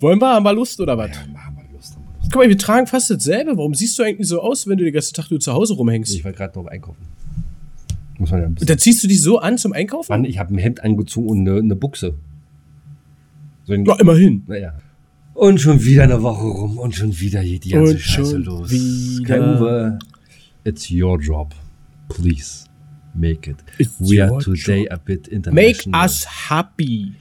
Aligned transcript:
Wollen 0.00 0.20
wir? 0.20 0.28
Haben 0.34 0.44
wir 0.44 0.52
Lust 0.52 0.80
oder 0.80 0.96
was? 0.98 1.10
Ja, 1.10 1.26
machen 1.32 1.56
wir 1.56 1.74
Lust. 1.76 1.94
Haben 1.94 2.04
wir 2.04 2.12
Lust. 2.20 2.32
Guck 2.32 2.42
mal, 2.42 2.48
wir 2.48 2.58
tragen 2.58 2.86
fast 2.86 3.10
dasselbe. 3.10 3.56
Warum 3.56 3.74
siehst 3.74 3.98
du 3.98 4.02
eigentlich 4.02 4.28
so 4.28 4.40
aus, 4.40 4.66
wenn 4.66 4.76
du 4.78 4.84
den 4.84 4.92
ganzen 4.92 5.14
Tag 5.14 5.30
nur 5.30 5.40
zu 5.40 5.52
Hause 5.52 5.74
rumhängst? 5.74 6.14
Ich 6.14 6.24
war 6.24 6.32
gerade 6.32 6.58
noch 6.58 6.66
einkaufen. 6.66 7.02
Muss 8.18 8.30
man 8.30 8.40
ja 8.40 8.46
ein 8.46 8.48
Und 8.50 8.54
bisschen. 8.56 8.66
dann 8.68 8.78
ziehst 8.78 9.02
du 9.04 9.08
dich 9.08 9.20
so 9.22 9.38
an 9.38 9.58
zum 9.58 9.72
Einkaufen? 9.72 10.10
Mann, 10.10 10.24
ich 10.24 10.38
habe 10.38 10.54
ein 10.54 10.58
Hemd 10.58 10.82
angezogen 10.82 11.28
und 11.28 11.40
eine, 11.48 11.58
eine 11.58 11.76
Buchse. 11.76 12.14
So 13.64 13.72
ein, 13.74 13.84
Ja, 13.84 13.96
immerhin. 13.96 14.42
Naja. 14.46 14.74
Und 15.34 15.60
schon 15.60 15.84
wieder 15.84 16.04
eine 16.04 16.22
Woche 16.22 16.46
rum 16.46 16.78
und 16.78 16.94
schon 16.94 17.18
wieder 17.20 17.42
geht 17.42 17.64
die 17.64 17.70
ganze 17.70 17.92
Und 17.92 18.00
Scheiße 18.00 18.30
schon 18.30 18.44
los. 18.44 18.70
wieder. 18.70 19.24
Kai 19.38 19.40
Uwe, 19.60 19.98
it's 20.64 20.90
your 20.90 21.20
job. 21.20 21.54
Please 22.08 22.64
make 23.14 23.50
it. 23.50 23.56
It's 23.76 23.92
We 23.98 24.22
are 24.24 24.38
today 24.42 24.84
job. 24.84 24.92
a 24.92 24.96
bit 24.96 25.26
Make 25.30 25.34
international. 25.34 26.02
us 26.04 26.26
happy. 26.48 27.12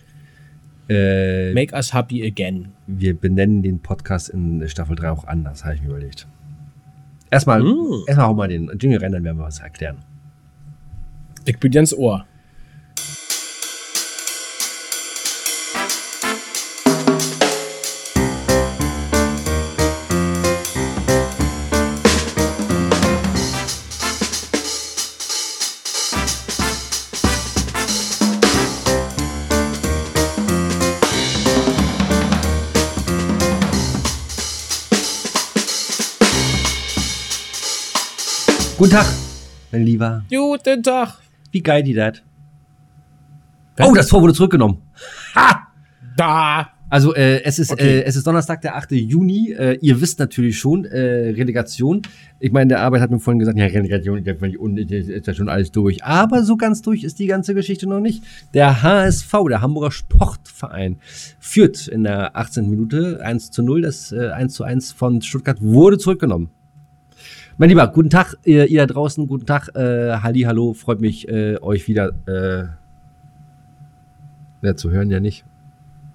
Äh, 0.90 1.54
Make 1.54 1.74
us 1.76 1.94
happy 1.94 2.26
again. 2.26 2.70
wir 2.88 3.16
benennen 3.20 3.64
den 3.64 3.80
Podcast 3.80 4.30
in 4.30 4.68
Staffel 4.70 4.96
3 4.96 5.10
auch 5.12 5.26
anders, 5.26 5.64
habe 5.66 5.76
ich 5.76 5.82
mir 5.82 5.90
überlegt. 5.90 6.28
Erstmal, 7.32 7.62
Mm. 7.64 8.04
erstmal 8.08 8.28
hau 8.28 8.34
mal 8.36 8.48
den 8.48 8.70
Jingle 8.80 9.00
rein, 9.00 9.12
dann 9.12 9.24
werden 9.24 9.38
wir 9.38 9.46
was 9.46 9.60
erklären. 9.60 9.98
Ich 11.46 11.58
bin 11.60 11.72
ganz 11.72 11.92
Ohr. 11.94 12.26
Guten 38.86 38.98
Tag, 38.98 39.08
mein 39.72 39.84
Lieber. 39.84 40.24
Guten 40.30 40.84
Tag. 40.84 41.18
Wie 41.52 41.64
geil 41.64 41.82
die 41.82 41.96
das? 41.96 42.22
Oh, 43.80 43.92
das 43.96 44.08
Tor 44.08 44.22
wurde 44.22 44.36
zurückgenommen. 44.36 44.78
Ha! 45.34 45.70
Da. 46.16 46.70
Also 46.92 47.16
äh, 47.16 47.42
es 47.42 47.58
ist 47.58 47.72
Okay. 47.72 48.02
äh, 48.02 48.04
es 48.04 48.16
ist 48.16 48.28
Donnerstag, 48.28 48.62
der 48.62 48.76
8. 48.76 48.92
Juni. 48.92 49.54
Äh, 49.54 49.80
ihr 49.82 50.00
wisst 50.02 50.20
natürlich 50.20 50.60
schon 50.60 50.86
äh, 50.86 51.00
Relegation. 51.32 52.04
Ich 52.40 52.52
meine, 52.52 52.68
der 52.68 52.82
Arbeit 52.82 53.02
hat 53.02 53.10
mir 53.10 53.18
vorhin 53.18 53.40
gesagt, 53.40 53.58
ja 53.58 53.66
Relegation, 53.66 54.20
ist 54.78 55.26
ja 55.26 55.34
schon 55.34 55.50
alles 55.50 55.72
durch. 55.72 56.04
Aber 56.04 56.44
so 56.44 56.56
ganz 56.56 56.84
durch 56.84 57.04
ist 57.04 57.18
die 57.18 57.26
ganze 57.26 57.56
Geschichte 57.56 57.90
noch 57.90 58.02
nicht. 58.02 58.24
Der 58.54 58.84
HSV, 58.84 59.34
der 59.50 59.62
Hamburger 59.62 59.90
Sportverein, 59.90 60.98
führt 61.40 61.88
in 61.88 62.04
der 62.04 62.38
18. 62.38 62.70
Minute 62.70 63.20
1 63.24 63.50
zu 63.50 63.64
0. 63.64 63.82
Das 63.82 64.12
äh, 64.12 64.30
1 64.30 64.54
zu 64.54 64.64
1 64.64 64.92
von 64.92 65.24
Stuttgart 65.24 65.58
wurde 65.60 65.98
zurückgenommen. 65.98 66.52
Mein 67.58 67.70
Lieber, 67.70 67.88
guten 67.88 68.10
Tag, 68.10 68.36
ihr, 68.44 68.68
ihr 68.68 68.82
da 68.82 68.86
draußen, 68.86 69.28
guten 69.28 69.46
Tag, 69.46 69.70
äh, 69.76 70.18
Halli, 70.18 70.42
hallo, 70.42 70.74
freut 70.74 71.00
mich, 71.00 71.30
äh, 71.30 71.58
euch 71.62 71.88
wieder 71.88 72.12
äh, 72.28 72.66
ja, 74.62 74.76
zu 74.76 74.92
hören 74.92 75.10
ja 75.10 75.22
nicht, 75.22 75.46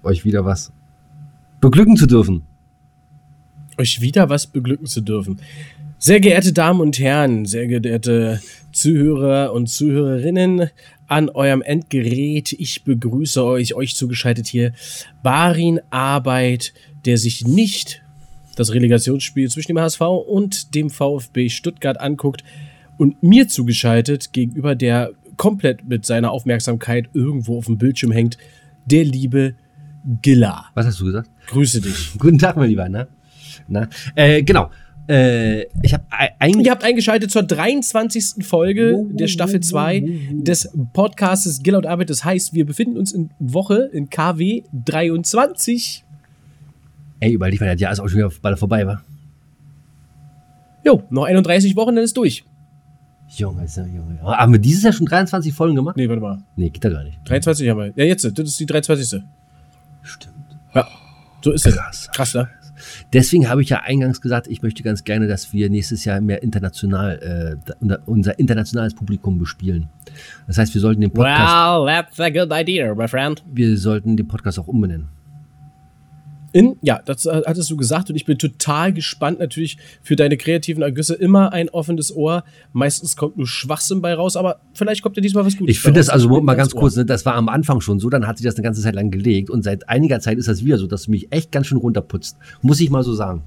euch 0.03 0.23
wieder 0.23 0.45
was 0.45 0.71
beglücken 1.59 1.97
zu 1.97 2.05
dürfen. 2.05 2.43
euch 3.79 4.01
wieder 4.01 4.29
was 4.29 4.45
beglücken 4.45 4.85
zu 4.85 5.01
dürfen. 5.01 5.41
Sehr 5.97 6.19
geehrte 6.19 6.53
Damen 6.53 6.79
und 6.79 6.99
Herren, 6.99 7.45
sehr 7.45 7.65
geehrte 7.65 8.39
Zuhörer 8.71 9.51
und 9.51 9.65
Zuhörerinnen 9.65 10.69
an 11.07 11.29
eurem 11.29 11.63
Endgerät, 11.63 12.53
ich 12.53 12.83
begrüße 12.83 13.43
euch, 13.43 13.73
euch 13.73 13.95
zugeschaltet 13.95 14.45
hier, 14.45 14.73
Barin 15.23 15.79
Arbeit, 15.89 16.75
der 17.05 17.17
sich 17.17 17.47
nicht 17.47 18.03
das 18.55 18.73
Relegationsspiel 18.73 19.49
zwischen 19.49 19.69
dem 19.69 19.79
HSV 19.79 20.01
und 20.01 20.75
dem 20.75 20.89
VfB 20.89 21.49
Stuttgart 21.49 21.99
anguckt 21.99 22.43
und 22.97 23.21
mir 23.23 23.47
zugeschaltet 23.47 24.33
gegenüber 24.33 24.75
der 24.75 25.11
komplett 25.37 25.87
mit 25.87 26.05
seiner 26.05 26.31
Aufmerksamkeit 26.31 27.09
irgendwo 27.13 27.57
auf 27.57 27.65
dem 27.65 27.77
Bildschirm 27.77 28.11
hängt, 28.11 28.37
der 28.85 29.03
liebe 29.03 29.55
Gilla. 30.21 30.65
Was 30.73 30.85
hast 30.85 30.99
du 30.99 31.05
gesagt? 31.05 31.29
Grüße 31.47 31.81
dich. 31.81 32.11
Guten 32.19 32.37
Tag, 32.37 32.57
mein 32.57 32.69
Lieber, 32.69 32.87
na? 32.89 33.07
Na? 33.67 33.87
Äh, 34.15 34.43
genau. 34.43 34.69
Äh, 35.07 35.63
ich 35.81 35.93
habe 35.93 36.03
eigentlich. 36.39 36.65
Ihr 36.67 36.71
habt 36.71 36.83
eingeschaltet 36.83 37.31
zur 37.31 37.43
23. 37.43 38.45
Folge 38.45 39.03
der 39.09 39.27
Staffel 39.27 39.61
2 39.61 40.03
des 40.31 40.69
Podcastes 40.93 41.63
Gill 41.63 41.75
und 41.75 41.85
Arbeit. 41.85 42.09
Das 42.09 42.23
heißt, 42.23 42.53
wir 42.53 42.65
befinden 42.65 42.97
uns 42.97 43.11
in 43.11 43.31
Woche 43.39 43.89
in 43.91 44.09
KW 44.09 44.63
23. 44.73 46.05
Ey, 47.21 47.31
überleg 47.33 47.61
mal, 47.61 47.71
das 47.71 47.79
Jahr 47.79 47.93
ist 47.93 47.99
auch 48.01 48.07
schon 48.09 48.17
wieder 48.17 48.31
bald 48.41 48.59
vorbei, 48.59 48.85
wa? 48.85 49.01
Jo, 50.83 51.03
noch 51.09 51.25
31 51.25 51.75
Wochen, 51.75 51.95
dann 51.95 52.03
ist 52.03 52.17
durch. 52.17 52.43
Junge, 53.37 53.63
ist 53.63 53.77
ja, 53.77 53.85
Junge. 53.85 54.19
Haben 54.21 54.51
wir 54.51 54.59
dieses 54.59 54.83
Jahr 54.83 54.91
schon 54.91 55.05
23 55.05 55.53
Folgen 55.53 55.75
gemacht? 55.75 55.95
Nee, 55.95 56.09
warte 56.09 56.21
mal. 56.21 56.43
Nee, 56.57 56.69
geht 56.69 56.83
da 56.83 56.89
gar 56.89 57.03
nicht. 57.03 57.17
23 57.25 57.69
haben 57.69 57.77
wir. 57.77 57.93
Ja, 57.95 58.03
jetzt, 58.03 58.25
das 58.25 58.33
ist 58.37 58.59
die 58.59 58.65
23. 58.65 59.21
Stimmt. 60.03 60.35
Ja, 60.73 60.87
so 61.41 61.51
ist 61.51 61.65
es. 61.65 61.75
Krass. 61.75 62.09
Krass, 62.13 62.33
ne? 62.33 62.49
Deswegen 63.13 63.47
habe 63.47 63.61
ich 63.61 63.69
ja 63.69 63.81
eingangs 63.83 64.19
gesagt, 64.21 64.47
ich 64.47 64.63
möchte 64.63 64.81
ganz 64.81 65.03
gerne, 65.03 65.27
dass 65.27 65.53
wir 65.53 65.69
nächstes 65.69 66.03
Jahr 66.03 66.19
mehr 66.19 66.41
international, 66.41 67.19
äh, 67.69 67.73
unser- 67.79 67.99
unser 68.07 68.39
internationales 68.39 68.95
Publikum 68.95 69.37
bespielen. 69.37 69.87
Das 70.47 70.57
heißt, 70.57 70.73
wir 70.73 70.81
sollten 70.81 70.99
den 71.01 71.11
Podcast, 71.11 71.39
Well, 71.39 71.85
that's 71.85 72.19
a 72.19 72.29
good 72.29 72.49
idea, 72.51 72.93
my 72.95 73.07
friend. 73.07 73.43
wir 73.53 73.77
sollten 73.77 74.17
den 74.17 74.27
Podcast 74.27 74.57
auch 74.57 74.67
umbenennen. 74.67 75.07
In, 76.53 76.75
ja, 76.81 77.01
das 77.05 77.25
äh, 77.25 77.41
hattest 77.45 77.69
du 77.69 77.77
gesagt 77.77 78.09
und 78.09 78.15
ich 78.17 78.25
bin 78.25 78.37
total 78.37 78.91
gespannt 78.91 79.39
natürlich 79.39 79.77
für 80.03 80.15
deine 80.17 80.35
kreativen 80.35 80.83
Ergüsse. 80.83 81.13
Immer 81.13 81.53
ein 81.53 81.69
offenes 81.69 82.13
Ohr. 82.13 82.43
Meistens 82.73 83.15
kommt 83.15 83.37
nur 83.37 83.47
Schwachsinn 83.47 84.01
bei 84.01 84.13
raus, 84.13 84.35
aber 84.35 84.59
vielleicht 84.73 85.01
kommt 85.01 85.15
ja 85.15 85.21
diesmal 85.21 85.45
was 85.45 85.55
Gutes. 85.57 85.75
Ich 85.75 85.79
finde 85.81 85.99
bei 85.99 86.01
das 86.01 86.09
also 86.09 86.41
mal 86.41 86.55
ganz 86.55 86.73
kurz, 86.75 86.95
ne, 86.97 87.05
das 87.05 87.25
war 87.25 87.35
am 87.35 87.47
Anfang 87.47 87.79
schon 87.79 87.99
so, 87.99 88.09
dann 88.09 88.27
hat 88.27 88.37
sich 88.37 88.45
das 88.45 88.55
eine 88.55 88.63
ganze 88.63 88.81
Zeit 88.81 88.95
lang 88.95 89.11
gelegt 89.11 89.49
und 89.49 89.63
seit 89.63 89.87
einiger 89.87 90.19
Zeit 90.19 90.37
ist 90.37 90.47
das 90.49 90.65
wieder 90.65 90.77
so, 90.77 90.87
dass 90.87 91.03
du 91.03 91.11
mich 91.11 91.31
echt 91.31 91.51
ganz 91.51 91.67
schön 91.67 91.77
runterputzt. 91.77 92.35
Muss 92.61 92.79
ich 92.81 92.89
mal 92.89 93.03
so 93.03 93.13
sagen. 93.13 93.43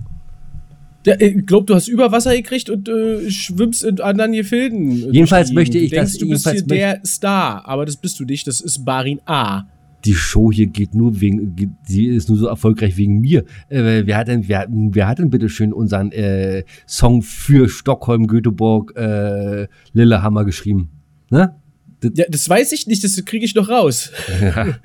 Ja, 1.06 1.20
ich 1.20 1.44
glaube, 1.46 1.66
du 1.66 1.74
hast 1.74 1.86
Überwasser 1.88 2.34
gekriegt 2.34 2.70
und 2.70 2.88
äh, 2.88 3.30
schwimmst 3.30 3.84
in 3.84 4.00
anderen 4.00 4.32
Gefilden. 4.32 5.12
Jedenfalls 5.12 5.52
möchte 5.52 5.76
ich, 5.76 5.90
du 5.90 5.96
denkst, 5.96 6.12
dass- 6.12 6.18
du 6.18 6.28
bist 6.30 6.50
hier 6.50 6.62
der 6.62 7.00
Star, 7.04 7.68
aber 7.68 7.84
das 7.84 7.96
bist 7.96 8.18
du 8.18 8.24
nicht. 8.24 8.46
Das 8.46 8.62
ist 8.62 8.84
Barin 8.86 9.20
A. 9.26 9.64
Die 10.04 10.14
Show 10.14 10.52
hier 10.52 10.66
geht 10.66 10.94
nur 10.94 11.20
wegen, 11.20 11.76
sie 11.86 12.06
ist 12.06 12.28
nur 12.28 12.36
so 12.36 12.46
erfolgreich 12.46 12.96
wegen 12.96 13.20
mir. 13.20 13.44
Äh, 13.68 14.02
wer 14.04 14.18
hat 14.18 14.28
denn, 14.28 14.48
wer, 14.48 14.66
wer 14.68 15.08
hat 15.08 15.18
denn 15.18 15.30
bitte 15.30 15.48
schön 15.48 15.72
unseren 15.72 16.12
äh, 16.12 16.64
Song 16.86 17.22
für 17.22 17.68
Stockholm, 17.68 18.26
Göteborg, 18.26 18.94
äh, 18.96 19.66
Lillehammer 19.92 20.44
geschrieben? 20.44 20.90
Ne? 21.30 21.54
Ja, 22.14 22.26
das 22.28 22.48
weiß 22.48 22.72
ich 22.72 22.86
nicht, 22.86 23.02
das 23.02 23.24
kriege 23.24 23.44
ich 23.44 23.54
noch 23.54 23.68
raus. 23.70 24.10
Ja, 24.40 24.78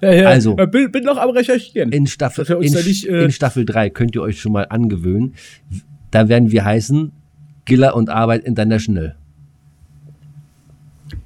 ja, 0.12 0.28
Also. 0.28 0.56
äh, 0.56 0.66
bin, 0.66 0.90
bin 0.90 1.04
noch 1.04 1.18
am 1.18 1.30
Recherchieren. 1.30 1.92
In 1.92 2.06
Staffel, 2.06 2.46
in, 2.62 2.72
nicht, 2.72 3.06
äh, 3.06 3.24
in 3.24 3.32
Staffel 3.32 3.66
3 3.66 3.90
könnt 3.90 4.14
ihr 4.14 4.22
euch 4.22 4.40
schon 4.40 4.52
mal 4.52 4.66
angewöhnen. 4.70 5.34
Da 6.10 6.28
werden 6.28 6.50
wir 6.52 6.64
heißen 6.64 7.12
Giller 7.66 7.94
und 7.94 8.08
Arbeit 8.08 8.44
International. 8.44 9.16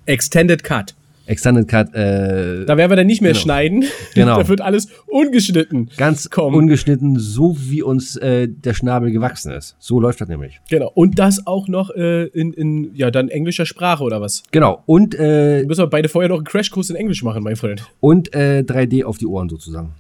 Extended 0.07 0.65
Cut. 0.65 0.95
Extended 1.29 1.69
Cut, 1.69 1.95
äh, 1.95 2.65
Da 2.65 2.77
werden 2.77 2.91
wir 2.91 2.97
dann 2.97 3.07
nicht 3.07 3.21
mehr 3.21 3.33
Genau. 3.33 3.43
schneiden. 3.43 3.85
Genau. 4.15 4.39
da 4.39 4.49
wird 4.49 4.61
alles 4.61 4.89
ungeschnitten. 5.07 5.91
ganz 5.97 6.31
kommen. 6.31 6.57
ungeschnitten, 6.57 7.19
so 7.19 7.57
wie 7.59 7.83
uns 7.83 8.17
äh, 8.17 8.49
der 8.49 8.75
Schnabel 8.75 9.11
gewachsen 9.11 9.53
ist. 9.53 9.77
So 9.79 10.01
läuft 10.01 10.21
das 10.21 10.29
nämlich. 10.29 10.59
Genau. 10.71 10.91
Und 10.95 11.19
das 11.19 11.47
auch 11.47 11.69
noch 11.69 11.91
äh, 11.91 12.25
in, 12.29 12.53
in, 12.53 12.95
ja, 12.95 13.11
dann 13.11 13.29
englischer 13.29 13.67
Sprache 13.67 14.03
oder 14.03 14.21
was? 14.21 14.43
Genau. 14.51 14.83
Und, 14.87 15.15
äh, 15.19 15.65
Müssen 15.65 15.83
wir 15.83 15.87
beide 15.89 16.09
vorher 16.09 16.29
noch 16.31 16.37
einen 16.39 16.45
Crashkurs 16.47 16.91
in 16.91 16.97
Englisch 16.97 17.23
machen, 17.23 17.43
mein 17.45 17.57
Freund. 17.57 17.83
und 18.01 18.35
äh, 18.35 18.65
3D 18.67 19.05
auf 19.05 19.19
die 19.19 19.27
Ohren 19.27 19.49
sozusagen. 19.49 19.91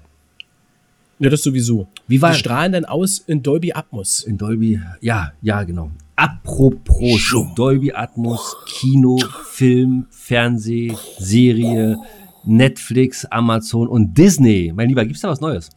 Ja, 1.21 1.31
das 1.31 1.43
sowieso. 1.43 1.89
Wie 2.06 2.22
war- 2.22 2.30
Wir 2.30 2.34
strahlen 2.36 2.72
dann 2.72 2.84
aus 2.84 3.19
in 3.27 3.42
Dolby 3.42 3.72
Atmos. 3.72 4.22
In 4.25 4.39
Dolby, 4.39 4.80
ja, 5.01 5.33
ja, 5.42 5.63
genau. 5.65 5.91
Apropos 6.18 7.16
Dolby 7.54 7.92
Atmos, 7.92 8.56
Kino, 8.66 9.18
Film, 9.53 10.09
Fernseh, 10.10 10.92
Serie, 11.16 11.97
Netflix, 12.44 13.24
Amazon 13.26 13.86
und 13.86 14.18
Disney. 14.18 14.72
Mein 14.74 14.88
Lieber, 14.88 15.04
gibt's 15.04 15.20
da 15.20 15.28
was 15.28 15.41
Neues? 15.41 15.70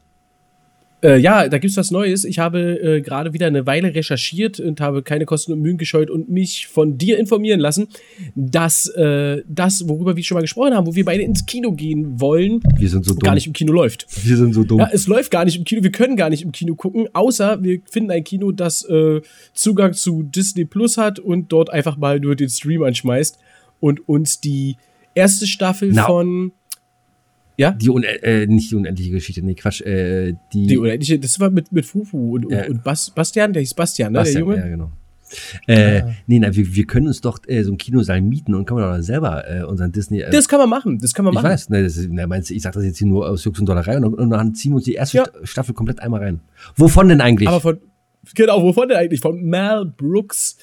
Äh, 1.03 1.17
ja, 1.17 1.49
da 1.49 1.57
gibt's 1.57 1.77
was 1.77 1.89
Neues. 1.89 2.23
Ich 2.25 2.37
habe 2.37 2.59
äh, 2.79 3.01
gerade 3.01 3.33
wieder 3.33 3.47
eine 3.47 3.65
Weile 3.65 3.95
recherchiert 3.95 4.59
und 4.59 4.79
habe 4.79 5.01
keine 5.01 5.25
Kosten 5.25 5.51
und 5.51 5.61
Mühen 5.61 5.77
gescheut 5.77 6.09
und 6.11 6.29
mich 6.29 6.67
von 6.67 6.97
dir 6.97 7.17
informieren 7.17 7.59
lassen, 7.59 7.87
dass 8.35 8.87
äh, 8.89 9.41
das, 9.47 9.87
worüber 9.87 10.15
wir 10.15 10.23
schon 10.23 10.35
mal 10.35 10.41
gesprochen 10.41 10.75
haben, 10.75 10.85
wo 10.85 10.95
wir 10.95 11.03
beide 11.05 11.23
ins 11.23 11.45
Kino 11.45 11.71
gehen 11.71 12.19
wollen, 12.19 12.61
Wir 12.77 12.89
sind 12.89 13.03
so 13.03 13.13
dumm. 13.13 13.19
gar 13.19 13.33
nicht 13.33 13.47
im 13.47 13.53
Kino 13.53 13.73
läuft. 13.73 14.05
Wir 14.23 14.37
sind 14.37 14.53
so 14.53 14.63
dumm. 14.63 14.79
Ja, 14.79 14.89
es 14.91 15.07
läuft 15.07 15.31
gar 15.31 15.43
nicht 15.45 15.57
im 15.57 15.63
Kino. 15.63 15.81
Wir 15.81 15.91
können 15.91 16.15
gar 16.15 16.29
nicht 16.29 16.43
im 16.43 16.51
Kino 16.51 16.75
gucken, 16.75 17.07
außer 17.13 17.63
wir 17.63 17.79
finden 17.89 18.11
ein 18.11 18.23
Kino, 18.23 18.51
das 18.51 18.83
äh, 18.85 19.21
Zugang 19.53 19.93
zu 19.93 20.21
Disney 20.23 20.65
Plus 20.65 20.97
hat 20.97 21.17
und 21.17 21.51
dort 21.51 21.71
einfach 21.71 21.97
mal 21.97 22.19
nur 22.19 22.35
den 22.35 22.49
Stream 22.49 22.83
anschmeißt 22.83 23.39
und 23.79 24.07
uns 24.07 24.39
die 24.39 24.77
erste 25.15 25.47
Staffel 25.47 25.91
Na. 25.93 26.05
von 26.05 26.51
Ja? 27.61 27.71
Die, 27.71 27.89
un 27.89 28.03
äh, 28.03 28.45
nicht 28.47 28.71
die 28.71 28.75
unendliche 28.75 29.11
Geschichte, 29.11 29.41
nee, 29.43 29.53
Quatsch, 29.55 29.81
äh, 29.81 30.33
die, 30.53 30.67
Die 30.67 30.77
unendliche, 30.77 31.19
das 31.19 31.39
war 31.39 31.49
mit, 31.49 31.71
mit 31.71 31.85
Fufu 31.85 32.35
und, 32.35 32.51
Ja. 32.51 32.65
und 32.67 32.83
Bas, 32.83 33.09
Bastian, 33.11 33.53
der 33.53 33.61
hieß 33.61 33.73
Bastian, 33.75 34.11
ne, 34.13 34.19
Bastian, 34.19 34.45
der 34.47 34.55
Junge? 34.55 34.65
Ja, 34.65 34.69
genau. 34.75 34.91
Äh, 35.67 36.01
Ah. 36.01 36.11
Nee, 36.27 36.39
nein, 36.39 36.53
wir, 36.55 36.75
wir 36.75 36.85
können 36.85 37.07
uns 37.07 37.21
doch 37.21 37.39
äh, 37.47 37.63
so 37.63 37.69
einen 37.69 37.77
Kinosaal 37.77 38.19
mieten 38.21 38.53
und 38.53 38.65
können 38.65 38.79
wir 38.81 38.97
doch 38.97 39.01
selber 39.03 39.43
äh, 39.49 39.63
unseren 39.63 39.91
Disney. 39.91 40.19
Äh, 40.19 40.29
Das 40.29 40.47
kann 40.49 40.59
man 40.59 40.69
machen, 40.69 40.97
das 40.99 41.13
kann 41.13 41.23
man 41.23 41.33
ich 41.33 41.35
machen. 41.35 41.49
weiß, 41.51 41.69
ne, 41.69 41.83
das 41.83 41.95
ist, 41.95 42.09
ne, 42.11 42.27
meinst 42.27 42.51
ich 42.51 42.61
sag 42.61 42.73
das 42.73 42.83
jetzt 42.83 42.97
hier 42.97 43.07
nur 43.07 43.29
aus 43.29 43.45
Jux 43.45 43.57
und 43.59 43.65
Dollerei 43.69 43.95
und, 43.97 44.05
und 44.13 44.29
dann 44.29 44.53
ziehen 44.55 44.71
wir 44.73 44.75
uns 44.77 44.85
die 44.85 44.95
erste 44.95 45.17
Ja. 45.17 45.23
Sta- 45.25 45.45
Staffel 45.45 45.73
komplett 45.73 46.01
einmal 46.01 46.21
rein. 46.21 46.41
Wovon 46.75 47.07
denn 47.07 47.21
eigentlich? 47.21 47.47
Aber 47.47 47.61
von, 47.61 47.77
genau, 48.35 48.61
wovon 48.61 48.89
denn 48.89 48.97
eigentlich? 48.97 49.21
Von 49.21 49.41
Mel 49.41 49.85
Brooks, 49.95 50.57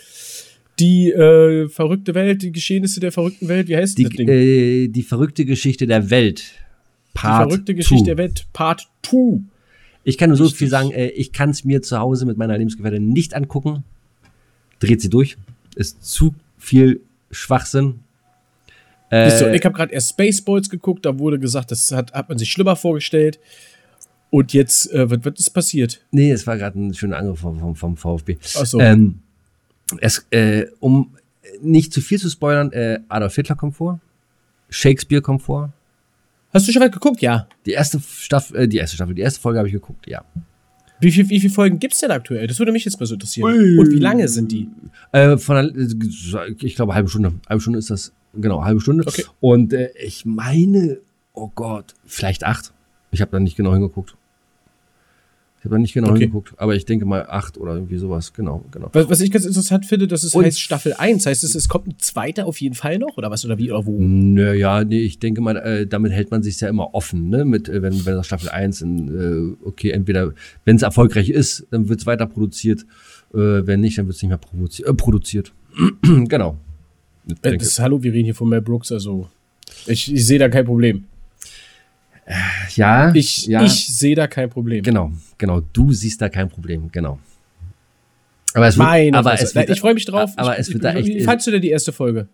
die 0.79 1.13
äh, 1.13 1.69
verrückte 1.69 2.15
Welt, 2.15 2.43
die 2.43 2.53
Geschehnisse 2.53 3.01
der 3.01 3.11
verrückten 3.11 3.49
Welt, 3.49 3.69
wie 3.69 3.77
heißt 3.77 3.97
die, 3.97 4.05
das 4.05 4.13
Ding? 4.13 4.29
äh, 4.29 4.89
die 4.89 5.03
verrückte 5.03 5.45
Geschichte 5.47 5.87
der 5.87 6.11
Welt. 6.11 6.45
Die 7.19 7.27
Part 7.27 7.51
verrückte 7.51 7.75
Geschichte 7.75 8.05
two. 8.05 8.07
der 8.07 8.19
Welt, 8.19 8.47
Part 8.53 8.89
2. 9.03 9.41
Ich 10.05 10.17
kann 10.17 10.31
nur 10.31 10.37
so 10.37 10.45
Richtig. 10.45 10.59
viel 10.59 10.69
sagen, 10.69 10.91
äh, 10.93 11.09
ich 11.09 11.33
kann 11.33 11.51
es 11.51 11.65
mir 11.65 11.83
zu 11.83 11.99
Hause 11.99 12.25
mit 12.25 12.39
meiner 12.39 12.57
Lebensgefährtin 12.57 13.11
nicht 13.11 13.35
angucken. 13.35 13.85
Dreht 14.81 15.03
sie 15.03 15.11
durch. 15.11 15.37
Ist 15.75 16.03
zu 16.05 16.35
viel 16.57 17.01
Schwachsinn. 17.31 18.01
Siehst 19.11 19.41
du, 19.41 19.47
Äh, 19.47 19.57
ich 19.57 19.65
habe 19.65 19.75
gerade 19.75 19.93
erst 19.93 20.11
Spaceballs 20.11 20.69
geguckt, 20.69 21.07
da 21.07 21.19
wurde 21.19 21.39
gesagt, 21.39 21.71
das 21.71 21.91
hat, 21.93 22.13
hat 22.13 22.29
man 22.29 22.39
sich 22.39 22.51
schlimmer 22.51 22.77
vorgestellt. 22.77 23.39
Und 24.31 24.53
jetzt, 24.53 24.93
äh, 24.93 25.11
was, 25.11 25.19
was 25.23 25.41
ist 25.41 25.51
passiert? 25.51 26.05
nee, 26.11 26.31
es 26.31 26.47
war 26.47 26.59
gerade 26.59 26.79
ein 26.79 26.93
schöner 26.95 27.17
Angriff 27.17 27.41
vom, 27.41 27.59
vom, 27.59 27.75
vom 27.75 27.97
VfB. 27.97 28.37
Ach 28.59 28.67
so. 28.67 28.79
Ähm, 28.79 29.21
es, 30.01 30.27
äh, 30.31 30.67
um 30.81 31.17
nicht 31.63 31.93
zu 31.95 32.03
viel 32.03 32.19
zu 32.19 32.29
spoilern, 32.29 32.71
äh, 32.73 33.01
Adolf 33.09 33.35
Hitler 33.35 33.57
kommt 33.57 33.77
vor. 33.77 34.01
Shakespeare 34.69 35.23
kommt 35.23 35.43
vor. 35.43 35.73
Hast 36.53 36.67
du 36.67 36.73
schon 36.73 36.83
weit 36.83 36.93
geguckt? 36.93 37.21
Ja. 37.21 37.47
Die 37.67 37.73
erste 37.73 38.01
Staffel, 38.01 38.57
äh, 38.57 38.69
die 38.69 38.79
erste 38.79 38.97
Staffel, 38.97 39.15
die 39.15 39.23
erste 39.23 39.41
Folge 39.41 39.59
habe 39.59 39.69
ich 39.69 39.75
geguckt, 39.75 40.07
ja. 40.07 40.25
Wie, 41.01 41.13
viel, 41.13 41.29
wie 41.29 41.39
viele 41.41 41.53
Folgen 41.53 41.79
gibt's 41.79 42.01
denn 42.01 42.11
aktuell? 42.11 42.47
Das 42.47 42.59
würde 42.59 42.73
mich 42.73 42.85
jetzt 42.85 42.99
mal 42.99 43.07
so 43.07 43.15
interessieren. 43.15 43.47
Ui. 43.47 43.79
Und 43.79 43.91
wie 43.93 44.01
lange 44.01 44.27
sind 44.29 44.51
die? 44.51 44.69
Äh, 45.13 45.37
von 45.37 45.57
einer, 45.57 45.73
ich 46.61 46.75
glaube, 46.75 46.95
halbe 46.95 47.09
Stunde. 47.09 47.35
Halbe 47.49 47.61
Stunde 47.61 47.79
ist 47.79 47.91
das, 47.91 48.13
genau, 48.35 48.65
halbe 48.65 48.81
Stunde. 48.81 49.07
Okay. 49.07 49.25
Und 49.41 49.73
äh, 49.73 49.91
ich 50.03 50.25
meine, 50.25 50.99
oh 51.35 51.51
Gott, 51.55 51.95
vielleicht 52.05 52.45
acht. 52.45 52.73
Ich 53.11 53.21
habe 53.21 53.31
da 53.31 53.41
nicht 53.41 53.57
genau 53.57 53.73
hingeguckt. 53.73 54.17
Ich 55.59 55.65
habe 55.65 55.75
da 55.75 55.79
nicht 55.81 55.93
genau 55.93 56.11
Okay. 56.11 56.21
hingeguckt, 56.21 56.53
aber 56.57 56.77
ich 56.77 56.85
denke 56.85 57.05
mal 57.05 57.27
acht 57.29 57.59
oder 57.59 57.75
irgendwie 57.75 57.97
sowas. 57.99 58.33
Genau, 58.33 58.65
genau. 58.71 58.91
Was, 58.93 59.11
was 59.11 59.21
ich 59.21 59.33
ganz 59.33 59.45
interessant 59.45 59.87
finde, 59.87 60.07
dass 60.07 60.23
es 60.23 60.33
Und- 60.35 60.45
heißt 60.45 60.61
Staffel 60.61 60.93
1. 60.95 61.27
Heißt 61.27 61.43
es, 61.43 61.57
es 61.57 61.69
kommt 61.69 61.89
ein 61.89 61.95
zweiter 61.99 62.47
auf 62.47 62.61
jeden 62.61 62.77
Fall 62.77 62.99
noch? 62.99 63.17
Oder 63.17 63.29
was? 63.33 63.45
Oder 63.45 63.59
wie? 63.59 63.71
Oder 63.73 63.85
wo? 63.85 63.99
Naja, 64.01 64.85
nee, 64.85 65.01
ich 65.01 65.19
denke 65.19 65.41
mal, 65.41 65.57
äh, 65.57 65.87
damit 65.89 66.13
hält 66.13 66.31
man 66.31 66.45
sich 66.45 66.61
ja 66.61 66.69
immer 66.69 66.95
offen, 66.95 67.29
ne? 67.29 67.45
Mit, 67.45 67.69
äh, 67.69 67.83
wenn, 67.83 68.07
wenn 68.07 68.15
das 68.15 68.27
Staffel 68.27 68.51
1 68.51 68.83
in, 68.83 69.57
äh, 69.63 69.67
okay, 69.67 69.91
entweder, 69.91 70.33
wenn 70.65 70.77
es 70.77 70.83
erfolgreich 70.83 71.29
ist, 71.29 71.67
dann 71.73 71.89
wird 71.89 71.99
es 72.01 72.07
weiter 72.07 72.27
produziert. 72.27 72.83
Äh, 73.35 73.67
wenn 73.67 73.81
nicht, 73.81 73.99
dann 73.99 74.07
wird 74.07 74.15
es 74.17 74.23
nicht 74.23 74.29
mehr 74.31 74.39
provozi- 74.41 74.85
äh, 74.87 74.95
produziert. 74.95 75.53
genau. 76.29 76.57
Äh, 77.43 77.59
Das 77.59 77.67
ist, 77.67 77.79
hallo, 77.81 78.01
wir 78.03 78.13
reden 78.13 78.27
hier 78.27 78.35
von 78.37 78.49
Mel 78.49 78.63
Brooks, 78.63 78.93
also 78.93 79.29
ich, 79.87 80.13
ich 80.13 80.25
sehe 80.25 80.39
da 80.39 80.49
kein 80.49 80.65
Problem. 80.65 81.05
Ja, 82.75 83.15
Ich, 83.15 83.47
ja, 83.47 83.63
ich 83.63 83.87
sehe 83.95 84.15
da 84.15 84.27
kein 84.27 84.51
Problem. 84.51 84.83
genau, 84.83 85.13
genau. 85.39 85.61
Du 85.73 85.93
siehst 85.93 86.21
da 86.21 86.29
kein 86.29 86.49
Problem, 86.49 86.91
genau. 86.93 87.19
Aber 88.55 88.67
es 88.67 88.77
wird, 88.77 88.87
Meine 88.89 89.17
aber 89.19 89.31
Fresse. 89.31 89.45
es 89.45 89.55
wird, 89.55 89.69
Nein, 89.69 89.75
ich 89.75 89.81
freue 89.81 89.95
mich 89.95 90.05
drauf. 90.05 90.33
Aber 90.37 90.55
ich, 90.55 90.61
es 90.61 90.69
wird 90.69 90.77
ich, 90.79 90.83
da 90.83 90.93
echt. 90.95 91.09
Wie 91.09 91.21
fandst 91.21 91.47
du 91.47 91.51
denn 91.51 91.63
die 91.63 91.71
erste 91.71 91.93
Folge? 91.93 92.29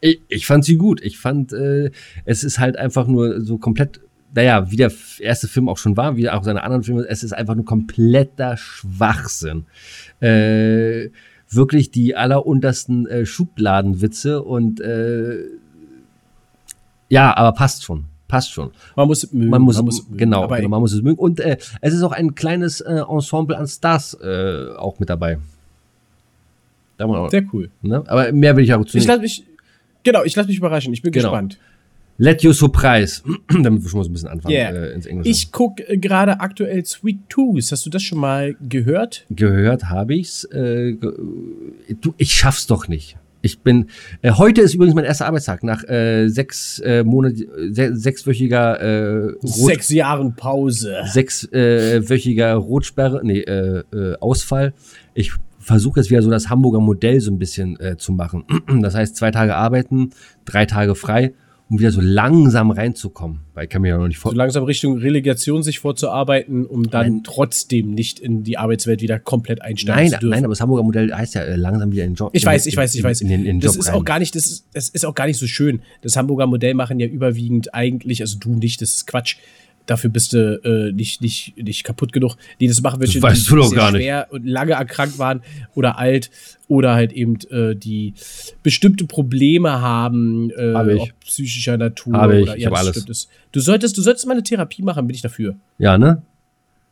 Ich, 0.00 0.20
ich 0.28 0.46
fand 0.46 0.64
sie 0.64 0.76
gut. 0.76 1.00
Ich 1.02 1.18
fand, 1.18 1.52
äh, 1.52 1.90
es 2.24 2.44
ist 2.44 2.58
halt 2.58 2.76
einfach 2.76 3.06
nur 3.06 3.40
so 3.40 3.58
komplett, 3.58 4.00
naja, 4.34 4.70
wie 4.70 4.76
der 4.76 4.92
erste 5.18 5.48
Film 5.48 5.68
auch 5.68 5.78
schon 5.78 5.96
war, 5.96 6.16
wie 6.16 6.28
auch 6.28 6.44
seine 6.44 6.62
anderen 6.62 6.84
Filme, 6.84 7.06
es 7.08 7.22
ist 7.22 7.32
einfach 7.32 7.54
nur 7.54 7.64
kompletter 7.64 8.56
Schwachsinn. 8.56 9.66
Äh, 10.20 11.08
wirklich 11.50 11.90
die 11.90 12.14
alleruntersten 12.14 13.06
äh, 13.06 13.26
Schubladenwitze 13.26 14.42
und 14.42 14.80
äh, 14.80 15.44
ja, 17.08 17.34
aber 17.36 17.52
passt 17.52 17.84
schon. 17.84 18.04
Passt 18.28 18.52
schon. 18.52 18.70
Man 18.94 19.06
muss 19.08 19.24
es 19.24 19.32
mögen. 19.32 19.50
Man 19.50 19.62
muss, 19.62 19.76
es 19.76 19.82
mögen. 19.82 20.16
genau, 20.18 20.46
genau, 20.48 20.68
man 20.68 20.80
muss 20.80 20.92
es 20.92 21.02
mögen. 21.02 21.18
Und 21.18 21.40
äh, 21.40 21.56
es 21.80 21.94
ist 21.94 22.02
auch 22.02 22.12
ein 22.12 22.34
kleines 22.34 22.80
äh, 22.82 23.00
Ensemble 23.08 23.56
an 23.56 23.66
Stars 23.66 24.14
äh, 24.22 24.68
auch 24.76 24.98
mit 24.98 25.08
dabei. 25.08 25.38
Da 26.98 27.06
muss 27.06 27.14
man 27.16 27.24
auch, 27.26 27.30
sehr 27.30 27.44
cool. 27.52 27.70
ne? 27.82 28.02
Aber 28.06 28.30
mehr 28.32 28.56
will 28.56 28.64
ich 28.64 28.74
auch 28.74 28.84
zu 28.84 28.98
Ich 28.98 29.06
lasse 29.06 29.20
mich, 29.22 29.44
genau, 30.02 30.24
ich 30.24 30.34
lasse 30.36 30.48
mich 30.48 30.58
überraschen. 30.58 30.92
Ich 30.92 31.00
bin 31.02 31.12
Genau. 31.12 31.30
gespannt. 31.30 31.58
Let 32.20 32.42
you 32.42 32.52
surprise. 32.52 33.22
Damit 33.62 33.82
wir 33.84 33.88
schon 33.88 33.98
mal 34.00 34.04
so 34.04 34.10
ein 34.10 34.12
bisschen 34.12 34.28
anfangen 34.28 34.52
Yeah. 34.54 34.70
äh, 34.72 34.92
ins 34.92 35.06
Englische. 35.06 35.30
Ich 35.30 35.52
gucke 35.52 35.96
gerade 35.98 36.40
aktuell 36.40 36.84
Sweet 36.84 37.28
Tooth. 37.28 37.70
Hast 37.70 37.86
du 37.86 37.90
das 37.90 38.02
schon 38.02 38.18
mal 38.18 38.56
gehört? 38.68 39.24
Gehört 39.30 39.84
habe 39.88 40.16
ich's. 40.16 40.42
Äh, 40.44 40.94
ge- 40.94 41.14
du, 42.00 42.14
ich 42.18 42.32
schaff's 42.34 42.66
doch 42.66 42.88
nicht. 42.88 43.16
Ich 43.40 43.60
bin. 43.60 43.86
Äh, 44.22 44.32
heute 44.32 44.62
ist 44.62 44.74
übrigens 44.74 44.94
mein 44.94 45.04
erster 45.04 45.26
Arbeitstag 45.26 45.62
nach 45.62 45.84
äh, 45.84 46.28
sechs 46.28 46.80
äh, 46.80 47.04
Monat, 47.04 47.34
se 47.70 47.94
sechswöchiger 47.94 48.80
äh, 48.80 49.24
Rot, 49.42 49.48
Sechs 49.48 49.90
Jahren 49.90 50.34
Pause. 50.34 50.96
sechswöchiger 51.04 52.54
Rotsperre, 52.54 53.20
nee, 53.22 53.40
äh, 53.40 53.82
äh, 53.92 54.16
Ausfall. 54.18 54.74
Ich 55.14 55.32
versuche 55.58 56.00
jetzt 56.00 56.10
wieder 56.10 56.22
so 56.22 56.30
das 56.30 56.48
Hamburger 56.48 56.80
Modell 56.80 57.20
so 57.20 57.30
ein 57.30 57.38
bisschen 57.38 57.78
äh, 57.78 57.96
zu 57.96 58.12
machen. 58.12 58.44
Das 58.82 58.94
heißt, 58.94 59.16
zwei 59.16 59.30
Tage 59.30 59.54
arbeiten, 59.54 60.10
drei 60.44 60.66
Tage 60.66 60.94
frei, 60.94 61.34
um 61.70 61.78
wieder 61.78 61.90
so 61.90 62.00
langsam 62.00 62.70
reinzukommen. 62.70 63.40
Weil 63.54 63.64
ich 63.64 63.70
kann 63.70 63.82
mir 63.82 63.88
ja 63.88 63.98
noch 63.98 64.08
nicht 64.08 64.18
vor 64.18 64.30
So 64.30 64.36
langsam 64.36 64.64
Richtung 64.64 64.96
Relegation 64.98 65.62
sich 65.62 65.78
vorzuarbeiten, 65.80 66.64
um 66.64 66.88
dann 66.90 67.06
Nein. 67.12 67.20
trotzdem 67.24 67.90
nicht 67.90 68.20
in 68.20 68.42
die 68.42 68.56
Arbeitswelt 68.56 69.02
wieder 69.02 69.18
komplett 69.18 69.60
einsteigen 69.60 70.00
Nein, 70.04 70.10
zu 70.12 70.18
dürfen. 70.18 70.30
nein, 70.30 70.44
aber 70.44 70.52
das 70.52 70.60
Hamburger 70.60 70.82
Modell 70.82 71.12
heißt 71.12 71.34
ja 71.34 71.42
äh, 71.42 71.56
langsam 71.56 71.92
wieder 71.92 72.04
in 72.04 72.12
den 72.12 72.16
Job. 72.16 72.30
Ich 72.32 72.42
in- 72.42 72.46
weiß, 72.48 72.66
ich 72.66 72.76
weiß, 72.76 72.94
ich 72.94 73.00
in- 73.00 73.04
weiß. 73.04 73.20
In, 73.20 73.28
den, 73.28 73.40
in 73.40 73.46
den 73.46 73.60
das 73.60 73.74
Job 73.74 73.80
ist 73.82 73.88
rein. 73.88 73.94
auch 73.96 74.04
gar 74.04 74.18
nicht, 74.18 74.34
das 74.34 74.46
ist, 74.46 74.66
das 74.72 74.88
ist 74.88 75.04
auch 75.04 75.14
gar 75.14 75.26
nicht 75.26 75.38
so 75.38 75.46
schön. 75.46 75.80
Das 76.00 76.16
Hamburger 76.16 76.46
Modell 76.46 76.74
machen 76.74 76.98
ja 77.00 77.06
überwiegend 77.06 77.74
eigentlich, 77.74 78.20
also 78.22 78.38
du 78.38 78.54
nicht, 78.54 78.80
das 78.80 78.92
ist 78.92 79.06
Quatsch. 79.06 79.36
Dafür 79.88 80.10
bist 80.10 80.34
du 80.34 80.60
äh, 80.62 80.92
nicht, 80.92 81.22
nicht, 81.22 81.56
nicht 81.56 81.82
kaputt 81.82 82.12
genug. 82.12 82.36
Die 82.60 82.68
das 82.68 82.82
machen 82.82 83.00
welche, 83.00 83.20
Das 83.20 83.30
weißt 83.32 83.48
die 83.50 83.54
du 83.54 83.62
sehr 83.62 83.76
gar 83.78 83.90
nicht. 83.90 84.02
schwer 84.02 84.26
und 84.30 84.46
lange 84.46 84.72
erkrankt 84.72 85.18
waren 85.18 85.40
oder 85.74 85.98
alt 85.98 86.30
oder 86.68 86.94
halt 86.94 87.12
eben 87.12 87.36
äh, 87.50 87.74
die 87.74 88.12
bestimmte 88.62 89.06
Probleme 89.06 89.80
haben, 89.80 90.50
äh, 90.50 90.74
Hab 90.74 90.86
ich. 90.88 91.00
ob 91.00 91.20
psychischer 91.20 91.78
Natur 91.78 92.12
Hab 92.18 92.30
ich, 92.32 92.42
oder 92.42 92.56
ich 92.58 92.66
hab 92.66 92.74
das 92.74 92.80
alles. 92.86 93.04
Das- 93.06 93.28
Du 93.52 93.60
solltest, 93.60 93.96
du 93.96 94.02
solltest 94.02 94.26
mal 94.26 94.34
eine 94.34 94.42
Therapie 94.42 94.82
machen, 94.82 95.06
bin 95.06 95.14
ich 95.14 95.22
dafür. 95.22 95.56
Ja, 95.78 95.96
ne? 95.96 96.20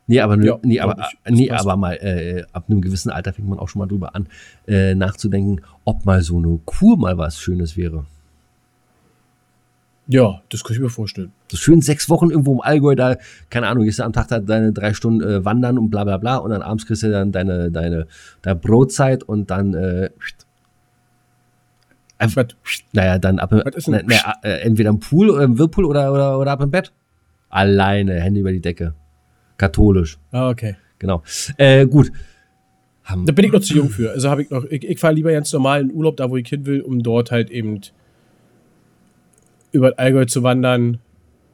Nee, 0.07 0.19
aber, 0.21 0.41
Ja, 0.43 0.57
nee, 0.63 0.79
aber, 0.79 0.93
ich. 0.97 1.17
Das 1.23 1.33
nee, 1.37 1.51
aber 1.51 1.75
mal 1.75 1.93
äh, 1.93 2.43
ab 2.51 2.65
einem 2.67 2.81
gewissen 2.81 3.11
Alter 3.11 3.31
fängt 3.33 3.47
man 3.47 3.59
auch 3.59 3.69
schon 3.69 3.79
mal 3.79 3.85
drüber 3.87 4.15
an, 4.15 4.25
äh, 4.67 4.95
nachzudenken, 4.95 5.61
ob 5.85 6.05
mal 6.05 6.21
so 6.23 6.37
eine 6.37 6.59
Kur 6.65 6.97
mal 6.97 7.17
was 7.17 7.39
Schönes 7.39 7.77
wäre. 7.77 8.05
Ja, 10.09 10.41
das 10.49 10.63
kann 10.63 10.73
ich 10.73 10.79
mir 10.81 10.89
vorstellen. 10.89 11.33
So 11.51 11.57
schön 11.57 11.81
sechs 11.81 12.09
Wochen 12.09 12.29
irgendwo 12.29 12.53
im 12.53 12.61
Allgäu, 12.61 12.95
da, 12.95 13.17
keine 13.49 13.67
Ahnung, 13.67 13.83
gehst 13.83 13.99
du 13.99 14.03
am 14.03 14.13
Tag 14.13 14.29
da 14.29 14.39
deine 14.39 14.71
drei 14.71 14.93
Stunden 14.93 15.21
äh, 15.21 15.43
wandern 15.43 15.77
und 15.77 15.89
bla 15.89 16.05
bla 16.05 16.17
bla 16.17 16.37
und 16.37 16.51
dann 16.51 16.61
abends 16.61 16.85
kriegst 16.85 17.03
du 17.03 17.11
dann 17.11 17.31
deine, 17.33 17.71
deine, 17.71 18.07
deine 18.41 18.55
Brotzeit 18.55 19.23
und 19.23 19.51
dann 19.51 19.73
äh, 19.73 20.09
einfach, 22.17 22.45
naja, 22.93 23.19
dann 23.19 23.39
ab, 23.39 23.51
na, 23.51 24.01
na, 24.05 24.33
äh, 24.43 24.61
entweder 24.61 24.89
im 24.89 24.99
Pool, 24.99 25.41
im 25.41 25.57
Whirlpool 25.59 25.85
oder, 25.85 26.11
oder, 26.13 26.39
oder 26.39 26.51
ab 26.51 26.61
im 26.61 26.71
Bett. 26.71 26.91
Alleine, 27.49 28.15
Hände 28.21 28.39
über 28.39 28.51
die 28.51 28.61
Decke. 28.61 28.93
Katholisch, 29.57 30.17
Ah, 30.31 30.49
okay. 30.49 30.75
genau. 30.99 31.23
Äh, 31.57 31.85
gut. 31.87 32.11
Haben, 33.03 33.25
Da 33.25 33.31
bin 33.33 33.45
ich 33.45 33.51
noch 33.51 33.61
zu 33.61 33.73
jung 33.73 33.89
für. 33.89 34.11
Also 34.11 34.29
habe 34.29 34.43
ich 34.43 34.49
noch, 34.49 34.65
ich, 34.65 34.83
ich 34.83 34.99
fahre 34.99 35.13
lieber 35.13 35.31
ganz 35.31 35.51
normal 35.53 35.81
in 35.81 35.91
Urlaub, 35.91 36.17
da 36.17 36.29
wo 36.29 36.37
ich 36.37 36.47
hin 36.47 36.65
will, 36.65 36.81
um 36.81 37.01
dort 37.01 37.31
halt 37.31 37.49
eben 37.49 37.79
über 39.77 39.91
den 39.91 39.99
Allgäu 39.99 40.25
zu 40.25 40.43
wandern, 40.43 40.99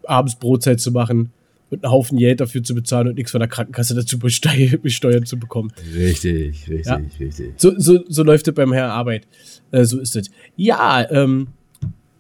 abends 0.06 0.36
Brotzeit 0.36 0.80
zu 0.80 0.92
machen 0.92 1.32
und 1.70 1.84
einen 1.84 1.92
Haufen 1.92 2.18
Geld 2.18 2.40
dafür 2.42 2.64
zu 2.64 2.76
bezahlen 2.76 3.08
und 3.08 3.16
nichts 3.16 3.32
von 3.32 3.40
der 3.40 3.48
Krankenkasse 3.50 3.96
dazu 3.96 4.18
besteu- 4.18 4.78
besteuert 4.82 5.28
zu 5.28 5.38
bekommen. 5.40 5.72
Richtig, 5.96 6.68
richtig, 6.70 6.86
Ja. 6.86 7.02
richtig. 7.20 7.54
So, 7.58 7.74
so, 7.78 8.00
so 8.08 8.24
läuft 8.24 8.48
es 8.48 8.54
beim 8.54 8.74
Herrn 8.74 8.92
Arbeit. 8.92 9.28
Äh, 9.72 9.86
so 9.86 10.00
ist 10.00 10.16
es. 10.16 10.30
Ja, 10.56 11.10
ähm, 11.10 11.48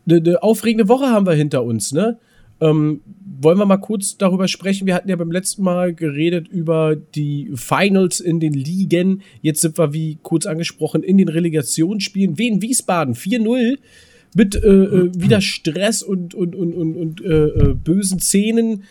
eine 0.08 0.22
ne 0.22 0.44
aufregende 0.44 0.88
Woche 0.90 1.06
haben 1.08 1.26
wir 1.26 1.34
hinter 1.34 1.64
uns, 1.64 1.92
ne? 1.92 2.18
Ähm, 2.62 3.02
wollen 3.42 3.58
wir 3.58 3.66
mal 3.66 3.78
kurz 3.78 4.18
darüber 4.18 4.48
sprechen? 4.48 4.86
Wir 4.88 4.94
hatten 4.96 5.10
ja 5.10 5.16
beim 5.18 5.32
letzten 5.32 5.64
Mal 5.64 5.94
geredet 5.94 6.48
über 6.48 6.96
die 6.96 7.52
Finals 7.56 8.20
in 8.22 8.40
den 8.40 8.54
Ligen. 8.54 9.22
Jetzt 9.42 9.62
sind 9.62 9.78
wir, 9.78 9.92
wie 9.94 10.18
kurz 10.22 10.46
angesprochen, 10.46 11.04
in 11.04 11.18
den 11.18 11.28
Relegationsspielen. 11.30 12.38
Wien 12.38 12.62
Wiesbaden 12.62 13.16
4-0 13.16 13.78
mit 14.36 14.56
äh, 14.56 14.68
äh, 14.68 15.12
wieder 15.16 15.42
Stress 15.42 16.04
und, 16.04 16.34
und, 16.34 16.56
und, 16.56 16.74
und, 16.74 16.96
und 16.96 17.22
äh, 17.22 17.28
äh, 17.28 17.74
bösen 17.74 18.20
Szenen, 18.20 18.84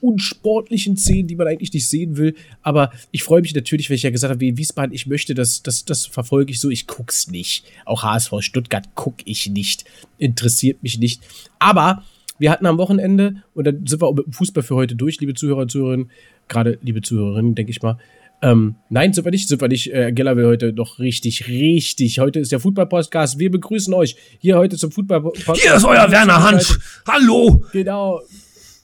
unsportlichen 0.00 0.96
Szenen, 0.96 1.28
die 1.28 1.36
man 1.36 1.46
eigentlich 1.46 1.72
nicht 1.72 1.88
sehen 1.88 2.16
will. 2.16 2.34
Aber 2.62 2.92
ich 3.10 3.22
freue 3.22 3.42
mich 3.42 3.54
natürlich, 3.54 3.90
weil 3.90 3.96
ich 3.96 4.02
ja 4.02 4.10
gesagt 4.10 4.30
habe, 4.30 4.40
wie 4.40 4.48
in 4.48 4.58
Wiesbaden, 4.58 4.94
ich 4.94 5.06
möchte, 5.06 5.34
das, 5.34 5.62
das, 5.62 5.84
das 5.84 6.06
verfolge 6.06 6.52
ich 6.52 6.60
so, 6.60 6.70
ich 6.70 6.86
guck's 6.86 7.28
nicht. 7.28 7.64
Auch 7.84 8.02
HSV 8.02 8.34
Stuttgart 8.40 8.88
guck 8.94 9.14
ich 9.24 9.48
nicht. 9.50 9.84
Interessiert 10.18 10.82
mich 10.82 10.98
nicht. 10.98 11.22
Aber 11.58 12.04
Wir 12.40 12.50
hatten 12.50 12.64
am 12.64 12.78
Wochenende, 12.78 13.42
und 13.52 13.66
dann 13.66 13.86
sind 13.86 14.00
wir 14.00 14.06
auch 14.06 14.14
mit 14.14 14.24
dem 14.24 14.32
Fußball 14.32 14.62
für 14.62 14.74
heute 14.74 14.96
durch, 14.96 15.20
liebe 15.20 15.34
Zuhörer 15.34 15.60
und 15.60 15.70
Zuhörerinnen, 15.70 16.10
gerade 16.48 16.78
liebe 16.80 17.02
Zuhörerinnen, 17.02 17.54
denke 17.54 17.70
ich 17.70 17.82
mal. 17.82 17.98
Ähm, 18.42 18.76
nein, 18.88 19.12
sind 19.12 19.24
wir 19.24 19.30
nicht, 19.30 19.48
sind 19.48 19.60
wir 19.60 19.68
nicht. 19.68 19.92
Äh, 19.92 20.12
Geller 20.12 20.36
will 20.36 20.46
heute 20.46 20.72
doch 20.72 20.98
richtig, 20.98 21.46
richtig. 21.48 22.18
Heute 22.20 22.40
ist 22.40 22.52
der 22.52 22.60
Fußball-Podcast. 22.60 23.38
Wir 23.38 23.50
begrüßen 23.50 23.92
euch 23.92 24.16
hier 24.38 24.56
heute 24.56 24.76
zum 24.76 24.90
Fußball-Podcast. 24.90 25.60
Hier 25.60 25.74
ist 25.74 25.84
euer 25.84 26.10
Werner 26.10 26.42
Hansch. 26.42 26.78
Hallo. 27.06 27.62
Genau. 27.72 28.20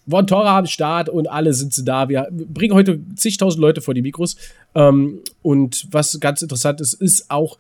Von 0.09 0.27
Tora 0.27 0.59
am 0.59 0.67
Start 0.67 1.09
und 1.09 1.29
alle 1.29 1.53
sind 1.53 1.75
sie 1.75 1.85
da. 1.85 2.09
Wir 2.09 2.29
bringen 2.31 2.75
heute 2.75 3.01
zigtausend 3.17 3.61
Leute 3.61 3.81
vor 3.81 3.95
die 3.95 4.03
Mikros. 4.03 4.37
Ähm, 4.75 5.21
und 5.43 5.89
was 5.91 6.21
ganz 6.21 6.43
interessant 6.43 6.81
ist, 6.81 6.95
ist 6.95 7.31
auch 7.31 7.59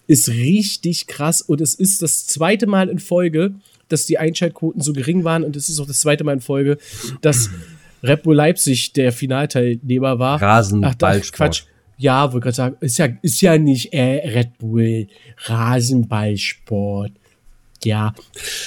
ist 0.06 0.28
richtig 0.28 1.06
krass 1.06 1.42
und 1.42 1.60
es 1.60 1.74
ist 1.74 2.02
das 2.02 2.26
zweite 2.26 2.66
Mal 2.66 2.88
in 2.88 2.98
Folge, 2.98 3.54
dass 3.88 4.06
die 4.06 4.18
Einschaltquoten 4.18 4.80
so 4.80 4.92
gering 4.92 5.24
waren 5.24 5.44
und 5.44 5.56
es 5.56 5.68
ist 5.68 5.80
auch 5.80 5.86
das 5.86 6.00
zweite 6.00 6.24
Mal 6.24 6.34
in 6.34 6.40
Folge, 6.40 6.78
dass 7.22 7.50
Red 8.06 8.22
Bull 8.22 8.36
Leipzig 8.36 8.92
der 8.92 9.12
Finalteilnehmer 9.12 10.18
war. 10.18 10.40
Rasenballsport. 10.40 11.32
Quatsch. 11.32 11.62
Ja, 11.96 12.32
wollte 12.32 12.44
gerade 12.44 12.56
sagen, 12.56 12.76
ist 12.80 12.98
ja, 12.98 13.08
ist 13.22 13.40
ja 13.40 13.56
nicht 13.56 13.92
äh, 13.94 14.28
Red 14.28 14.58
Bull, 14.58 15.06
Rasenballsport. 15.46 17.12
Ja. 17.84 18.14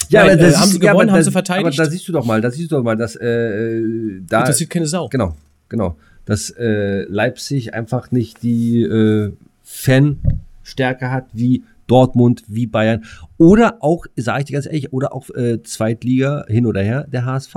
Ja, 0.10 0.26
Nein, 0.26 0.32
aber 0.34 0.42
da 0.42 0.48
äh, 0.50 0.54
haben 0.54 0.70
sie 0.72 0.80
ja, 0.82 0.92
gewonnen, 0.92 1.08
da- 1.08 1.14
haben 1.16 1.24
sie 1.24 1.32
verteidigt. 1.32 1.66
Aber 1.80 1.86
da 1.86 1.90
siehst 1.92 2.08
du 2.08 2.12
doch 2.12 2.26
mal, 2.26 2.40
da 2.42 2.52
siehst 2.52 2.72
du 2.72 2.76
doch 2.76 2.84
mal, 2.84 2.96
dass 2.96 3.16
äh, 3.16 3.82
da 4.28 4.40
Interessiert 4.42 4.70
keine 4.70 4.86
Sau. 4.88 5.08
Genau, 5.10 5.36
genau. 5.70 5.98
Dass 6.26 6.50
äh, 6.52 7.04
Leipzig 7.04 7.74
einfach 7.74 8.12
nicht 8.12 8.44
die 8.44 8.82
äh, 8.84 9.32
Fanstärke 9.64 11.10
hat 11.12 11.26
wie 11.34 11.64
Dortmund, 11.88 12.44
wie 12.48 12.68
Bayern. 12.68 13.06
Oder 13.38 13.78
auch, 13.82 14.06
sage 14.16 14.40
ich 14.42 14.46
dir 14.46 14.54
ganz 14.54 14.66
ehrlich, 14.66 14.94
oder 14.94 15.14
auch 15.14 15.30
äh, 15.32 15.64
Zweitliga 15.64 16.46
hin 16.48 16.66
oder 16.66 16.82
her, 16.82 17.08
der 17.12 17.26
HSV. 17.26 17.56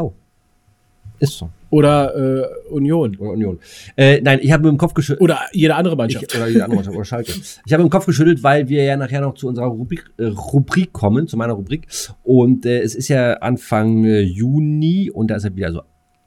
Ist 1.20 1.38
so. 1.38 1.50
Oder 1.68 2.16
äh, 2.16 2.70
Union. 2.70 3.16
Oder 3.16 3.30
Union. 3.30 3.58
Äh, 3.96 4.20
nein, 4.22 4.40
ich 4.42 4.50
habe 4.50 4.64
mit 4.64 4.72
dem 4.72 4.78
Kopf 4.78 4.94
geschüttelt. 4.94 5.20
Oder 5.20 5.38
jede 5.52 5.74
andere 5.74 5.94
Mannschaft. 5.94 6.32
Ich, 6.32 6.36
oder 6.36 6.48
die 6.48 6.60
andere 6.60 6.76
Mannschaft, 6.76 6.96
oder 6.96 7.04
Schalke. 7.04 7.32
Ich 7.64 7.72
habe 7.72 7.82
im 7.82 7.90
Kopf 7.90 8.06
geschüttelt, 8.06 8.42
weil 8.42 8.68
wir 8.68 8.82
ja 8.84 8.96
nachher 8.96 9.20
noch 9.20 9.34
zu 9.34 9.46
unserer 9.46 9.66
Rubrik, 9.66 10.10
äh, 10.16 10.26
Rubrik 10.26 10.92
kommen, 10.92 11.28
zu 11.28 11.36
meiner 11.36 11.52
Rubrik. 11.52 11.86
Und 12.22 12.64
äh, 12.64 12.80
es 12.80 12.94
ist 12.94 13.08
ja 13.08 13.34
Anfang 13.34 14.04
äh, 14.04 14.20
Juni 14.20 15.10
und 15.10 15.30
da 15.30 15.36
ist 15.36 15.44
ja 15.44 15.54
wieder 15.54 15.72
so 15.72 15.82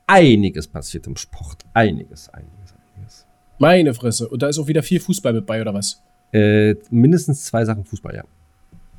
einiges 0.05 0.67
passiert 0.67 1.07
im 1.07 1.17
Sport. 1.17 1.63
Einiges, 1.73 2.29
einiges, 2.29 2.75
einiges. 2.95 3.25
Meine 3.57 3.93
Fresse. 3.95 4.29
Und 4.29 4.43
da 4.43 4.47
ist 4.47 4.59
auch 4.59 4.67
wieder 4.67 4.83
viel 4.83 4.99
Fußball 4.99 5.33
mit 5.33 5.45
bei, 5.47 5.59
oder 5.59 5.73
was? 5.73 6.01
Äh, 6.31 6.75
mindestens 6.91 7.45
zwei 7.45 7.65
Sachen 7.65 7.83
Fußball, 7.83 8.15
ja. 8.15 8.23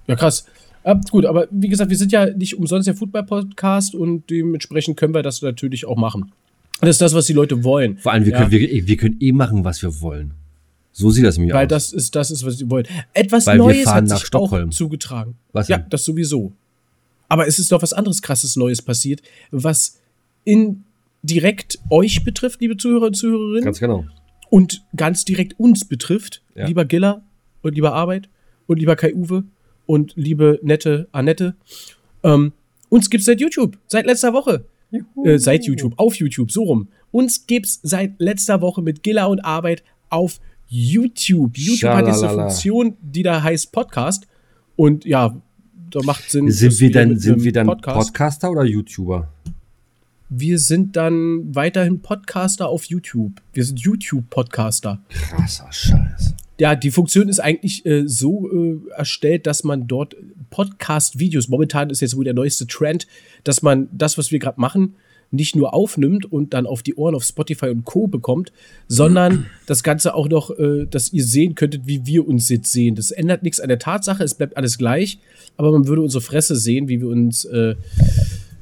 Ja, 0.07 0.17
krass. 0.17 0.47
Ah, 0.85 1.01
gut, 1.11 1.25
aber 1.25 1.49
wie 1.51 1.69
gesagt, 1.69 1.91
wir 1.91 1.97
sind 1.97 2.13
ja 2.13 2.27
nicht 2.31 2.59
umsonst 2.59 2.87
der 2.87 2.95
Football-Podcast 2.95 3.95
und 3.95 4.29
dementsprechend 4.31 4.97
können 4.99 5.15
wir 5.15 5.23
das 5.23 5.41
natürlich 5.43 5.87
auch 5.87 5.97
machen. 5.97 6.31
Das 6.81 6.91
ist 6.91 7.01
das, 7.01 7.15
was 7.15 7.27
die 7.27 7.33
Leute 7.33 7.65
wollen. 7.65 7.97
Vor 7.99 8.13
allem, 8.13 8.25
wir, 8.27 8.33
Ja. 8.33 8.39
können, 8.41 8.51
wir, 8.51 8.87
wir 8.87 8.97
können 8.97 9.17
eh 9.21 9.33
machen, 9.33 9.65
was 9.65 9.81
wir 9.83 10.01
wollen. 10.03 10.33
So 10.93 11.11
sieht 11.11 11.25
das 11.25 11.39
nämlich 11.39 11.55
Weil 11.55 11.65
aus. 11.67 11.71
das 11.71 11.93
ist, 11.93 12.15
das 12.15 12.31
ist, 12.31 12.45
was 12.45 12.59
sie 12.59 12.71
wollen. 12.71 12.87
Etwas 13.15 13.47
Weil 13.47 13.59
Neues 13.59 13.87
hat 13.87 14.05
nach 14.07 14.19
sich 14.19 14.27
Stockholm. 14.27 14.69
auch 14.69 14.73
zugetragen. 14.75 15.35
Was 15.53 15.69
ja, 15.69 15.79
das 15.79 16.05
sowieso. 16.05 16.53
Aber 17.29 17.47
es 17.49 17.59
ist 17.59 17.73
doch 17.73 17.81
was 17.83 17.93
anderes 17.95 18.21
krasses 18.23 18.55
Neues 18.57 18.83
passiert, 18.83 19.23
was 19.51 19.99
in 20.45 20.85
direkt 21.23 21.79
euch 21.91 22.23
betrifft, 22.23 22.61
liebe 22.61 22.77
Zuhörer 22.77 23.07
und 23.07 23.15
Zuhörerinnen, 23.17 23.65
Ganz 23.65 23.81
genau. 23.81 24.05
und 24.51 24.83
ganz 24.95 25.25
direkt 25.25 25.59
uns 25.59 25.87
betrifft, 25.87 26.43
Ja. 26.55 26.67
lieber 26.67 26.85
Giller 26.85 27.23
und 27.63 27.75
lieber 27.75 27.95
Arbeit 27.95 28.29
und 28.67 28.79
lieber 28.79 28.95
Kai 28.95 29.15
Uwe 29.15 29.45
und 29.87 30.13
liebe 30.17 30.59
nette 30.63 31.09
Annette. 31.13 31.55
Ähm, 32.23 32.53
uns 32.89 33.11
gibt's 33.11 33.27
seit 33.27 33.41
YouTube, 33.41 33.79
seit 33.87 34.07
letzter 34.07 34.33
Woche. 34.33 34.65
Äh, 35.25 35.39
seit 35.39 35.65
YouTube, 35.65 35.95
auf 35.97 36.15
YouTube, 36.17 36.53
so 36.53 36.63
rum. 36.63 36.89
Uns 37.11 37.47
gibt's 37.47 37.81
seit 37.83 38.21
letzter 38.21 38.61
Woche 38.61 38.83
mit 38.83 39.03
Giller 39.03 39.29
und 39.29 39.41
Arbeit 39.41 39.83
auf 40.09 40.41
YouTube. 40.69 41.57
YouTube 41.57 41.91
hat 41.91 42.07
jetzt 42.07 42.19
eine 42.19 42.29
Schalalala. 42.29 42.49
Funktion, 42.51 42.97
die 43.01 43.23
da 43.23 43.43
heißt 43.43 43.73
Podcast. 43.73 44.27
Und 44.77 45.05
ja, 45.05 45.41
da 45.91 46.01
macht 46.05 46.31
Sinn. 46.31 46.51
Sind 46.51 46.81
wir 46.81 46.89
wieder 46.89 47.07
dann, 47.07 47.19
sind 47.19 47.43
wir 47.43 47.53
dann 47.53 47.67
Podcast. 47.67 48.09
Podcaster 48.09 48.51
oder 48.51 48.65
YouTuber? 48.65 49.34
Wir 50.37 50.59
sind 50.59 50.97
dann 50.97 51.55
weiterhin 51.55 52.01
Podcaster 52.03 52.69
auf 52.69 52.87
YouTube. 52.87 53.41
Wir 53.53 53.65
sind 53.65 53.79
YouTube-Podcaster. 53.79 55.01
Krasser 55.09 55.69
Scheiß. 55.71 56.35
Ja, 56.59 56.75
die 56.75 56.91
Funktion 56.91 57.29
ist 57.29 57.39
eigentlich 57.39 57.87
äh, 57.87 58.03
so 58.09 58.51
äh, 58.51 58.81
erstellt, 58.97 59.47
dass 59.47 59.63
man 59.63 59.87
dort 59.87 60.17
Podcast-Videos, 60.51 61.47
momentan 61.47 61.89
ist 61.89 62.01
jetzt 62.01 62.17
wohl 62.17 62.25
der 62.25 62.35
neueste 62.35 62.67
Trend, 62.67 63.07
dass 63.45 63.63
man 63.63 63.89
das, 63.93 64.19
was 64.19 64.33
wir 64.33 64.41
gerade 64.41 64.61
machen, 64.61 64.97
nicht 65.31 65.55
nur 65.55 65.73
aufnimmt 65.73 66.27
und 66.27 66.53
dann 66.53 66.67
auf 66.67 66.83
die 66.83 66.97
Ohren 66.97 67.15
auf 67.15 67.23
Spotify 67.23 67.67
und 67.67 67.85
Co. 67.85 68.09
bekommt, 68.09 68.51
sondern 68.89 69.47
das 69.67 69.85
Ganze 69.85 70.17
auch 70.17 70.29
noch, 70.29 70.51
äh, 70.59 70.87
dass 70.91 71.13
ihr 71.13 71.25
sehen 71.25 71.55
könntet, 71.55 71.87
wie 71.87 72.07
wir 72.07 72.27
uns 72.27 72.49
jetzt 72.49 72.73
sehen. 72.73 72.97
Das 72.97 73.13
ändert 73.13 73.45
nichts 73.45 73.61
an 73.61 73.69
der 73.69 73.79
Tatsache, 73.79 74.25
es 74.25 74.35
bleibt 74.35 74.57
alles 74.57 74.79
gleich, 74.79 75.21
aber 75.57 75.71
man 75.71 75.87
würde 75.87 76.03
unsere 76.03 76.23
Fresse 76.23 76.57
sehen, 76.57 76.89
wie 76.89 77.01
wir 77.01 77.09
uns 77.09 77.45
äh, 77.45 77.77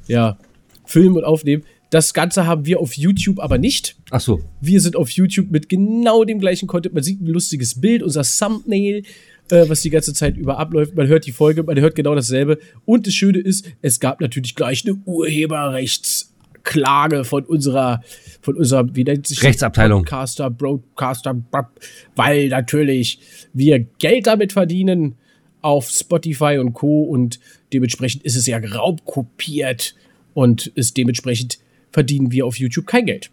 ja, 0.07 0.37
filmen 0.85 1.17
und 1.17 1.23
aufnehmen. 1.23 1.63
Das 1.93 2.13
Ganze 2.15 2.47
haben 2.47 2.65
wir 2.65 2.79
auf 2.79 2.97
YouTube 2.97 3.39
aber 3.39 3.59
nicht. 3.59 3.95
Ach 4.09 4.19
so. 4.19 4.41
Wir 4.61 4.81
sind 4.81 4.95
auf 4.95 5.11
YouTube 5.11 5.51
mit 5.51 5.69
genau 5.69 6.23
dem 6.23 6.39
gleichen 6.39 6.67
Content. 6.67 6.95
Man 6.95 7.03
sieht 7.03 7.21
ein 7.21 7.27
lustiges 7.27 7.79
Bild, 7.79 8.01
unser 8.01 8.23
Thumbnail, 8.23 9.03
äh, 9.51 9.69
was 9.69 9.81
die 9.81 9.91
ganze 9.91 10.15
Zeit 10.15 10.35
über 10.35 10.57
abläuft. 10.57 10.95
Man 10.95 11.05
hört 11.07 11.27
die 11.27 11.31
Folge, 11.31 11.61
man 11.61 11.79
hört 11.79 11.93
genau 11.93 12.15
dasselbe. 12.15 12.57
Und 12.85 13.05
das 13.05 13.13
Schöne 13.13 13.37
ist, 13.37 13.71
es 13.83 13.99
gab 13.99 14.21
natürlich 14.21 14.55
gleich 14.55 14.83
eine 14.85 14.95
Urheberrechtsklage 15.05 17.25
von 17.25 17.45
unserer, 17.45 18.01
von 18.41 18.57
unserer, 18.57 18.95
wie 18.95 19.03
nennt 19.03 19.27
sich 19.27 19.37
das? 19.37 19.45
Rechtsabteilung. 19.45 20.03
Broadcaster, 20.03 21.35
brab, 21.35 21.79
weil 22.15 22.47
natürlich 22.47 23.19
wir 23.53 23.85
Geld 23.99 24.25
damit 24.25 24.53
verdienen 24.53 25.13
auf 25.61 25.91
Spotify 25.91 26.57
und 26.59 26.73
Co. 26.73 27.03
Und 27.03 27.39
dementsprechend 27.71 28.23
ist 28.23 28.35
es 28.35 28.47
ja 28.47 28.57
raubkopiert 28.57 29.93
und 30.33 30.67
ist 30.67 30.97
dementsprechend 30.97 31.59
verdienen 31.91 32.31
wir 32.31 32.45
auf 32.45 32.57
YouTube 32.57 32.87
kein 32.87 33.05
Geld 33.05 33.31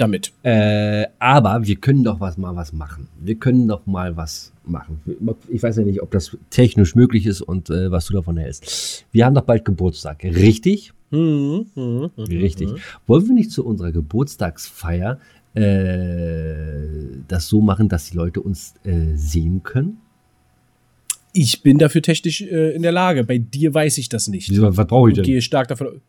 damit. 0.00 0.32
Äh, 0.42 1.06
aber 1.18 1.66
wir 1.66 1.76
können 1.76 2.04
doch 2.04 2.20
was 2.20 2.38
mal 2.38 2.56
was 2.56 2.72
machen. 2.72 3.08
Wir 3.20 3.34
können 3.34 3.68
doch 3.68 3.86
mal 3.86 4.16
was 4.16 4.52
machen. 4.64 5.00
Ich 5.48 5.62
weiß 5.62 5.76
ja 5.76 5.84
nicht, 5.84 6.02
ob 6.02 6.10
das 6.10 6.36
technisch 6.48 6.94
möglich 6.94 7.26
ist 7.26 7.42
und 7.42 7.70
äh, 7.70 7.90
was 7.90 8.06
du 8.06 8.14
davon 8.14 8.36
hältst. 8.36 9.04
Wir 9.12 9.26
haben 9.26 9.34
doch 9.34 9.42
bald 9.42 9.64
Geburtstag, 9.64 10.24
richtig? 10.24 10.92
Richtig. 12.18 12.70
Wollen 13.06 13.26
wir 13.26 13.34
nicht 13.34 13.50
zu 13.50 13.64
unserer 13.64 13.92
Geburtstagsfeier 13.92 15.18
äh, 15.54 17.18
das 17.28 17.48
so 17.48 17.60
machen, 17.60 17.88
dass 17.88 18.10
die 18.10 18.16
Leute 18.16 18.40
uns 18.40 18.74
äh, 18.84 19.16
sehen 19.16 19.62
können? 19.62 19.98
Ich 21.32 21.62
bin 21.62 21.78
dafür 21.78 22.02
technisch 22.02 22.40
äh, 22.42 22.72
in 22.74 22.82
der 22.82 22.92
Lage. 22.92 23.24
Bei 23.24 23.38
dir 23.38 23.72
weiß 23.72 23.98
ich 23.98 24.08
das 24.08 24.28
nicht. 24.28 24.50
Wieso, 24.50 24.76
was 24.76 24.86
brauche 24.86 25.10
ich 25.10 25.14
denn? 25.16 25.24
gehe 25.24 25.40
stark 25.42 25.68
davon. 25.68 26.00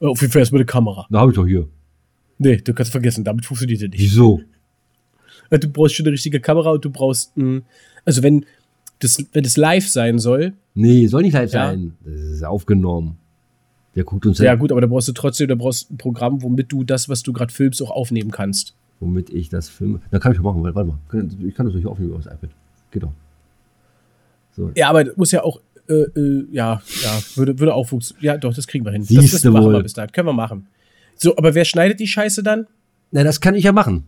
Äh, 0.00 0.06
Auf 0.06 0.20
jeden 0.20 0.32
Fall 0.32 0.40
erstmal 0.40 0.60
eine 0.60 0.66
Kamera. 0.66 1.06
Da 1.10 1.20
habe 1.20 1.32
ich 1.32 1.36
doch 1.36 1.46
hier. 1.46 1.68
Nee, 2.38 2.56
du 2.56 2.72
kannst 2.74 2.92
vergessen, 2.92 3.24
damit 3.24 3.44
funktioniert 3.44 3.82
er 3.82 3.88
nicht. 3.88 4.00
Wieso? 4.00 4.40
Äh, 5.50 5.58
Du 5.58 5.68
brauchst 5.68 5.94
schon 5.94 6.06
eine 6.06 6.12
richtige 6.12 6.40
Kamera 6.40 6.70
und 6.70 6.84
du 6.84 6.90
brauchst 6.90 7.36
ein, 7.36 7.62
also 8.04 8.22
wenn 8.22 8.44
das, 9.00 9.22
wenn 9.32 9.44
es 9.44 9.56
live 9.56 9.88
sein 9.88 10.18
soll, 10.18 10.54
Nee, 10.74 11.06
soll 11.06 11.22
nicht 11.22 11.34
live 11.34 11.52
Ja. 11.52 11.70
sein. 11.70 11.92
Das 12.04 12.14
ist 12.20 12.42
aufgenommen. 12.44 13.18
Wer 13.94 14.04
guckt 14.04 14.24
uns 14.24 14.38
ja 14.38 14.52
denn, 14.52 14.58
gut, 14.60 14.72
aber 14.72 14.80
da 14.80 14.86
brauchst 14.86 15.08
du 15.08 15.12
trotzdem, 15.12 15.48
da 15.48 15.54
brauchst 15.54 15.90
du 15.90 15.94
ein 15.94 15.98
Programm, 15.98 16.42
womit 16.42 16.72
du 16.72 16.82
das, 16.82 17.08
was 17.10 17.22
du 17.22 17.32
gerade 17.34 17.52
filmst, 17.52 17.82
auch 17.82 17.90
aufnehmen 17.90 18.30
kannst. 18.30 18.74
womit 19.00 19.28
ich 19.30 19.50
das 19.50 19.68
filme? 19.68 20.00
Da 20.10 20.18
kann 20.18 20.32
ich 20.32 20.38
doch 20.38 20.44
machen. 20.44 20.62
Warte 20.62 20.84
mal. 20.84 20.98
Ich 21.46 21.54
kann 21.54 21.66
das 21.66 21.74
durch 21.74 21.84
aufnehmen 21.84 22.12
über 22.12 22.18
das 22.22 22.32
iPad. 22.32 22.50
Geht 22.90 23.02
doch. 23.02 23.12
So. 24.56 24.70
Ja, 24.74 24.90
aber 24.90 25.04
das 25.04 25.16
muss 25.16 25.32
ja 25.32 25.42
auch, 25.42 25.60
äh, 25.88 25.94
äh, 25.94 26.46
ja, 26.52 26.80
ja, 27.02 27.20
würde, 27.36 27.58
würde 27.58 27.74
auch 27.74 27.88
funktionieren. 27.88 28.24
Ja, 28.24 28.36
doch, 28.38 28.54
das 28.54 28.66
kriegen 28.66 28.84
wir 28.84 28.92
hin. 28.92 29.02
das, 29.02 29.08
Siehste 29.08 29.36
das 29.48 29.52
machen 29.52 29.64
wohl. 29.66 29.72
wir 29.74 29.82
bis 29.82 29.94
dahin. 29.94 30.12
Können 30.12 30.28
wir 30.28 30.32
machen. 30.32 30.66
So, 31.16 31.36
aber 31.36 31.54
wer 31.54 31.64
schneidet 31.64 32.00
die 32.00 32.06
Scheiße 32.06 32.42
dann? 32.42 32.66
Na, 33.10 33.24
das 33.24 33.40
kann 33.40 33.54
ich 33.54 33.64
ja 33.64 33.72
machen. 33.72 34.04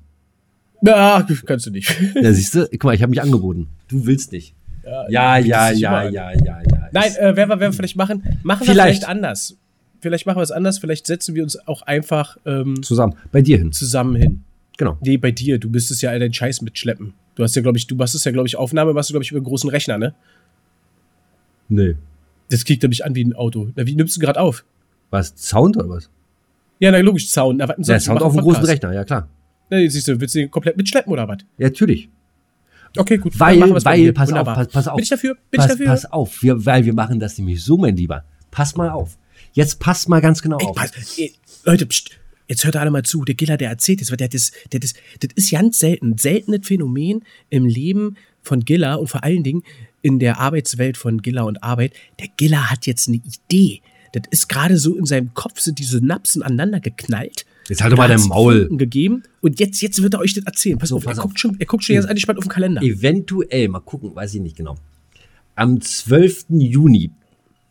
Na, 0.80 1.26
kannst 1.46 1.66
du 1.66 1.70
nicht. 1.70 1.94
Ja, 2.14 2.32
siehst 2.32 2.54
du? 2.54 2.68
Guck 2.70 2.84
mal, 2.84 2.94
ich 2.94 3.02
habe 3.02 3.10
mich 3.10 3.22
angeboten. 3.22 3.68
Du 3.88 4.06
willst 4.06 4.32
nicht. 4.32 4.54
Ja, 4.84 5.08
ja, 5.08 5.38
ja, 5.38 5.70
ja, 5.70 6.08
ja, 6.10 6.32
ja. 6.32 6.62
Nein, 6.92 7.12
äh, 7.16 7.36
werden 7.36 7.36
wir, 7.36 7.48
werden 7.48 7.60
wir 7.60 7.72
vielleicht 7.72 7.96
machen. 7.96 8.22
Machen 8.42 8.60
wir 8.66 8.72
Vielleicht. 8.72 8.98
vielleicht 8.98 9.08
anders. 9.08 9.56
vielleicht 10.00 10.26
machen 10.26 10.36
wir 10.38 10.42
es 10.42 10.50
anders. 10.50 10.78
Vielleicht 10.78 11.06
setzen 11.06 11.34
wir 11.34 11.42
uns 11.42 11.56
auch 11.66 11.82
einfach 11.82 12.36
ähm, 12.44 12.82
Zusammen. 12.82 13.14
Bei 13.32 13.40
dir 13.40 13.56
hin. 13.56 13.72
zusammen 13.72 14.14
hin. 14.16 14.44
Genau. 14.76 14.98
Nee, 15.00 15.16
bei 15.16 15.30
dir. 15.30 15.58
Du 15.58 15.70
bist 15.70 15.90
es 15.90 16.02
ja 16.02 16.10
all 16.10 16.18
deinen 16.18 16.34
Scheiß 16.34 16.60
mitschleppen. 16.60 17.14
Du 17.34 17.42
hast 17.42 17.54
ja, 17.56 17.62
glaube 17.62 17.78
ich, 17.78 17.86
du 17.86 17.94
machst 17.96 18.14
es 18.14 18.24
ja, 18.24 18.32
glaube 18.32 18.46
ich, 18.46 18.56
Aufnahme, 18.56 18.92
machst 18.92 19.10
du, 19.10 19.14
glaube 19.14 19.24
ich, 19.24 19.30
über 19.30 19.38
einen 19.38 19.46
großen 19.46 19.68
Rechner, 19.70 19.98
ne? 19.98 20.14
Nee. 21.68 21.96
Das 22.50 22.64
klingt 22.64 22.82
nämlich 22.82 23.04
an 23.04 23.14
wie 23.14 23.24
ein 23.24 23.32
Auto. 23.34 23.70
Na, 23.74 23.86
wie 23.86 23.94
nimmst 23.94 24.16
du 24.16 24.20
gerade 24.20 24.38
auf? 24.40 24.64
Was? 25.10 25.32
Sound 25.36 25.76
oder 25.76 25.88
was? 25.88 26.10
Ja, 26.78 26.90
na 26.90 26.98
logisch, 26.98 27.28
Sound. 27.28 27.58
Na, 27.58 27.74
Ja, 27.78 28.00
Sound 28.00 28.22
auf 28.22 28.32
dem 28.32 28.40
Podcast. 28.40 28.60
großen 28.60 28.64
Rechner, 28.70 28.92
ja 28.92 29.04
klar. 29.04 29.28
Na, 29.70 29.78
siehst 29.78 30.06
du, 30.08 30.20
willst 30.20 30.34
du 30.34 30.40
den 30.40 30.50
komplett 30.50 30.76
mitschleppen 30.76 31.12
oder 31.12 31.26
was? 31.26 31.38
Ja, 31.58 31.68
natürlich. 31.68 32.08
Okay, 32.96 33.16
gut. 33.18 33.38
Weil, 33.40 33.60
weil, 33.84 34.12
pass 34.12 34.28
Wunderbar. 34.28 34.52
auf, 34.58 34.64
pass, 34.64 34.68
pass 34.72 34.88
auf. 34.88 34.96
Bin 34.96 35.02
ich 35.02 35.08
dafür? 35.08 35.36
Bin 35.50 35.58
pass, 35.58 35.66
ich 35.66 35.72
dafür? 35.72 35.86
Pass 35.86 36.04
auf, 36.12 36.42
wir, 36.42 36.64
weil 36.64 36.84
wir 36.84 36.94
machen 36.94 37.18
das 37.18 37.38
nämlich 37.38 37.62
so, 37.64 37.76
mein 37.76 37.96
Lieber. 37.96 38.24
Pass 38.50 38.76
mal 38.76 38.90
auf. 38.90 39.16
Jetzt 39.52 39.80
passt 39.80 40.08
mal 40.08 40.20
ganz 40.20 40.42
genau 40.42 40.58
Ey, 40.58 40.66
auf. 40.66 40.76
pass, 40.76 40.92
Leute, 41.64 41.86
pst, 41.86 42.10
jetzt 42.48 42.64
hört 42.64 42.76
alle 42.76 42.90
mal 42.90 43.02
zu. 43.02 43.24
Der 43.24 43.34
Giller, 43.34 43.56
der 43.56 43.70
erzählt 43.70 44.00
jetzt, 44.00 44.10
weil 44.10 44.16
der 44.16 44.28
das, 44.28 44.52
der 44.72 44.80
das, 44.80 44.94
das 45.20 45.30
ist 45.34 45.50
ganz 45.50 45.78
selten, 45.78 46.18
seltenes 46.18 46.66
Phänomen 46.66 47.22
im 47.50 47.66
Leben 47.66 48.16
von 48.42 48.64
Giller 48.64 49.00
und 49.00 49.08
vor 49.08 49.24
allen 49.24 49.42
Dingen 49.42 49.62
in 50.02 50.18
der 50.18 50.38
Arbeitswelt 50.38 50.96
von 50.96 51.22
Giller 51.22 51.46
und 51.46 51.62
Arbeit. 51.62 51.94
Der 52.20 52.28
Giller 52.36 52.70
hat 52.70 52.86
jetzt 52.86 53.08
eine 53.08 53.16
Idee. 53.18 53.80
Das 54.12 54.22
ist 54.30 54.48
gerade 54.48 54.78
so 54.78 54.96
in 54.96 55.06
seinem 55.06 55.34
Kopf 55.34 55.60
sind 55.60 55.78
die 55.78 55.84
Synapsen 55.84 56.42
aneinander 56.42 56.80
geknallt. 56.80 57.46
Jetzt 57.68 57.82
halt 57.82 57.92
doch 57.92 57.96
mal 57.96 58.08
dein 58.08 58.20
Maul. 58.28 58.68
Gegeben 58.76 59.22
und 59.40 59.58
jetzt, 59.58 59.80
jetzt 59.80 60.02
wird 60.02 60.14
er 60.14 60.20
euch 60.20 60.34
das 60.34 60.44
erzählen. 60.44 60.78
Pass 60.78 60.90
So, 60.90 60.96
auf, 60.96 61.04
pass 61.04 61.16
er, 61.18 61.24
auf. 61.24 61.30
Guckt 61.30 61.40
schon, 61.40 61.56
er 61.58 61.66
guckt 61.66 61.84
schon 61.84 61.94
jetzt 61.94 62.06
eigentlich 62.06 62.26
mal 62.26 62.36
auf 62.36 62.44
den 62.44 62.50
Kalender. 62.50 62.82
Eventuell, 62.82 63.68
mal 63.68 63.80
gucken, 63.80 64.14
weiß 64.14 64.34
ich 64.34 64.40
nicht 64.40 64.56
genau. 64.56 64.76
Am 65.56 65.80
12. 65.80 66.46
Juni, 66.50 67.10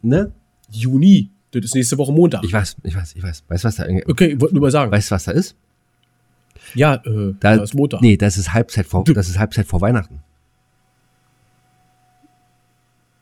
ne? 0.01 0.33
Juni. 0.71 1.29
Das 1.61 1.65
ist 1.65 1.75
nächste 1.75 1.97
Woche 1.97 2.11
Montag. 2.11 2.43
Ich 2.43 2.53
weiß, 2.53 2.77
ich 2.83 2.95
weiß, 2.95 3.15
ich 3.15 3.23
weiß. 3.23 3.43
Weißt 3.47 3.63
du, 3.63 3.67
was 3.67 3.75
da, 3.75 3.85
okay, 4.07 4.33
ich 4.33 4.41
wollte 4.41 4.55
nur 4.55 4.61
mal 4.61 4.71
sagen. 4.71 4.91
weißt 4.91 5.11
du, 5.11 5.15
was 5.15 5.23
da 5.25 5.31
ist? 5.31 5.55
ja, 6.73 6.95
äh, 6.95 7.33
Da, 7.39 7.57
da 7.57 7.63
ist 7.63 7.73
Montag. 7.73 8.01
Nee, 8.01 8.17
das 8.17 8.37
ist 8.37 8.53
Halbzeit 8.53 8.87
vor, 8.87 9.03
das 9.03 9.29
ist 9.29 9.37
Halbzeit 9.37 9.67
vor 9.67 9.81
Weihnachten. 9.81 10.21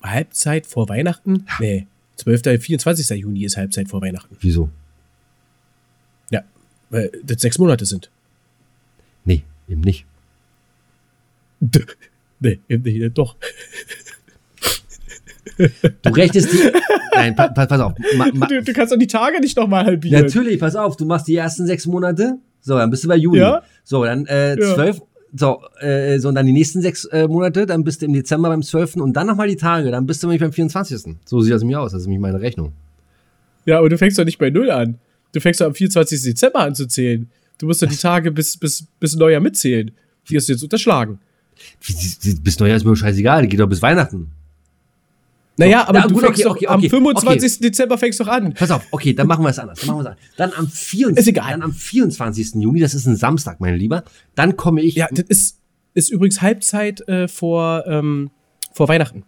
Halbzeit 0.02 0.66
vor 0.66 0.90
Weihnachten? 0.90 1.46
Nee. 1.60 1.88
12. 2.16 2.62
24. 2.64 3.20
Juni 3.20 3.46
ist 3.46 3.58
Halbzeit 3.58 3.90
vor 3.90 4.02
Weihnachten. 4.02 4.36
Wieso? 4.40 4.70
Ja, 6.30 6.44
weil 6.90 7.12
das 7.24 7.42
sechs 7.42 7.58
Monate 7.58 7.86
sind. 7.86 8.12
Nee, 9.26 9.44
eben 9.68 9.82
nicht. 9.82 10.06
nee, 12.40 12.60
eben 12.68 12.84
nicht, 12.84 13.18
doch. 13.18 13.36
Du 15.58 16.10
rechnest 16.12 16.52
die. 16.54 16.58
Nein, 17.16 17.36
pa, 17.36 17.48
pa, 17.50 17.66
pass 17.66 17.80
auf. 17.82 17.94
Ma, 18.18 18.28
ma, 18.34 18.46
Du, 18.48 18.62
du 18.62 18.74
kannst 18.74 18.94
doch 18.94 18.98
die 18.98 19.08
Tage 19.08 19.40
nicht 19.40 19.58
nochmal 19.58 19.86
halbieren. 19.86 20.24
natürlich, 20.24 20.60
pass 20.60 20.76
auf. 20.76 20.98
Du 20.98 21.06
machst 21.06 21.28
die 21.28 21.36
ersten 21.36 21.66
sechs 21.66 21.86
Monate. 21.86 22.38
So, 22.62 22.76
dann 22.78 22.90
bist 22.90 23.04
du 23.04 23.08
bei 23.08 23.16
Juni. 23.18 23.40
Ja. 23.40 23.64
So, 23.84 24.04
dann 24.06 24.26
äh, 24.28 24.60
Ja. 24.60 24.76
zwölf. 24.76 25.02
So, 25.34 25.62
äh, 25.80 26.20
so, 26.20 26.28
und 26.30 26.36
dann 26.36 26.46
die 26.46 26.52
nächsten 26.52 26.82
sechs 26.82 27.06
äh, 27.06 27.28
Monate, 27.28 27.66
dann 27.66 27.84
bist 27.86 28.02
du 28.02 28.06
im 28.06 28.14
Dezember 28.14 28.50
beim 28.50 28.62
12. 28.62 28.98
und 28.98 29.14
dann 29.14 29.28
nochmal 29.28 29.48
die 29.48 29.56
Tage, 29.56 29.90
dann 29.90 30.06
bist 30.06 30.22
du 30.22 30.28
nämlich 30.28 30.42
beim 30.42 30.52
24. 30.52 31.16
So 31.26 31.40
sieht 31.42 31.54
das 31.54 31.64
mir 31.64 31.80
aus, 31.80 31.94
das 31.94 32.02
ist 32.02 32.08
nämlich 32.08 32.22
meine 32.22 32.42
Rechnung. 32.42 32.74
Ja, 33.66 33.78
aber 33.80 33.88
du 33.90 33.98
fängst 33.98 34.20
doch 34.20 34.26
nicht 34.26 34.38
bei 34.40 34.50
Null 34.50 34.70
an. 34.70 34.98
Du 35.34 35.40
fängst 35.40 35.62
doch 35.62 35.68
am 35.68 35.74
24. 35.74 36.22
Dezember 36.24 36.60
an 36.60 36.76
zu 36.76 36.86
zählen. 36.86 37.30
Du 37.60 37.66
musst 37.68 37.82
doch 37.82 37.88
die 37.88 37.96
Tage 37.96 38.32
bis, 38.32 38.58
bis, 38.58 38.84
bis 39.00 39.16
Neujahr 39.16 39.40
mitzählen. 39.40 39.92
Die 40.30 40.36
hast 40.36 40.50
du 40.50 40.54
jetzt 40.54 40.64
unterschlagen. 40.64 41.20
Bis 42.44 42.60
Neujahr 42.60 42.76
ist 42.78 42.84
mir 42.86 42.96
scheißegal, 42.96 43.48
geht 43.48 43.60
doch 43.60 43.70
bis 43.70 43.82
Weihnachten. 43.82 44.32
Naja, 45.58 45.88
aber 45.88 46.00
Ja, 46.00 46.08
du 46.08 46.14
gut, 46.16 46.24
fängst 46.24 46.40
okay, 46.40 46.44
doch 46.44 46.56
okay, 46.56 46.68
am 46.68 46.80
okay, 46.80 46.90
25. 46.90 47.60
Dezember 47.60 47.98
fängst 47.98 48.20
doch 48.20 48.28
an. 48.28 48.54
Pass 48.54 48.72
auf, 48.72 48.88
okay, 48.92 49.14
dann 49.14 49.28
machen 49.28 49.44
wir 49.44 49.50
es 49.50 49.60
anders. 49.60 49.80
Dann, 49.80 49.88
machen 49.88 49.98
wir 49.98 50.02
es 50.02 50.08
anders. 50.08 50.26
dann, 50.38 50.54
am 50.54 50.68
24, 50.68 51.18
Ist 51.20 51.28
egal. 51.28 51.52
dann 51.52 51.62
am 51.62 51.74
24. 51.74 52.56
Juni, 52.56 52.80
das 52.80 52.94
ist 52.94 53.06
ein 53.06 53.16
Samstag, 53.16 53.60
mein 53.60 53.76
Lieber, 53.76 54.04
dann 54.36 54.56
komme 54.56 54.82
ich. 54.82 54.96
Ja, 54.96 55.08
das 55.12 55.26
ist, 55.28 55.60
ist 55.94 56.10
übrigens 56.10 56.42
Halbzeit 56.42 57.08
äh, 57.08 57.28
vor, 57.28 57.84
ähm, 57.86 58.32
vor 58.74 58.88
Weihnachten. 58.88 59.24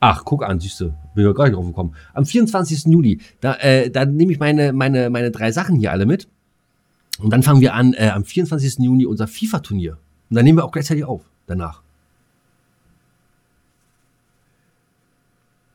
Ach, 0.00 0.24
guck 0.24 0.44
an, 0.44 0.60
siehst 0.60 0.80
du, 0.80 0.94
bin 1.14 1.24
ja 1.24 1.32
gar 1.32 1.44
nicht 1.44 1.56
drauf 1.56 1.66
gekommen. 1.66 1.94
Am 2.14 2.24
24. 2.24 2.86
Juli, 2.86 3.20
da, 3.40 3.54
äh, 3.56 3.90
da 3.90 4.04
nehme 4.04 4.32
ich 4.32 4.38
meine, 4.38 4.72
meine, 4.72 5.10
meine 5.10 5.30
drei 5.30 5.50
Sachen 5.50 5.76
hier 5.76 5.90
alle 5.92 6.06
mit. 6.06 6.28
Und 7.20 7.32
dann 7.32 7.42
fangen 7.42 7.60
wir 7.60 7.74
an, 7.74 7.94
äh, 7.94 8.10
am 8.10 8.24
24. 8.24 8.78
Juni 8.78 9.04
unser 9.06 9.26
FIFA-Turnier. 9.26 9.98
Und 10.30 10.36
dann 10.36 10.44
nehmen 10.44 10.58
wir 10.58 10.64
auch 10.64 10.70
gleichzeitig 10.70 11.04
auf, 11.04 11.22
danach. 11.46 11.82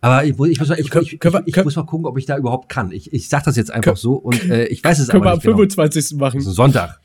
Aber 0.04 0.26
ich, 0.26 0.36
muss- 0.38 0.50
ich, 0.50 0.60
muss, 0.60 0.68
mal, 0.68 0.78
ich, 0.80 0.90
Können- 0.90 1.06
ich, 1.06 1.14
ich, 1.14 1.20
können 1.22 1.44
ich 1.46 1.64
muss 1.64 1.78
mal 1.78 1.84
gucken, 1.86 2.06
ob 2.08 2.18
ich 2.18 2.26
da 2.26 2.38
überhaupt 2.38 2.68
kann. 2.68 2.92
Ich, 2.92 3.14
ich 3.14 3.30
sag 3.30 3.46
das 3.46 3.56
jetzt 3.56 3.72
einfach 3.72 3.84
Können- 3.94 3.96
so 3.96 4.16
und 4.16 4.44
äh, 4.50 4.66
ich 4.66 4.84
weiß 4.84 5.00
es 5.00 5.08
Können 5.08 5.24
wir 5.24 5.28
aber 5.28 5.32
am 5.32 5.38
nicht 5.38 5.44
genau. 5.46 5.56
25. 5.60 6.18
machen. 6.18 6.36
Das 6.40 6.44
ist 6.44 6.52
ein 6.52 6.56
Sonntag. 6.56 7.00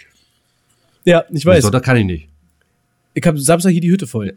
Ja, 1.04 1.22
ich 1.30 1.46
weiß. 1.46 1.62
Sonntag 1.62 1.84
kann 1.84 1.96
ich 1.96 2.04
nicht. 2.04 2.28
Ich 3.14 3.24
habe 3.24 3.38
Samstag 3.38 3.70
hier 3.70 3.80
die 3.80 3.90
Hütte 3.90 4.08
voll. 4.08 4.36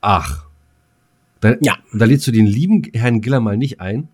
Ach. 0.00 0.46
Dann, 1.40 1.58
Ja. 1.60 1.76
Und 1.92 2.00
da 2.00 2.06
lädst 2.06 2.26
du 2.26 2.32
den 2.32 2.46
lieben 2.46 2.82
Herrn 2.92 3.20
Giller 3.20 3.38
mal 3.38 3.56
nicht 3.56 3.80
ein. 3.80 4.08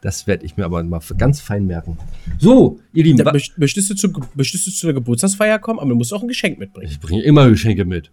Das 0.00 0.28
werde 0.28 0.46
ich 0.46 0.56
mir 0.56 0.64
aber 0.64 0.80
mal 0.84 1.00
ganz 1.18 1.40
fein 1.40 1.66
merken. 1.66 1.98
So, 2.38 2.78
ihr 2.92 3.02
Lieben, 3.02 3.22
möchtest, 3.58 3.90
du 3.90 3.94
zu, 3.96 4.12
möchtest 4.36 4.66
du 4.68 4.70
zu 4.70 4.86
der 4.86 4.94
Geburtstagsfeier 4.94 5.58
kommen, 5.58 5.80
aber 5.80 5.90
du 5.90 5.96
musst 5.96 6.14
auch 6.14 6.22
ein 6.22 6.28
Geschenk 6.28 6.58
mitbringen. 6.60 6.88
ich 6.90 7.00
bringe 7.00 7.20
immer 7.22 7.50
Geschenke 7.50 7.84
mit. 7.84 8.10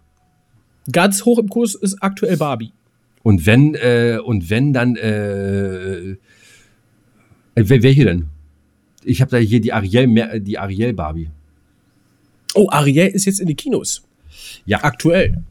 Ganz 0.90 1.24
hoch 1.24 1.38
im 1.38 1.48
Kurs 1.48 1.74
ist 1.76 2.02
aktuell 2.02 2.36
Barbie. 2.36 2.72
Und 3.28 3.44
wenn, 3.44 3.74
äh, 3.74 4.18
und 4.24 4.48
wenn 4.48 4.72
dann, 4.72 4.96
äh, 4.96 6.12
äh, 6.12 6.16
wel- 7.56 7.82
welche 7.82 8.04
denn? 8.06 8.24
Ich 9.04 9.20
habe 9.20 9.30
da 9.30 9.36
hier 9.36 9.60
die 9.60 9.70
Ariel, 9.70 10.06
Mer- 10.06 10.40
die 10.40 10.56
Ariel 10.58 10.94
Barbie. 10.94 11.28
Oh, 12.54 12.68
Ariel 12.70 13.08
ist 13.08 13.26
jetzt 13.26 13.40
in 13.40 13.46
die 13.46 13.54
Kinos. 13.54 14.02
Ja. 14.64 14.82
Aktuell. 14.82 15.42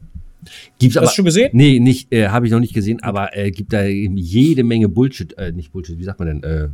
Gibt's 0.80 0.96
aber, 0.96 1.06
Hast 1.06 1.12
du 1.12 1.16
schon 1.18 1.24
gesehen? 1.26 1.50
Nee, 1.52 1.78
nicht, 1.78 2.12
äh, 2.12 2.26
habe 2.30 2.46
ich 2.46 2.52
noch 2.52 2.58
nicht 2.58 2.74
gesehen, 2.74 3.00
aber 3.00 3.36
äh, 3.36 3.52
gibt 3.52 3.72
da 3.72 3.84
eben 3.84 4.16
jede 4.16 4.64
Menge 4.64 4.88
Bullshit, 4.88 5.38
äh, 5.38 5.52
nicht 5.52 5.70
Bullshit, 5.70 5.96
wie 6.00 6.04
sagt 6.04 6.18
man 6.18 6.26
denn, 6.26 6.42
äh, 6.42 6.68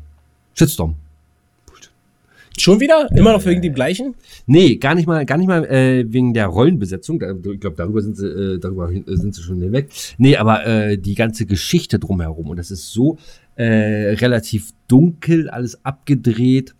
Shitstorm. 0.54 0.94
Schon 2.58 2.80
wieder? 2.80 3.08
Immer 3.14 3.32
noch 3.32 3.44
wegen 3.44 3.62
dem 3.62 3.74
gleichen? 3.74 4.14
Nee, 4.46 4.76
gar 4.76 4.94
nicht 4.94 5.06
mal, 5.06 5.26
gar 5.26 5.38
nicht 5.38 5.48
mal 5.48 5.64
äh, 5.64 6.04
wegen 6.06 6.34
der 6.34 6.46
Rollenbesetzung. 6.46 7.18
Da, 7.18 7.32
ich 7.32 7.60
glaube, 7.60 7.76
darüber 7.76 8.00
sind 8.00 8.16
sie, 8.16 8.26
äh, 8.26 8.58
darüber 8.58 8.90
äh, 8.90 9.02
sind 9.06 9.34
sie 9.34 9.42
schon 9.42 9.60
hinweg. 9.60 9.88
Nee, 10.18 10.36
aber 10.36 10.64
äh, 10.66 10.96
die 10.96 11.14
ganze 11.14 11.46
Geschichte 11.46 11.98
drumherum. 11.98 12.50
Und 12.50 12.58
das 12.58 12.70
ist 12.70 12.92
so 12.92 13.18
äh, 13.56 14.14
relativ 14.14 14.70
dunkel, 14.86 15.50
alles 15.50 15.84
abgedreht. 15.84 16.74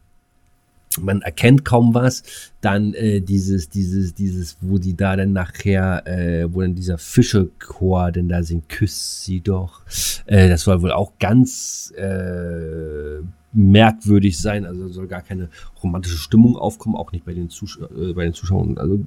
Man 1.00 1.22
erkennt 1.22 1.64
kaum 1.64 1.94
was. 1.94 2.22
Dann 2.60 2.94
äh, 2.94 3.20
dieses, 3.20 3.68
dieses, 3.68 4.14
dieses, 4.14 4.56
wo 4.60 4.78
die 4.78 4.96
da 4.96 5.16
dann 5.16 5.32
nachher, 5.32 6.06
äh, 6.06 6.52
wo 6.52 6.60
dann 6.60 6.74
dieser 6.74 6.98
Fischechor 6.98 8.12
denn 8.12 8.28
da 8.28 8.42
singt, 8.42 8.68
küsst 8.68 9.24
sie 9.24 9.40
doch. 9.40 9.82
Äh, 10.26 10.48
das 10.48 10.62
soll 10.62 10.82
wohl 10.82 10.92
auch 10.92 11.12
ganz 11.18 11.92
äh, 11.96 13.20
merkwürdig 13.52 14.38
sein. 14.38 14.64
Also 14.64 14.88
soll 14.88 15.06
gar 15.06 15.22
keine 15.22 15.48
romantische 15.82 16.16
Stimmung 16.16 16.56
aufkommen, 16.56 16.96
auch 16.96 17.12
nicht 17.12 17.24
bei 17.24 17.34
den, 17.34 17.50
Zusch 17.50 17.78
äh, 17.78 18.12
bei 18.12 18.24
den 18.24 18.34
Zuschauern. 18.34 18.78
Also 18.78 19.00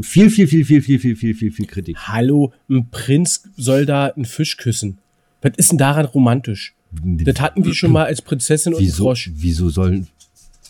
viel, 0.00 0.30
viel, 0.30 0.46
viel, 0.46 0.64
viel, 0.64 0.82
viel, 0.82 0.98
viel, 0.98 1.16
viel, 1.16 1.34
viel, 1.34 1.50
viel 1.52 1.66
Kritik. 1.66 1.96
Hallo, 1.98 2.52
ein 2.70 2.88
Prinz 2.90 3.48
soll 3.56 3.86
da 3.86 4.06
einen 4.06 4.24
Fisch 4.24 4.56
küssen. 4.56 4.98
Was 5.40 5.52
ist 5.56 5.72
denn 5.72 5.78
daran 5.78 6.06
romantisch? 6.06 6.74
Das 6.92 7.40
hatten 7.40 7.64
wir 7.64 7.74
schon 7.74 7.90
mal 7.90 8.04
als 8.04 8.22
Prinzessin 8.22 8.74
und 8.74 8.80
Wieso, 8.80 9.04
Frosch. 9.04 9.30
wieso 9.34 9.70
soll 9.70 10.06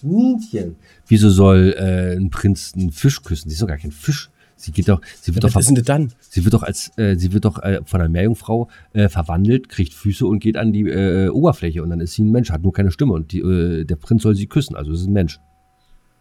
Nietchen. 0.03 0.77
Wieso 1.07 1.31
soll 1.31 1.75
äh, 1.79 2.17
ein 2.17 2.31
Prinz 2.31 2.73
einen 2.77 2.93
Fisch 2.93 3.23
küssen? 3.23 3.49
Sie 3.49 3.55
ist 3.55 3.63
doch 3.63 3.69
gar 3.69 3.79
kein 3.79 3.93
Fisch. 3.93 4.31
Sie 4.57 4.71
geht 4.71 4.89
doch, 4.89 5.01
sie 5.21 5.35
wird 5.35 5.43
Was 5.45 5.55
doch, 5.55 5.61
ist 5.61 5.67
denn 5.67 5.75
das 5.75 5.85
dann? 5.85 6.13
sie 6.21 6.45
wird 6.45 6.55
doch 6.55 6.63
als, 6.63 6.97
äh, 6.97 7.17
sie 7.17 7.33
wird 7.33 7.45
doch 7.45 7.59
äh, 7.63 7.81
von 7.85 8.01
einer 8.01 8.09
Meerjungfrau 8.09 8.69
äh, 8.93 9.09
verwandelt, 9.09 9.69
kriegt 9.69 9.93
Füße 9.93 10.25
und 10.25 10.39
geht 10.39 10.57
an 10.57 10.73
die 10.73 10.83
äh, 10.83 11.29
Oberfläche 11.31 11.83
und 11.83 11.91
dann 11.91 11.99
ist 12.01 12.13
sie 12.15 12.23
ein 12.23 12.31
Mensch, 12.31 12.51
hat 12.51 12.63
nur 12.63 12.73
keine 12.73 12.93
Stimme 12.93 13.13
und 13.13 13.33
die, 13.33 13.41
äh, 13.41 13.85
der 13.85 13.97
Prinz 13.97 14.23
soll 14.23 14.37
sie 14.37 14.47
küssen, 14.47 14.77
also 14.77 14.93
es 14.93 15.01
ist 15.01 15.09
ein 15.09 15.13
Mensch. 15.15 15.41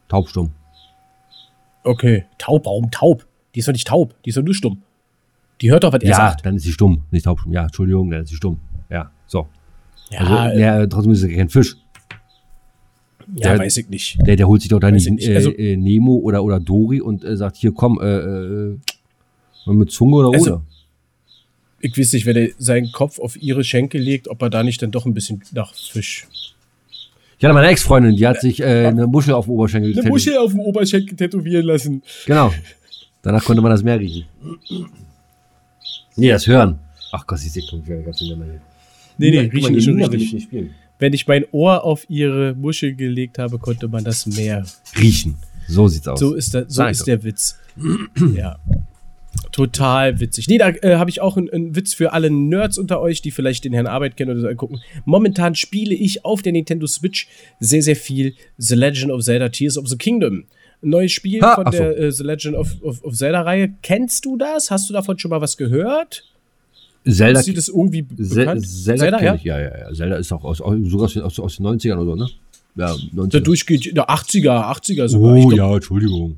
Taubstumm. 0.07 0.49
Okay, 1.83 2.25
taub, 2.39 2.65
warum 2.65 2.89
taub? 2.91 3.25
Die 3.53 3.59
ist 3.59 3.67
doch 3.67 3.73
nicht 3.73 3.87
taub, 3.87 4.15
die 4.25 4.29
ist 4.29 4.37
doch 4.37 4.43
nur 4.43 4.53
stumm. 4.55 4.81
Die 5.61 5.69
hört 5.71 5.83
doch, 5.83 5.93
was 5.93 6.01
er 6.01 6.09
Ja, 6.09 6.15
sagt. 6.15 6.43
dann 6.45 6.55
ist 6.55 6.63
sie 6.63 6.71
stumm, 6.71 7.03
nicht 7.11 7.25
taubstumm. 7.25 7.53
Ja, 7.53 7.63
Entschuldigung, 7.65 8.09
dann 8.09 8.23
ist 8.23 8.29
sie 8.29 8.35
stumm. 8.35 8.59
Ja, 8.89 9.11
so. 9.27 9.47
Ja, 10.09 10.19
Also, 10.21 10.35
äh, 10.35 10.59
ja, 10.59 10.87
trotzdem 10.87 11.11
ist 11.13 11.21
sie 11.21 11.35
kein 11.35 11.49
Fisch. 11.49 11.75
Ja 13.35 13.49
der- 13.51 13.59
weiß 13.59 13.77
ich 13.77 13.89
nicht. 13.89 14.17
Der, 14.25 14.35
der 14.35 14.47
holt 14.47 14.61
sich 14.61 14.69
doch 14.69 14.79
da 14.79 14.87
Weiß 14.87 14.93
nicht 14.93 15.05
ich 15.07 15.11
nicht. 15.13 15.27
äh, 15.29 15.35
Also- 15.35 15.51
äh, 15.55 15.75
Nemo 15.77 16.15
oder, 16.15 16.43
oder 16.43 16.59
Dori 16.59 17.01
und 17.01 17.23
äh, 17.23 17.35
sagt, 17.37 17.57
hier 17.57 17.71
komm, 17.71 17.99
äh, 18.01 18.05
äh, 18.05 18.77
mit 19.67 19.91
Zunge 19.91 20.15
oder 20.17 20.37
Also- 20.37 20.51
oder. 20.53 20.61
Ich 21.83 21.97
weiß 21.97 22.13
nicht, 22.13 22.25
wenn 22.27 22.35
er 22.37 22.49
seinen 22.59 22.91
Kopf 22.91 23.17
auf 23.17 23.41
ihre 23.41 23.63
Schenkel 23.63 23.99
legt, 24.01 24.27
ob 24.27 24.39
er 24.43 24.49
da 24.51 24.61
nicht 24.63 24.81
dann 24.83 24.91
doch 24.91 25.05
ein 25.07 25.15
bisschen 25.15 25.41
nach 25.53 25.73
Fisch. 25.73 26.27
Ich 27.39 27.43
hatte 27.43 27.55
meine 27.55 27.69
Ex-Freundin, 27.69 28.15
die 28.15 28.27
hat 28.27 28.39
sich 28.39 28.59
äh, 28.59 28.85
eine 28.85 29.07
Muschel 29.07 29.33
auf 29.33 29.45
den 29.45 29.53
Oberschenkel 29.55 29.97
Eine. 29.97 30.09
Muschel 30.09 30.37
auf 30.37 30.51
dem 30.51 30.59
Oberschenkel 30.59 31.15
tätowieren 31.17 31.65
lassen. 31.65 32.03
Genau. 32.27 32.53
Danach 33.23 33.43
konnte 33.43 33.63
man 33.63 33.71
das 33.71 33.81
Meer 33.81 33.99
riechen. 33.99 34.25
Nee, 36.15 36.29
das 36.29 36.45
hören. 36.45 36.77
Ach 37.11 37.25
Gott, 37.25 37.39
ich 37.43 37.51
sehe 37.51 37.63
schon 37.63 37.83
wieder 37.85 37.97
ganz 38.03 38.17
durcheinander 38.19 38.45
hier. 38.45 38.61
Nee, 39.17 39.31
nee, 39.31 39.39
riechen 39.39 39.75
ist 39.75 39.85
schon 39.85 39.95
richtig. 40.01 40.21
ich 40.23 40.33
nicht 40.33 40.43
spielen. 40.43 40.69
Wenn 41.01 41.13
ich 41.13 41.27
mein 41.27 41.45
Ohr 41.51 41.83
auf 41.83 42.07
ihre 42.09 42.53
Muschel 42.53 42.95
gelegt 42.95 43.39
habe, 43.39 43.57
konnte 43.57 43.87
man 43.87 44.03
das 44.03 44.27
Meer 44.27 44.63
Riechen. 44.99 45.35
So 45.67 45.87
sieht's 45.87 46.07
aus. 46.07 46.19
So 46.19 46.35
ist, 46.35 46.53
der, 46.53 46.69
so 46.69 46.85
ist 46.85 47.07
der 47.07 47.23
Witz. 47.23 47.57
ja. 48.35 48.59
Total 49.51 50.19
witzig. 50.19 50.47
Nee, 50.47 50.59
da 50.59 50.69
äh, 50.69 50.97
habe 50.97 51.09
ich 51.09 51.19
auch 51.19 51.37
einen, 51.37 51.75
Witz 51.75 51.95
für 51.95 52.13
alle 52.13 52.29
Nerds 52.29 52.77
unter 52.77 53.01
euch, 53.01 53.21
die 53.21 53.31
vielleicht 53.31 53.65
den 53.65 53.73
Herrn 53.73 53.87
Arbeit 53.87 54.15
kennen 54.15 54.31
oder 54.31 54.41
so 54.41 54.47
angucken. 54.47 54.79
Momentan 55.05 55.55
spiele 55.55 55.95
ich 55.95 56.23
auf 56.23 56.43
der 56.43 56.51
Nintendo 56.51 56.85
Switch 56.85 57.27
sehr, 57.59 57.81
sehr 57.81 57.95
viel 57.95 58.35
The 58.57 58.75
Legend 58.75 59.11
of 59.11 59.23
Zelda 59.23 59.49
Tears 59.49 59.77
of 59.77 59.87
the 59.87 59.97
Kingdom. 59.97 60.45
Ein 60.83 60.89
neues 60.89 61.11
Spiel 61.11 61.41
Ha, 61.41 61.55
von 61.55 61.65
so. 61.65 61.71
der 61.71 61.97
äh, 61.97 62.11
The 62.11 62.23
Legend 62.23 62.55
of, 62.55 62.79
of, 62.83 63.03
of 63.03 63.15
Zelda-Reihe. 63.15 63.73
Kennst 63.81 64.25
du 64.25 64.37
das? 64.37 64.69
Hast 64.69 64.87
du 64.89 64.93
davon 64.93 65.17
schon 65.17 65.29
mal 65.29 65.41
was 65.41 65.57
gehört? 65.57 66.30
Zelda, 67.07 67.41
dir 67.41 67.53
das 67.53 67.67
irgendwie 67.67 68.05
Ze-? 68.17 68.61
Zelda, 68.61 69.17
kenn 69.17 69.25
ja? 69.25 69.35
ich, 69.35 69.43
ja, 69.43 69.59
ja, 69.59 69.77
ja. 69.77 69.93
Zelda 69.93 70.17
ist 70.17 70.31
auch 70.31 70.43
aus, 70.43 70.57
sogar 70.57 71.05
aus, 71.05 71.13
den- 71.13 71.23
aus, 71.23 71.39
aus 71.39 71.55
den 71.57 71.65
90ern 71.65 71.95
oder 71.97 72.05
so, 72.05 72.15
ne? 72.15 72.27
Ja, 72.75 72.91
90er. 72.93 73.27
Der 73.31 73.41
durchgeht, 73.41 73.97
der 73.97 74.09
80er, 74.09 74.71
80er 74.71 75.07
sogar. 75.07 75.33
Oh 75.35 75.47
glaub, 75.47 75.57
ja, 75.57 75.75
Entschuldigung. 75.75 76.37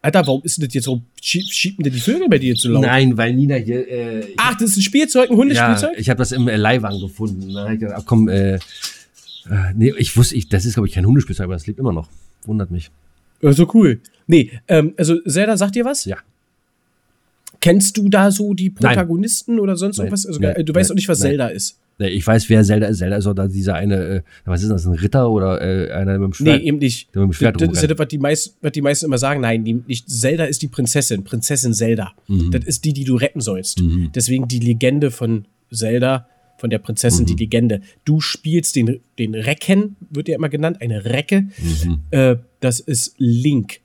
Alter, 0.00 0.26
warum 0.26 0.42
ist 0.44 0.56
denn 0.56 0.66
das 0.66 0.74
jetzt 0.74 0.84
so? 0.84 1.02
Schieb, 1.20 1.44
schieben 1.50 1.82
denn 1.82 1.92
die 1.92 1.98
Vögel 2.00 2.28
bei 2.28 2.38
dir 2.38 2.54
zu 2.54 2.70
laut? 2.70 2.82
Nein, 2.82 3.16
weil 3.16 3.34
Nina 3.34 3.56
hier. 3.56 3.86
Äh, 3.88 4.26
Ach, 4.36 4.54
das 4.54 4.70
ist 4.70 4.76
ein 4.78 4.82
Spielzeug, 4.82 5.28
ein 5.28 5.32
ja, 5.32 5.38
Hundespielzeug? 5.38 5.98
ich 5.98 6.08
habe 6.08 6.18
das 6.18 6.30
im 6.32 6.46
äh, 6.46 6.56
Leihwagen 6.56 7.00
gefunden. 7.00 7.52
Da 7.52 7.70
ich 7.72 7.80
gedacht, 7.80 7.96
ach 7.98 8.06
komm, 8.06 8.28
äh, 8.28 8.54
äh, 8.54 8.60
nee, 9.74 9.92
ich 9.98 10.16
wusste, 10.16 10.36
ich, 10.36 10.48
das 10.48 10.64
ist 10.64 10.74
glaube 10.74 10.86
ich 10.86 10.94
kein 10.94 11.04
Hundespielzeug, 11.04 11.44
aber 11.44 11.54
das 11.54 11.66
lebt 11.66 11.80
immer 11.80 11.92
noch. 11.92 12.08
Wundert 12.46 12.70
mich. 12.70 12.90
Ja, 13.42 13.52
so 13.52 13.68
cool. 13.74 14.00
Nee, 14.28 14.52
ähm, 14.68 14.94
also 14.96 15.20
Zelda, 15.26 15.56
sagt 15.56 15.74
dir 15.74 15.84
was? 15.84 16.04
Ja. 16.04 16.16
Kennst 17.60 17.96
du 17.96 18.08
da 18.08 18.30
so 18.30 18.54
die 18.54 18.70
Protagonisten 18.70 19.58
oder 19.58 19.76
sonst 19.76 19.96
Nein. 19.98 20.06
irgendwas? 20.06 20.26
Also, 20.26 20.40
Nee. 20.40 20.46
äh, 20.48 20.64
du 20.64 20.74
weißt 20.74 20.90
Nein. 20.90 20.94
auch 20.94 20.96
nicht, 20.96 21.08
was 21.08 21.18
Nein. 21.20 21.30
Zelda 21.30 21.48
ist. 21.48 21.78
Nee, 22.00 22.08
Ich 22.10 22.24
weiß, 22.24 22.48
wer 22.48 22.62
Zelda 22.62 22.86
ist. 22.86 22.98
Zelda 22.98 23.16
ist 23.16 23.26
auch 23.26 23.34
da 23.34 23.48
dieser 23.48 23.74
eine, 23.74 23.96
äh, 23.96 24.22
was 24.44 24.62
ist 24.62 24.68
das, 24.68 24.86
ein 24.86 24.92
Ritter 24.94 25.28
oder 25.30 25.60
äh, 25.60 25.90
einer 25.92 26.16
mit 26.18 26.38
dem 26.38 26.44
Nee, 26.44 26.50
Schwert? 26.52 26.62
eben 26.62 26.78
nicht. 26.78 27.12
Der 27.14 27.22
mit 27.22 27.30
dem 27.30 27.32
Schwert 27.32 27.60
das, 27.60 27.68
das 27.70 27.82
ist 27.82 27.90
das, 27.90 27.98
was 27.98 28.08
die, 28.08 28.18
meist, 28.18 28.56
was 28.62 28.70
die 28.72 28.82
meisten 28.82 29.06
immer 29.06 29.18
sagen. 29.18 29.40
Nein, 29.40 29.64
die, 29.64 29.74
nicht. 29.74 30.08
Zelda 30.08 30.44
ist 30.44 30.62
die 30.62 30.68
Prinzessin. 30.68 31.24
Prinzessin 31.24 31.74
Zelda. 31.74 32.12
Mhm. 32.28 32.52
Das 32.52 32.64
ist 32.64 32.84
die, 32.84 32.92
die 32.92 33.02
du 33.04 33.16
retten 33.16 33.40
sollst. 33.40 33.82
Deswegen 34.14 34.46
die 34.46 34.60
Legende 34.60 35.10
von 35.10 35.46
Zelda, 35.72 36.28
von 36.58 36.70
der 36.70 36.78
Prinzessin, 36.78 37.22
Mhm. 37.24 37.26
die 37.26 37.34
Legende. 37.34 37.80
Du 38.04 38.20
spielst 38.20 38.76
den, 38.76 39.00
den 39.18 39.34
Recken, 39.34 39.96
wird 40.10 40.28
ja 40.28 40.36
immer 40.36 40.48
genannt, 40.48 40.78
eine 40.80 41.04
Recke. 41.04 41.42
Mhm. 41.58 42.00
Äh, 42.12 42.36
das 42.60 42.78
ist 42.78 43.14
Link. 43.18 43.80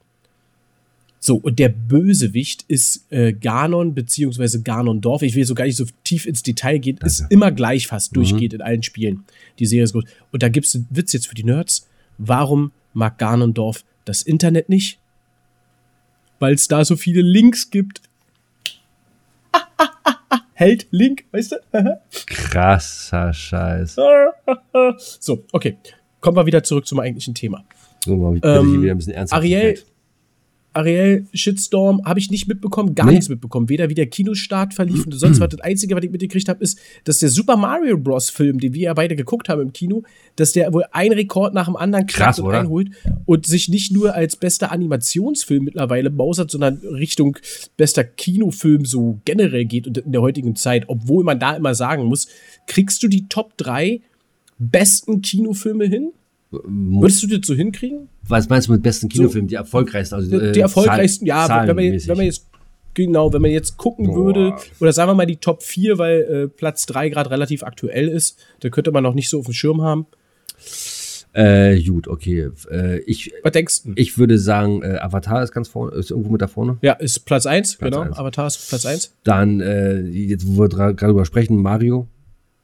So, 1.26 1.38
und 1.38 1.58
der 1.58 1.70
Bösewicht 1.70 2.66
ist 2.68 3.10
äh, 3.10 3.32
Ganon 3.32 3.94
beziehungsweise 3.96 4.62
Ganondorf. 4.62 5.22
Ich 5.22 5.36
will 5.36 5.46
so 5.46 5.56
gar 5.56 5.64
nicht 5.64 5.78
so 5.78 5.86
tief 6.04 6.26
ins 6.26 6.44
Detail 6.44 6.80
gehen. 6.80 6.98
Ist 6.98 7.22
Also. 7.22 7.26
immer 7.30 7.50
gleich 7.54 7.88
fast 7.88 8.12
Mhm. 8.12 8.16
durchgeht 8.16 8.52
in 8.52 8.62
allen 8.62 8.84
Spielen. 8.84 9.24
Die 9.58 9.66
Serie 9.66 9.86
ist 9.86 9.94
gut. 9.94 10.06
Und 10.34 10.44
da 10.44 10.50
gibt 10.50 10.66
es 10.66 10.76
einen 10.76 10.86
Witz 10.90 11.14
jetzt 11.14 11.28
für 11.28 11.36
die 11.36 11.46
Nerds. 11.46 11.88
Warum 12.18 12.74
mag 12.92 13.18
Ganondorf 13.20 13.86
das 14.04 14.22
Internet 14.24 14.68
nicht? 14.68 15.00
Weil 16.40 16.56
es 16.56 16.68
da 16.68 16.84
so 16.84 16.98
viele 16.98 17.22
Links 17.22 17.70
gibt. 17.70 18.02
Hält 20.56 20.88
Link, 20.92 21.24
weißt 21.32 21.54
du? 21.54 21.56
Krasser 22.26 23.32
Scheiß. 23.34 23.96
so, 25.20 25.46
okay. 25.54 25.78
Kommen 26.20 26.36
wir 26.36 26.46
wieder 26.46 26.64
zurück 26.64 26.86
zum 26.86 27.00
eigentlichen 27.00 27.34
Thema. 27.34 27.64
So, 28.04 28.18
bitte 28.32 28.48
Ähm, 28.48 28.70
hier 28.72 28.82
wieder 28.82 28.92
ein 28.92 28.98
bisschen 28.98 29.14
ernst. 29.14 29.32
Ariel, 29.32 29.80
Ariel 30.74 31.28
Shitstorm 31.34 32.04
habe 32.06 32.20
ich 32.20 32.32
nicht 32.32 32.48
mitbekommen, 32.48 32.96
gar 32.96 33.06
Nee. 33.06 33.14
nichts 33.14 33.30
mitbekommen. 33.30 33.70
Weder 33.70 33.90
wie 33.90 33.94
der 33.94 34.08
Kinostart 34.08 34.74
verlief 34.74 35.06
und 35.06 35.12
sonst 35.14 35.40
was. 35.40 35.50
Das 35.50 35.62
Einzige, 35.62 35.96
was 35.96 36.04
ich 36.04 36.10
mitgekriegt 36.12 36.50
habe, 36.50 36.64
ist, 36.64 36.80
dass 37.04 37.20
der 37.20 37.30
Super 37.30 37.58
Mario 37.58 37.98
Bros. 37.98 38.30
Film, 38.30 38.60
den 38.60 38.74
wir 38.74 38.82
ja 38.82 38.94
beide 38.94 39.16
geguckt 39.16 39.50
haben 39.50 39.62
im 39.62 39.74
Kino, 39.74 40.04
dass 40.36 40.52
der 40.52 40.74
wohl 40.74 40.84
einen 40.92 41.14
Rekord 41.14 41.54
nach 41.54 41.66
dem 41.66 41.76
anderen 41.76 42.08
Krass, 42.08 42.40
und 42.40 42.48
oder? 42.48 42.60
einholt 42.62 42.90
und 43.26 43.46
sich 43.46 43.70
nicht 43.70 43.92
nur 43.92 44.16
als 44.16 44.36
bester 44.36 44.72
Animationsfilm 44.72 45.64
mittlerweile 45.64 46.10
mausert, 46.10 46.50
sondern 46.52 46.78
Richtung 46.78 47.38
bester 47.78 48.04
Kinofilm 48.04 48.86
so 48.86 49.20
generell 49.26 49.66
geht 49.66 49.88
und 49.88 50.00
in 50.00 50.12
der 50.12 50.22
heutigen 50.22 50.56
Zeit. 50.56 50.86
Obwohl 50.88 51.24
man 51.24 51.40
da 51.40 51.56
immer 51.56 51.76
sagen 51.76 52.06
muss, 52.06 52.28
kriegst 52.68 53.04
du 53.04 53.08
die 53.08 53.28
Top 53.28 53.58
3 53.58 54.02
besten 54.58 55.22
Kinofilme 55.22 55.86
hin? 55.86 56.12
Würdest 56.66 57.24
du 57.24 57.28
das 57.28 57.48
so 57.48 57.54
hinkriegen? 57.54 58.10
Was 58.28 58.48
meinst 58.50 58.68
du 58.68 58.74
mit 58.74 58.84
besten 58.84 59.10
Kinofilmen? 59.10 59.48
Die 59.48 59.56
erfolgreichsten? 59.56 60.16
Also, 60.16 60.30
Die, 60.30 60.36
äh, 60.46 60.52
die 60.52 60.60
erfolgreichsten, 60.60 61.26
Zahl- 61.28 61.62
ja, 61.62 61.68
wenn 61.68 61.76
man, 61.76 61.86
jetzt, 61.86 62.08
wenn 62.08 62.18
man 62.18 62.26
jetzt, 62.26 62.46
genau, 62.94 63.34
wenn 63.34 63.42
man 63.42 63.52
jetzt 63.52 63.78
gucken 63.78 64.08
Boah. 64.08 64.16
würde, 64.16 64.54
oder 64.80 64.94
sagen 64.94 65.10
wir 65.10 65.16
mal 65.16 65.26
die 65.26 65.38
Top 65.38 65.64
4, 65.64 65.98
weil 65.98 66.22
äh, 66.22 66.48
Platz 66.48 66.86
3 66.86 67.10
gerade 67.10 67.32
relativ 67.32 67.64
aktuell 67.64 68.08
ist, 68.08 68.38
da 68.60 68.70
könnte 68.70 68.92
man 68.92 69.04
noch 69.04 69.14
nicht 69.14 69.30
so 69.30 69.40
auf 69.40 69.46
dem 69.46 69.54
Schirm 69.54 69.82
haben. 69.82 70.06
Äh, 71.36 71.82
gut, 71.82 72.08
okay. 72.08 72.50
Äh, 72.70 73.00
ich, 73.00 73.32
Was 73.42 73.52
denkst 73.54 73.84
du? 73.84 73.94
ich 73.96 74.20
würde 74.20 74.38
sagen, 74.38 74.84
äh, 74.84 74.98
Avatar 75.00 75.42
ist 75.42 75.52
ganz 75.52 75.68
vorne, 75.68 75.96
ist 75.96 76.12
irgendwo 76.12 76.30
mit 76.30 76.42
da 76.44 76.48
vorne. 76.48 76.78
Ja, 76.84 76.94
ist 76.94 77.26
Platz 77.26 77.48
1, 77.48 77.78
Platz 77.78 77.92
genau. 77.92 78.06
eins. 78.06 78.18
Avatar 78.18 78.46
ist 78.46 78.70
Platz 78.70 78.86
1. 78.86 79.16
Dann, 79.24 79.60
äh, 79.60 80.02
jetzt, 80.02 80.46
wo 80.48 80.62
wir 80.62 80.70
gerade 80.70 80.94
drüber 80.94 81.26
sprechen, 81.26 81.58
Mario 81.60 82.08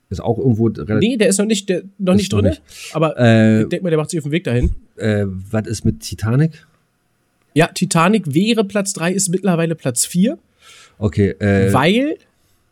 ist 0.09 0.19
auch 0.21 0.37
irgendwo 0.37 0.67
relativ. 0.67 1.07
Nee, 1.07 1.17
der 1.17 1.27
ist 1.27 1.37
noch 1.37 1.45
nicht, 1.45 1.69
der, 1.69 1.83
noch 1.97 2.15
nicht 2.15 2.31
drin. 2.33 2.45
nicht. 2.45 2.61
Aber 2.93 3.17
Äh, 3.19 3.63
ich 3.63 3.69
denke 3.69 3.83
mal, 3.83 3.89
der 3.89 3.99
macht 3.99 4.09
sich 4.09 4.19
auf 4.19 4.23
den 4.23 4.31
Weg 4.31 4.43
dahin. 4.43 4.71
Äh, 4.97 5.25
was 5.27 5.67
ist 5.67 5.85
mit 5.85 5.99
Titanic? 6.01 6.65
Ja, 7.53 7.67
Titanic 7.67 8.33
wäre 8.33 8.63
Platz 8.63 8.93
3, 8.93 9.11
ist 9.13 9.29
mittlerweile 9.29 9.75
Platz 9.75 10.05
4, 10.05 10.37
Okay, 11.01 11.29
äh, 11.39 11.71
weil, 11.73 12.17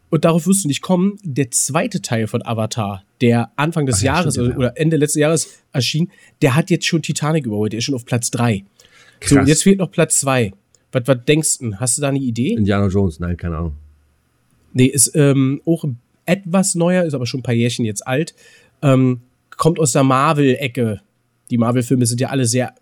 und 0.10 0.26
darauf 0.26 0.46
wirst 0.48 0.66
du 0.66 0.68
nicht 0.68 0.82
kommen, 0.82 1.18
der 1.24 1.50
zweite 1.52 2.02
Teil 2.02 2.28
von 2.28 2.46
Avatar, 2.46 3.04
der 3.22 3.52
Anfang 3.56 3.86
des 3.86 3.98
Ach 4.00 4.02
ja, 4.02 4.14
Jahres 4.16 4.34
stimmt, 4.36 4.50
ja. 4.50 4.58
oder, 4.58 4.74
Ende 4.78 4.98
letzten 4.98 5.20
Jahres 5.20 5.50
erschien, 5.72 6.12
der 6.42 6.56
hat 6.56 6.70
jetzt 6.70 6.86
schon 6.86 7.02
Titanic 7.02 7.46
überholt, 7.46 7.72
der 7.72 7.78
ist 7.80 7.86
schon 7.86 7.96
auf 7.96 8.06
Platz 8.06 8.30
3. 8.32 8.64
So, 9.24 9.36
Krass. 9.36 9.42
und 9.44 9.48
jetzt 9.48 9.64
fehlt 9.64 9.80
noch 9.80 9.92
Platz 9.92 10.20
2. 10.20 10.52
Was, 10.92 11.04
was 11.06 11.18
denkst 11.26 11.60
du? 11.60 11.76
Hast 11.78 11.98
du 11.98 12.02
da 12.02 12.10
eine 12.10 12.20
Idee? 12.20 12.54
Indiana 12.54 12.88
Jones, 12.88 13.20
nein, 13.20 13.38
keine 13.38 13.58
Ahnung. 13.58 13.74
Nee, 14.74 14.86
ist 14.86 15.12
ähm, 15.16 15.62
auch 15.66 15.86
etwas 16.28 16.76
neuer, 16.76 17.04
ist 17.04 17.14
aber 17.14 17.26
schon 17.26 17.40
ein 17.40 17.44
paar 17.44 17.54
Jährchen 17.56 17.86
jetzt 17.86 18.06
alt. 18.06 18.36
Ähm, 18.82 19.22
kommt 19.56 19.80
aus 19.80 19.94
der 19.94 20.04
Marvel-Ecke. 20.04 21.02
Die 21.50 21.58
Marvel-Filme 21.58 22.06
sind 22.06 22.22
ja 22.22 22.30
alle 22.30 22.46
sehr 22.46 22.76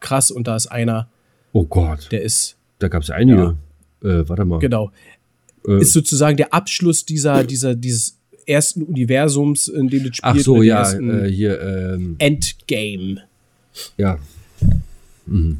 krass 0.00 0.30
und 0.30 0.46
da 0.48 0.56
ist 0.56 0.66
einer, 0.66 1.08
Oh 1.52 1.64
Gott, 1.64 2.08
der 2.10 2.22
ist, 2.22 2.56
da 2.80 2.88
gab 2.88 3.02
es 3.02 3.08
ja 3.08 3.14
einige. 3.14 3.56
Äh, 4.02 4.28
warte 4.28 4.44
mal. 4.44 4.58
genau, 4.58 4.90
Äh, 5.66 5.80
ist 5.80 5.92
sozusagen 5.92 6.36
der 6.36 6.52
Abschluss 6.52 7.04
dieser, 7.06 7.44
dieser, 7.44 7.74
dieses 7.74 8.18
ersten 8.46 8.82
Universums, 8.82 9.68
in 9.68 9.88
dem 9.88 10.04
das 10.04 10.16
spielt. 10.16 10.36
ach 10.36 10.38
so, 10.38 10.62
ja, 10.62 10.92
äh, 10.92 11.30
hier, 11.30 11.60
ähm, 11.60 12.16
Endgame. 12.18 13.22
ja. 13.96 14.18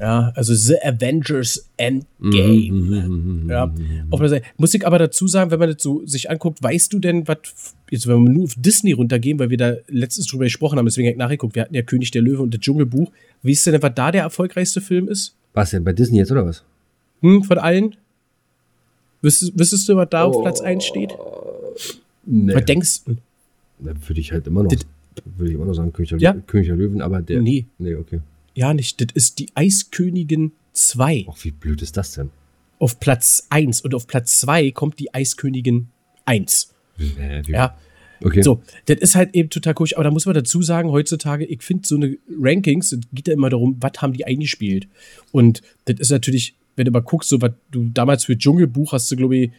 Ja, 0.00 0.32
also 0.36 0.54
The 0.54 0.76
Avengers 0.82 1.68
Mhm, 1.78 2.06
Endgame. 2.22 3.44
Ja, 3.48 3.72
auf 4.10 4.20
der 4.20 4.28
Seite. 4.28 4.46
Muss 4.58 4.72
ich 4.74 4.86
aber 4.86 4.98
dazu 4.98 5.26
sagen, 5.26 5.50
wenn 5.50 5.58
man 5.58 5.72
das 5.72 5.82
so 5.82 6.06
sich 6.06 6.30
anguckt, 6.30 6.62
weißt 6.62 6.92
du 6.92 6.98
denn, 7.00 7.26
was, 7.26 7.38
jetzt 7.90 8.06
wenn 8.06 8.22
wir 8.22 8.30
nur 8.30 8.44
auf 8.44 8.54
Disney 8.56 8.92
runtergehen, 8.92 9.38
weil 9.40 9.50
wir 9.50 9.56
da 9.56 9.74
letztens 9.88 10.28
drüber 10.28 10.44
gesprochen 10.44 10.78
haben, 10.78 10.86
deswegen 10.86 11.08
habe 11.08 11.14
ich 11.14 11.18
nachgeguckt, 11.18 11.56
wir 11.56 11.62
hatten 11.62 11.74
ja 11.74 11.82
König 11.82 12.12
der 12.12 12.22
Löwe 12.22 12.42
und 12.42 12.54
das 12.54 12.60
Dschungelbuch. 12.60 13.10
Wie 13.42 13.52
ist 13.52 13.66
denn, 13.66 13.82
was 13.82 13.92
da 13.94 14.12
der 14.12 14.22
erfolgreichste 14.22 14.80
Film 14.80 15.08
ist? 15.08 15.34
Was 15.52 15.70
denn, 15.70 15.82
bei 15.84 15.92
Disney 15.92 16.18
jetzt 16.18 16.30
oder 16.30 16.46
was? 16.46 16.62
Hm, 17.22 17.42
von 17.42 17.58
allen? 17.58 17.96
Wüsstest, 19.22 19.58
wüsstest 19.58 19.88
du, 19.88 19.96
was 19.96 20.08
da 20.10 20.24
auf 20.24 20.40
Platz 20.42 20.60
1 20.60 20.84
steht? 20.84 21.10
Nee. 22.24 22.54
Was 22.54 22.64
denkst 22.64 23.04
du? 23.04 23.16
Da 23.80 23.92
würde 24.06 24.20
ich 24.20 24.30
halt 24.32 24.46
immer 24.46 24.62
noch, 24.62 24.70
Das- 24.70 24.86
würde 25.36 25.50
ich 25.50 25.54
immer 25.56 25.64
noch 25.66 25.74
sagen, 25.74 25.92
König 25.92 26.10
der, 26.10 26.18
Ja? 26.18 26.32
König 26.46 26.68
der 26.68 26.76
Löwen, 26.76 27.00
aber 27.02 27.20
der. 27.22 27.40
Nee. 27.40 27.66
Nee, 27.78 27.94
okay. 27.96 28.20
Ja, 28.56 28.74
nicht. 28.74 29.00
Das 29.00 29.08
ist 29.14 29.38
die 29.38 29.48
Eiskönigin 29.54 30.50
2 30.72 31.26
Ach, 31.30 31.36
wie 31.44 31.50
blöd 31.52 31.80
ist 31.82 31.96
das 31.96 32.12
denn? 32.12 32.30
auf 32.78 32.98
Platz 33.00 33.46
1 33.50 33.80
und 33.82 33.94
auf 33.94 34.06
Platz 34.06 34.40
2 34.40 34.70
kommt 34.72 34.98
die 34.98 35.14
Eiskönigin 35.14 35.88
1. 36.24 36.74
Äh, 36.98 37.42
wie- 37.46 37.52
Ja, 37.52 37.76
Okay. 38.24 38.40
So, 38.40 38.62
das 38.86 38.96
ist 39.00 39.14
halt 39.14 39.34
eben 39.34 39.50
total 39.50 39.74
komisch, 39.74 39.94
aber 39.94 40.04
da 40.04 40.10
muss 40.10 40.24
man 40.24 40.34
dazu 40.34 40.62
sagen, 40.62 40.90
heutzutage, 40.90 41.44
ich 41.44 41.62
finde 41.62 41.86
so 41.86 41.96
eine 41.96 42.16
Rankings, 42.40 42.92
es 42.92 43.00
geht 43.12 43.28
ja 43.28 43.34
immer 43.34 43.50
darum, 43.50 43.76
was 43.80 43.92
haben 44.00 44.14
die 44.14 44.24
eingespielt. 44.24 44.88
Und 45.32 45.60
das 45.84 46.00
ist 46.00 46.10
natürlich, 46.10 46.54
wenn 46.76 46.86
du 46.86 46.92
mal 46.92 47.00
guckst, 47.02 47.28
so 47.28 47.42
was 47.42 47.52
du 47.70 47.90
damals 47.92 48.24
für 48.24 48.36
Dschungelbuch 48.38 48.92
hast 48.94 49.10
du, 49.10 49.16
glaube 49.16 49.36
ich, 49.36 49.50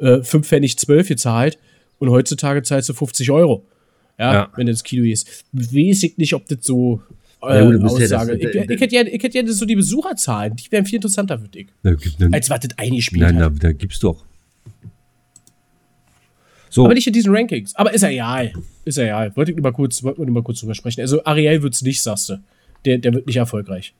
äh, 0.00 0.22
5 0.22 0.46
Pfennig 0.46 0.76
12 0.76 1.08
gezahlt 1.08 1.58
und 1.98 2.10
heutzutage 2.10 2.62
zahlst 2.62 2.90
du 2.90 2.92
50 2.92 3.30
Euro. 3.30 3.64
Ja, 4.18 4.32
Ja. 4.34 4.52
wenn 4.54 4.66
du 4.66 4.72
ins 4.72 4.84
Kino 4.84 5.02
gehst. 5.04 5.46
Weiß 5.52 6.02
ich 6.02 6.18
nicht, 6.18 6.34
ob 6.34 6.46
das 6.48 6.58
so 6.60 7.00
Ja, 7.48 7.64
gut, 7.64 7.82
bist 7.82 7.98
ja 7.98 8.08
das- 8.08 8.12
Aussage. 8.12 8.34
ich, 8.36 8.70
ich, 8.70 8.80
hätte 8.80 8.94
ja, 8.94 9.02
ich 9.02 9.22
hätte 9.22 9.38
ja 9.38 9.46
so 9.46 9.66
die 9.66 9.76
Besucherzahlen, 9.76 10.56
die 10.56 10.70
wären 10.70 10.84
viel 10.86 10.96
interessanter 10.96 11.38
für 11.38 11.48
dich, 11.48 11.68
Da 11.82 11.94
gibt, 11.94 12.20
dann, 12.20 12.32
als 12.32 12.48
was 12.50 12.60
das 12.60 12.78
eingespielt 12.78 13.22
nein, 13.22 13.38
da, 13.38 13.48
da 13.48 13.72
gibt's 13.72 13.98
doch. 14.00 14.24
So, 16.70 16.86
Aber 16.86 16.94
nicht 16.94 17.06
in 17.06 17.12
diesen 17.12 17.32
Rankings. 17.32 17.74
Aber 17.76 17.94
ist 17.94 18.02
ja 18.02 18.08
egal. 18.08 18.52
Ist 18.84 18.98
ja 18.98 19.04
egal. 19.04 19.36
Wollte 19.36 19.52
ich 19.52 19.56
nur 19.56 19.62
mal 19.62 19.72
kurz, 19.72 20.02
wollte 20.02 20.22
nur 20.22 20.30
mal 20.32 20.42
kurz 20.42 20.58
drüber 20.58 20.74
sprechen. 20.74 21.02
Also 21.02 21.24
Ariel 21.24 21.62
wird's 21.62 21.82
nicht, 21.82 22.02
sagst 22.02 22.30
du. 22.30 22.42
Der, 22.84 22.98
der 22.98 23.14
wird 23.14 23.28
nicht 23.28 23.36
erfolgreich. 23.36 23.94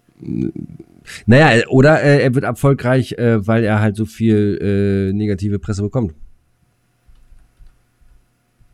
naja, 1.26 1.64
oder 1.68 2.02
äh, 2.02 2.22
er 2.22 2.34
wird 2.34 2.44
erfolgreich, 2.44 3.12
äh, 3.12 3.46
weil 3.46 3.62
er 3.62 3.80
halt 3.80 3.94
so 3.94 4.04
viel 4.06 4.58
äh, 4.60 5.16
negative 5.16 5.60
Presse 5.60 5.82
bekommt. 5.82 6.14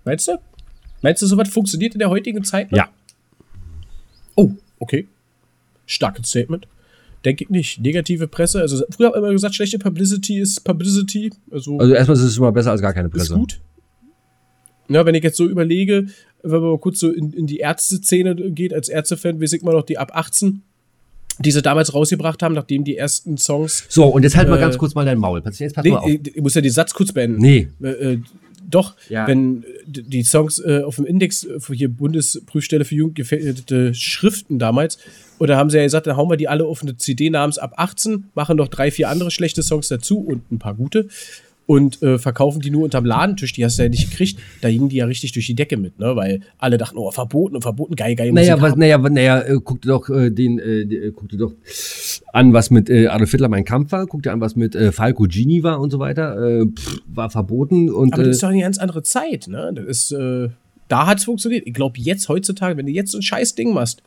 Meinst 0.06 0.28
du? 0.28 0.38
Meinst 1.02 1.20
du, 1.22 1.26
sowas 1.26 1.48
funktioniert 1.50 1.94
in 1.94 1.98
der 1.98 2.09
heutigen 2.11 2.42
Zeit? 2.42 2.72
Noch? 2.72 2.78
Ja. 2.78 2.88
Okay. 4.80 5.06
Starkes 5.86 6.28
Statement. 6.28 6.66
Denke 7.24 7.44
ich 7.44 7.50
nicht. 7.50 7.80
Negative 7.80 8.26
Presse. 8.26 8.60
Also 8.60 8.82
früher 8.90 9.08
hat 9.08 9.14
man 9.14 9.24
immer 9.24 9.32
gesagt, 9.32 9.54
schlechte 9.54 9.78
Publicity 9.78 10.38
ist 10.40 10.64
Publicity. 10.64 11.30
Also, 11.50 11.78
Also 11.78 11.92
erstmal 11.94 12.16
ist 12.16 12.22
es 12.24 12.36
immer 12.38 12.50
besser 12.52 12.70
als 12.72 12.80
gar 12.80 12.92
keine 12.94 13.08
ist 13.08 13.14
Presse. 13.14 13.34
gut. 13.34 13.60
Ja, 14.88 15.04
wenn 15.06 15.14
ich 15.14 15.22
jetzt 15.22 15.36
so 15.36 15.46
überlege, 15.46 16.06
wenn 16.42 16.50
man 16.60 16.70
mal 16.70 16.78
kurz 16.78 16.98
so 16.98 17.10
in, 17.12 17.32
in 17.32 17.46
die 17.46 17.58
Ärzteszene 17.58 18.34
geht, 18.34 18.72
als 18.74 18.88
Ärztefan, 18.88 19.40
weiß 19.40 19.52
ich 19.52 19.62
mal 19.62 19.72
noch 19.72 19.84
die 19.84 19.98
ab 19.98 20.10
18, 20.14 20.62
die 21.38 21.50
sie 21.52 21.62
damals 21.62 21.94
rausgebracht 21.94 22.42
haben, 22.42 22.54
nachdem 22.54 22.82
die 22.84 22.96
ersten 22.96 23.36
Songs. 23.36 23.84
So, 23.88 24.06
und 24.06 24.22
jetzt 24.24 24.36
halt 24.36 24.48
mal 24.48 24.56
Äh, 24.58 24.60
ganz 24.60 24.78
kurz 24.78 24.94
mal 24.94 25.04
dein 25.04 25.18
Maul. 25.18 25.42
Jetzt 25.44 25.74
pass 25.74 25.84
Nee, 25.84 25.90
mal 25.92 25.98
auf. 25.98 26.08
ich, 26.10 26.36
ich 26.36 26.42
muss 26.42 26.54
ja 26.54 26.60
den 26.60 26.72
Satz 26.72 26.92
kurz 26.94 27.12
beenden. 27.12 27.40
Nee. 27.40 27.68
Äh, 27.82 27.88
äh, 28.14 28.18
doch, 28.68 28.96
Ja. 29.08 29.26
wenn 29.26 29.64
d- 29.86 30.02
die 30.02 30.22
Songs 30.22 30.58
äh, 30.58 30.82
auf 30.84 30.96
dem 30.96 31.06
Index 31.06 31.44
äh, 31.44 31.60
für 31.60 31.74
hier 31.74 31.88
Bundesprüfstelle 31.88 32.84
für 32.84 32.94
jugendgefährdete 32.94 33.94
Schriften 33.94 34.58
damals, 34.58 34.98
oder 35.38 35.56
haben 35.56 35.70
sie 35.70 35.78
ja 35.78 35.84
gesagt, 35.84 36.06
dann 36.06 36.16
hauen 36.16 36.28
wir 36.30 36.36
die 36.36 36.48
alle 36.48 36.64
auf 36.66 36.82
eine 36.82 36.96
CD 36.96 37.30
namens 37.30 37.58
ab 37.58 37.72
18, 37.76 38.26
machen 38.34 38.56
noch 38.56 38.68
drei, 38.68 38.90
vier 38.90 39.08
andere 39.08 39.30
schlechte 39.30 39.62
Songs 39.62 39.88
dazu 39.88 40.20
und 40.20 40.50
ein 40.52 40.58
paar 40.58 40.74
gute 40.74 41.08
und 41.70 42.02
äh, 42.02 42.18
verkaufen 42.18 42.61
die 42.61 42.70
nur 42.72 42.83
unterm 42.83 43.04
Ladentisch, 43.04 43.52
die 43.52 43.64
hast 43.64 43.78
du 43.78 43.85
ja 43.85 43.88
nicht 43.88 44.11
gekriegt. 44.11 44.40
Da 44.61 44.68
gingen 44.68 44.88
die 44.88 44.96
ja 44.96 45.04
richtig 45.04 45.30
durch 45.30 45.46
die 45.46 45.54
Decke 45.54 45.76
mit, 45.76 46.00
ne? 46.00 46.16
Weil 46.16 46.40
alle 46.59 46.78
dachten, 46.78 46.98
oh, 46.98 47.12
verboten 47.12 47.54
und 47.54 47.62
verboten, 47.62 47.94
geil, 47.94 48.16
geil. 48.16 48.33
Naja, 48.33 48.61
was, 48.61 48.74
naja, 48.74 48.98
naja, 48.98 49.40
äh, 49.42 49.61
guck 49.62 49.80
dir 49.80 49.90
doch 49.90 50.11
äh, 50.11 50.30
den, 50.30 50.59
äh, 50.59 50.80
äh, 50.80 51.12
guck 51.14 51.28
dir 51.28 51.37
doch 51.37 51.54
an, 52.33 52.52
was 52.52 52.72
mit 52.72 52.90
äh, 52.90 53.06
Adolf 53.06 53.30
Hitler 53.30 53.48
mein 53.48 53.64
Kampf 53.64 53.92
war, 53.92 54.09
guck 54.09 54.24
dir 54.24 54.33
an, 54.33 54.40
was 54.40 54.56
mit 54.56 54.74
äh, 54.74 54.90
Falco 54.90 55.22
Gini 55.28 55.62
war 55.62 55.78
und 55.78 55.90
so 55.90 56.00
weiter, 56.00 56.37
äh, 56.42 56.66
pff, 56.66 57.02
war 57.06 57.30
verboten 57.30 57.88
und 57.88 58.14
Aber 58.14 58.22
äh, 58.22 58.26
das 58.26 58.38
ist 58.38 58.42
doch 58.42 58.48
eine 58.48 58.62
ganz 58.62 58.78
andere 58.78 59.04
Zeit, 59.04 59.46
ne? 59.46 59.70
Das 59.72 59.85
ist, 59.85 60.11
äh, 60.11 60.48
da 60.88 61.06
hat's 61.06 61.22
funktioniert. 61.22 61.68
Ich 61.68 61.74
glaube, 61.74 62.00
jetzt 62.00 62.28
heutzutage, 62.28 62.76
wenn 62.78 62.87
du 62.87 62.92
jetzt 62.92 63.12
so 63.12 63.18
ein 63.18 63.22
scheiß 63.22 63.54
Ding 63.54 63.72
machst, 63.72 64.02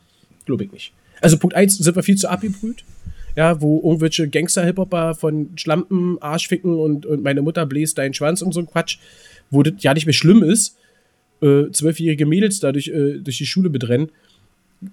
glaube 0.46 0.66
ich 0.66 0.72
nicht. 0.74 0.92
Also 1.22 1.38
Punkt 1.38 1.56
eins 1.56 1.78
sind 1.78 1.96
wir 1.96 2.04
viel 2.04 2.18
zu 2.18 2.30
abgebrüht. 2.30 2.84
Ja, 3.36 3.62
wo 3.62 3.82
irgendwelche 3.84 4.30
Gangster-Hip-Hopper 4.30 5.16
von 5.16 5.50
Schlampen, 5.56 6.22
Arschficken 6.22 6.76
und, 6.76 7.06
und 7.06 7.24
meine 7.24 7.42
Mutter 7.42 7.66
bläst 7.66 7.98
deinen 7.98 8.14
Schwanz 8.14 8.42
und 8.42 8.54
so 8.54 8.60
ein 8.60 8.68
Quatsch, 8.68 9.00
wo 9.50 9.64
das 9.64 9.74
ja 9.80 9.94
nicht 9.94 10.06
mehr 10.06 10.14
schlimm 10.14 10.44
ist, 10.44 10.78
äh, 11.42 11.72
zwölfjährige 11.72 12.26
Mädels 12.26 12.60
dadurch 12.60 12.90
äh, 12.90 13.20
durch 13.20 13.38
die 13.38 13.46
Schule 13.46 13.70
bedrennen. 13.70 14.12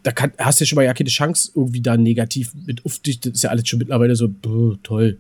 Da 0.03 0.13
kann, 0.13 0.33
hast 0.39 0.61
du 0.61 0.65
ja 0.65 0.67
schon 0.67 0.77
mal 0.77 0.85
ja 0.85 0.95
keine 0.95 1.11
Chance, 1.11 1.53
irgendwie 1.55 1.81
da 1.81 1.97
negativ 1.97 2.53
mit 2.67 2.85
auf 2.87 2.99
dich. 3.01 3.21
Das 3.21 3.35
ist 3.35 3.43
ja 3.43 3.51
alles 3.51 3.69
schon 3.69 3.79
mittlerweile 3.79 4.17
so, 4.17 4.29
boah, 4.29 4.79
toll. 4.83 5.19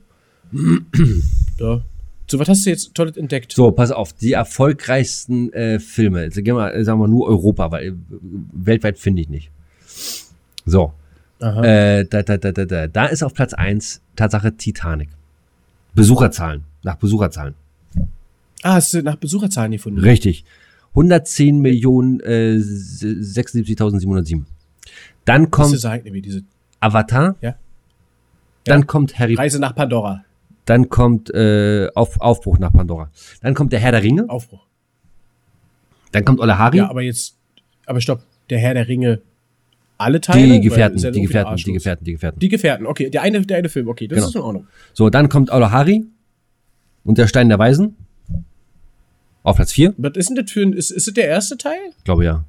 ja. 1.59 1.83
So, 2.31 2.39
was 2.39 2.49
hast 2.49 2.65
du 2.65 2.71
jetzt 2.71 2.95
Tolles 2.95 3.17
entdeckt? 3.17 3.53
so, 3.53 3.73
pass 3.73 3.91
auf, 3.91 4.13
die 4.13 4.33
erfolgreichsten 4.33 5.53
äh, 5.53 5.81
Filme, 5.81 6.23
jetzt 6.23 6.37
gehen 6.37 6.55
wir, 6.55 6.73
äh, 6.73 6.85
sagen 6.85 7.01
wir 7.01 7.09
nur 7.09 7.27
Europa, 7.27 7.73
weil 7.73 7.89
äh, 7.89 7.93
weltweit 8.53 9.01
finde 9.01 9.23
ich 9.23 9.29
nicht. 9.29 9.51
So. 10.65 10.93
Äh, 11.40 12.05
da, 12.05 12.22
da, 12.22 12.37
da, 12.37 12.53
da, 12.53 12.64
da, 12.64 12.87
da 12.87 13.07
ist 13.07 13.22
auf 13.22 13.35
Platz 13.35 13.55
eins 13.55 14.03
Tatsache 14.16 14.57
Titanic. 14.57 15.09
Besucherzahlen, 15.94 16.64
nach 16.83 16.96
Besucherzahlen. 16.96 17.55
Ah, 18.62 18.74
hast 18.74 18.92
du 18.94 19.03
nach 19.03 19.16
Besucherzahlen 19.16 19.72
gefunden? 19.72 20.00
Richtig. 20.00 20.44
110 20.90 21.61
Millionen 21.61 22.20
äh, 22.20 22.57
76.707. 22.57 24.42
Dann 25.24 25.50
kommt 25.50 25.79
sagen, 25.79 26.44
Avatar. 26.81 27.37
Ja. 27.40 27.55
Dann 28.64 28.87
kommt 28.87 29.18
Harry, 29.18 29.35
Reise 29.35 29.59
nach 29.59 29.74
Pandora. 29.74 30.24
dann 30.66 30.88
kommt 30.88 31.33
äh, 31.33 31.88
Auf, 31.94 32.20
Aufbruch 32.20 32.59
nach 32.59 32.72
Pandora. 32.72 33.11
Dann 33.40 33.55
kommt 33.55 33.72
der 33.72 33.81
Herr 33.81 33.92
der 33.92 34.03
Ringe. 34.03 34.29
Aufbruch. 34.29 34.66
Dann 36.12 36.24
kommt 36.24 36.40
Olahari. 36.40 36.79
Ja, 36.79 36.90
aber 36.90 37.03
jetzt, 37.03 37.37
aber 37.87 38.00
stopp, 38.00 38.22
der 38.50 38.59
Herr 38.59 38.74
der 38.74 38.88
Ringe, 38.88 39.22
alle 40.01 40.21
Teile? 40.21 40.49
die 40.49 40.61
Gefährten, 40.61 40.99
ja 40.99 41.11
die 41.11 41.21
Gefährten, 41.23 41.57
die. 41.57 41.73
Gefährten, 41.73 42.05
die 42.05 42.13
Gefährten. 42.13 42.39
Die 42.41 42.49
Gefährten, 42.49 42.87
okay, 42.87 43.11
der 43.11 43.23
eine, 43.23 43.41
der 43.43 43.59
eine 43.59 43.69
Film, 43.69 43.89
okay, 43.89 44.09
das 44.09 44.17
Genau. 44.17 44.29
ist 44.29 44.35
in 44.35 44.41
Ordnung. 44.43 44.67
So, 44.95 45.11
dann 45.11 45.29
kommt 45.29 45.53
Olahari 45.53 46.07
und 47.05 47.19
der 47.19 47.27
Stein 47.27 47.49
der 47.49 47.59
Weisen. 47.59 47.97
Auf 49.43 49.57
Platz 49.57 49.73
4, 49.73 49.95
Was 49.97 50.13
ist 50.17 50.29
denn 50.29 50.37
das 50.37 50.51
für 50.51 50.63
ein, 50.63 50.73
ist, 50.75 50.91
ist 50.91 51.07
das 51.07 51.15
der 51.15 51.27
erste 51.29 51.57
Teil? 51.57 51.79
glaube 52.05 52.25
ja. 52.25 52.45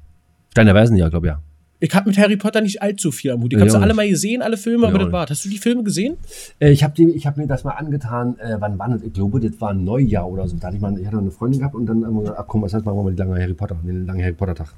Stein 0.50 0.66
der 0.66 0.74
Weisen, 0.74 0.96
ja, 0.96 1.08
glaube 1.08 1.26
ja. 1.28 1.42
Ich 1.80 1.92
habe 1.96 2.08
mit 2.10 2.16
Harry 2.16 2.36
Potter 2.36 2.60
nicht 2.60 2.80
allzu 2.80 3.10
viel 3.10 3.32
am 3.32 3.42
Hut. 3.42 3.52
Ich 3.52 3.58
habe 3.58 3.68
auch 3.72 3.80
alle 3.82 3.92
mal 3.92 4.08
gesehen, 4.08 4.40
alle 4.40 4.56
Filme, 4.56 4.86
aber 4.86 4.98
das 5.00 5.10
war's. 5.10 5.30
Hast 5.30 5.44
du 5.44 5.48
die 5.48 5.58
Filme 5.58 5.82
gesehen? 5.82 6.16
Äh, 6.60 6.70
ich 6.70 6.84
habe 6.84 7.02
hab 7.02 7.36
mir 7.36 7.48
das 7.48 7.64
mal 7.64 7.72
angetan, 7.72 8.38
äh, 8.38 8.54
wann 8.60 8.78
war 8.78 8.88
das? 8.90 9.02
Ich 9.02 9.12
glaube, 9.12 9.40
das 9.40 9.60
war 9.60 9.70
ein 9.70 9.82
Neujahr 9.82 10.28
oder 10.28 10.46
so. 10.46 10.56
Da 10.58 10.68
hatte 10.68 10.76
ich, 10.76 10.82
mal, 10.82 10.96
ich 10.96 11.04
hatte 11.04 11.18
eine 11.18 11.32
Freundin 11.32 11.58
gehabt 11.58 11.74
und 11.74 11.86
dann 11.86 12.04
haben 12.04 12.14
wir 12.14 12.20
gesagt, 12.20 12.38
ach 12.38 12.44
komm, 12.46 12.62
was 12.62 12.72
heißt, 12.72 12.84
machen 12.84 12.98
wir 12.98 13.02
mal 13.02 13.10
die 13.10 13.18
lange 13.18 13.40
Harry 13.42 13.54
Potter, 13.54 13.76
den 13.82 14.06
langen 14.06 14.22
Harry 14.22 14.32
Potter 14.34 14.54
Tag. 14.54 14.68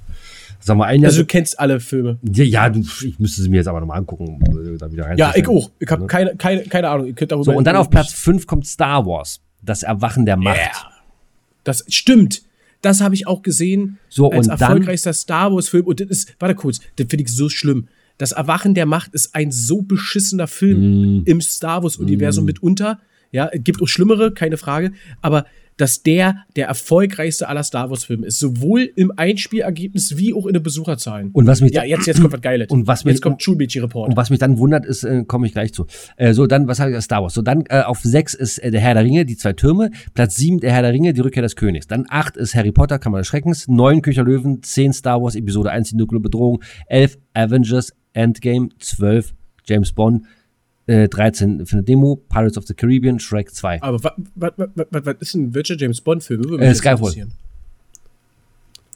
Sagen 0.61 0.79
wir 0.81 0.87
ein 0.87 1.01
Jahr. 1.03 1.09
Also 1.11 1.21
du 1.23 1.27
kennst 1.27 1.59
alle 1.61 1.81
Filme. 1.81 2.19
ja, 2.23 2.45
ja, 2.45 2.69
du, 2.71 2.81
ich 2.81 3.19
müsste 3.19 3.43
sie 3.43 3.49
mir 3.51 3.57
jetzt 3.57 3.69
aber 3.69 3.81
nochmal 3.81 3.99
angucken, 3.99 4.40
um 4.49 4.75
äh, 4.75 4.79
da 4.79 4.90
wieder 4.90 5.05
rein. 5.07 5.19
Ja, 5.19 5.33
ich 5.35 5.47
auch. 5.49 5.71
Ich 5.79 5.90
habe 5.90 6.07
keine, 6.07 6.37
keine, 6.37 6.62
keine 6.64 6.88
Ahnung. 6.88 7.07
Ihr 7.07 7.12
könnt 7.14 7.33
darüber 7.33 7.45
So, 7.45 7.53
und 7.53 7.64
dann 7.67 7.77
auf 7.77 7.90
Platz 7.90 8.12
5 8.12 8.47
kommt 8.47 8.67
Star 8.67 9.05
Wars. 9.07 9.40
Das 9.62 9.83
Erwachen 9.83 10.27
der 10.27 10.37
Macht. 10.37 10.57
Yeah. 10.57 10.90
Das 11.64 11.85
stimmt. 11.88 12.43
Das 12.83 13.01
habe 13.01 13.14
ich 13.14 13.27
auch 13.27 13.43
gesehen 13.43 13.99
So, 14.09 14.31
als 14.31 14.47
und 14.47 14.49
dann- 14.49 14.61
erfolgreichster 14.61 15.12
Star 15.14 15.53
Wars-Film. 15.53 15.87
Und 15.87 16.01
das 16.01 16.09
ist, 16.09 16.35
warte 16.38 16.55
kurz, 16.55 16.81
das 16.97 17.07
finde 17.09 17.25
ich 17.25 17.35
so 17.35 17.49
schlimm. 17.49 17.88
Das 18.19 18.33
Erwachen 18.33 18.75
der 18.75 18.87
Macht 18.87 19.12
ist 19.14 19.35
ein 19.35 19.51
so 19.51 19.83
beschissener 19.83 20.47
Film 20.47 21.21
Mm. 21.21 21.23
im 21.25 21.40
Star 21.40 21.83
Wars-Universum 21.83 22.45
mitunter. 22.45 23.01
Ja, 23.33 23.49
es 23.53 23.64
gibt 23.64 23.83
auch 23.83 23.88
schlimmere, 23.88 24.33
keine 24.33 24.57
Frage. 24.57 24.93
Aber 25.21 25.47
dass 25.77 26.03
der 26.03 26.37
der 26.57 26.67
erfolgreichste 26.69 27.49
aller 27.49 27.63
Star 27.65 27.91
Wars-Filme 27.91 28.27
ist, 28.27 28.39
sowohl 28.39 28.83
im 28.97 29.13
Einspielergebnis 29.17 30.17
wie 30.17 30.33
auch 30.35 30.47
in 30.47 30.55
den 30.55 30.63
Besucherzahlen. 30.63 31.31
Und 31.33 31.47
was 31.47 31.61
mich 31.61 31.73
ja, 31.73 31.85
jetzt, 31.85 32.07
jetzt 32.07 32.21
kommt 32.21 32.33
was 32.33 32.41
Geiles. 32.41 32.69
Und 32.71 32.87
was 32.87 33.05
mich- 33.05 33.13
jetzt 33.15 33.23
kommt 33.23 33.43
Schulmädchen-Report. 33.43 34.09
Und 34.11 34.17
was 34.17 34.31
mich 34.31 34.39
dann 34.39 34.59
wundert, 34.59 34.87
ist, 34.87 35.05
äh, 35.05 35.25
komme 35.25 35.47
ich 35.47 35.53
gleich 35.53 35.73
zu. 35.73 35.87
Äh, 36.17 36.33
so, 36.35 36.47
dann, 36.47 36.69
was 36.69 36.81
habe 36.81 36.93
ich, 36.93 37.01
Star 37.03 37.23
Wars. 37.23 37.35
So, 37.35 37.43
dann 37.43 37.65
äh, 37.69 37.83
auf 37.83 38.01
6 38.01 38.35
ist 38.35 38.59
äh, 38.59 38.71
der 38.71 38.81
Herr 38.81 38.95
der 38.95 39.05
Ringe, 39.05 39.25
die 39.25 39.37
zwei 39.37 39.53
Türme. 39.53 39.91
Platz 40.15 40.37
7 40.37 40.61
der 40.61 40.73
Herr 40.73 40.83
der 40.83 40.93
Ringe, 40.93 41.13
die 41.13 41.21
Rückkehr 41.21 41.43
des 41.43 41.57
Königs. 41.57 41.87
Dann 41.87 42.07
8 42.09 42.37
ist 42.37 42.55
Harry 42.55 42.73
Potter, 42.73 42.99
Kammer 42.99 43.19
des 43.19 43.27
Schreckens. 43.27 43.67
9 43.69 44.03
Köcher 44.03 44.23
Löwen. 44.25 44.63
10 44.63 44.93
Star 44.93 45.23
Wars, 45.23 45.35
Episode 45.35 45.71
1, 45.71 45.91
die 45.91 45.97
nukleare 45.97 46.23
Bedrohung. 46.23 46.63
11 46.87 47.19
Avengers, 47.35 47.93
Endgame. 48.13 48.69
12 48.79 49.35
James 49.67 49.93
Bond. 49.93 50.25
Äh, 50.87 51.09
13 51.09 51.64
für 51.66 51.77
eine 51.77 51.83
Demo. 51.83 52.16
Pirates 52.29 52.59
of 52.59 52.66
the 52.66 52.75
Caribbean, 52.75 53.18
Shrek 53.18 53.55
2. 53.55 53.83
Aber 53.83 54.03
was, 54.03 54.12
was, 54.35 54.53
was, 54.57 54.87
was, 54.90 55.07
was 55.07 55.16
ist 55.20 55.35
ein 55.35 55.55
welcher 55.55 55.77
James 55.77 56.01
Bond-Film? 56.01 56.61
Äh, 56.61 56.75
Skyfall. 56.75 57.27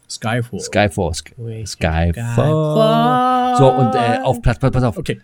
Skyfall. 0.08 0.60
Skyfall. 0.60 1.14
Sk 1.14 1.34
Skyfall. 1.66 2.12
Skyfall. 2.12 3.56
So, 3.58 3.72
und 3.72 3.94
äh, 3.94 4.18
auf 4.22 4.42
Platz, 4.42 4.58
pass, 4.58 4.82
auf. 4.82 4.96
Okay. 4.96 5.20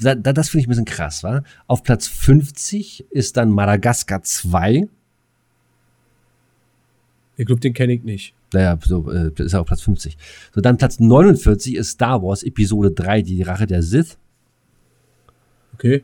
Da, 0.00 0.14
da, 0.14 0.32
das 0.32 0.48
finde 0.48 0.62
ich 0.62 0.66
ein 0.66 0.70
bisschen 0.70 0.84
krass, 0.84 1.22
wa? 1.22 1.42
Auf 1.66 1.82
Platz 1.82 2.06
50 2.06 3.06
ist 3.10 3.36
dann 3.36 3.50
Madagaskar 3.50 4.22
2. 4.22 4.88
Ich 7.36 7.46
glaube, 7.46 7.60
den 7.60 7.74
kenne 7.74 7.92
ich 7.92 8.02
nicht. 8.02 8.34
Naja, 8.52 8.78
so, 8.84 9.10
äh, 9.10 9.30
ist 9.36 9.52
er 9.52 9.60
auf 9.60 9.66
Platz 9.66 9.82
50. 9.82 10.16
So, 10.54 10.60
dann 10.60 10.76
Platz 10.76 11.00
49 11.00 11.74
ist 11.74 11.90
Star 11.90 12.22
Wars 12.22 12.42
Episode 12.42 12.92
3, 12.92 13.22
die 13.22 13.42
Rache 13.42 13.66
der 13.66 13.82
Sith. 13.82 14.16
Okay. 15.74 16.02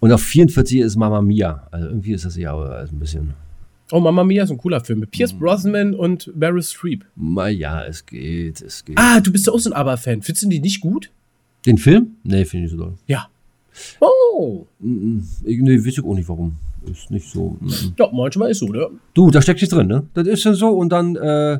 Und 0.00 0.12
auf 0.12 0.22
44 0.22 0.80
ist 0.80 0.96
Mamma 0.96 1.22
Mia. 1.22 1.66
Also 1.70 1.86
irgendwie 1.88 2.12
ist 2.12 2.24
das 2.24 2.36
ja 2.36 2.52
auch 2.52 2.62
ein 2.68 2.98
bisschen. 2.98 3.34
Oh, 3.90 4.00
Mamma 4.00 4.24
Mia 4.24 4.44
ist 4.44 4.50
ein 4.50 4.58
cooler 4.58 4.80
Film 4.84 5.00
mit 5.00 5.10
Pierce 5.10 5.32
Mhm. 5.34 5.38
Brosnan 5.38 5.94
und 5.94 6.30
Meryl 6.36 6.62
Streep. 6.62 7.04
Ma, 7.16 7.48
ja, 7.48 7.84
es 7.84 8.04
geht, 8.04 8.60
es 8.60 8.84
geht. 8.84 8.98
Ah, 8.98 9.20
du 9.20 9.30
bist 9.32 9.46
ja 9.46 9.52
auch 9.52 9.58
so 9.58 9.70
ein 9.70 9.72
Aber-Fan. 9.74 10.22
Findest 10.22 10.44
du 10.44 10.48
die 10.48 10.60
nicht 10.60 10.80
gut? 10.80 11.10
Den 11.66 11.78
Film? 11.78 12.16
Nee, 12.22 12.44
finde 12.44 12.66
ich 12.66 12.72
nicht 12.72 12.78
so 12.78 12.84
doll. 12.84 12.94
Ja. 13.06 13.28
Oh. 14.00 14.66
Mm, 14.80 14.88
mm. 15.16 15.28
Ich, 15.44 15.58
nee, 15.60 15.78
weiß 15.78 15.86
ich 15.86 16.04
auch 16.04 16.14
nicht 16.14 16.28
warum. 16.28 16.56
Ist 16.90 17.10
nicht 17.10 17.30
so. 17.30 17.56
Mm, 17.60 17.66
mm. 17.66 17.94
Ja, 17.98 18.10
manchmal 18.12 18.50
ist 18.50 18.58
so, 18.58 18.66
ne? 18.66 18.88
Du, 19.14 19.30
da 19.30 19.40
steckt 19.40 19.60
nichts 19.60 19.74
drin, 19.74 19.86
ne? 19.86 20.06
Das 20.14 20.26
ist 20.26 20.44
dann 20.44 20.54
so 20.54 20.68
und 20.68 20.90
dann, 20.90 21.16
äh, 21.16 21.58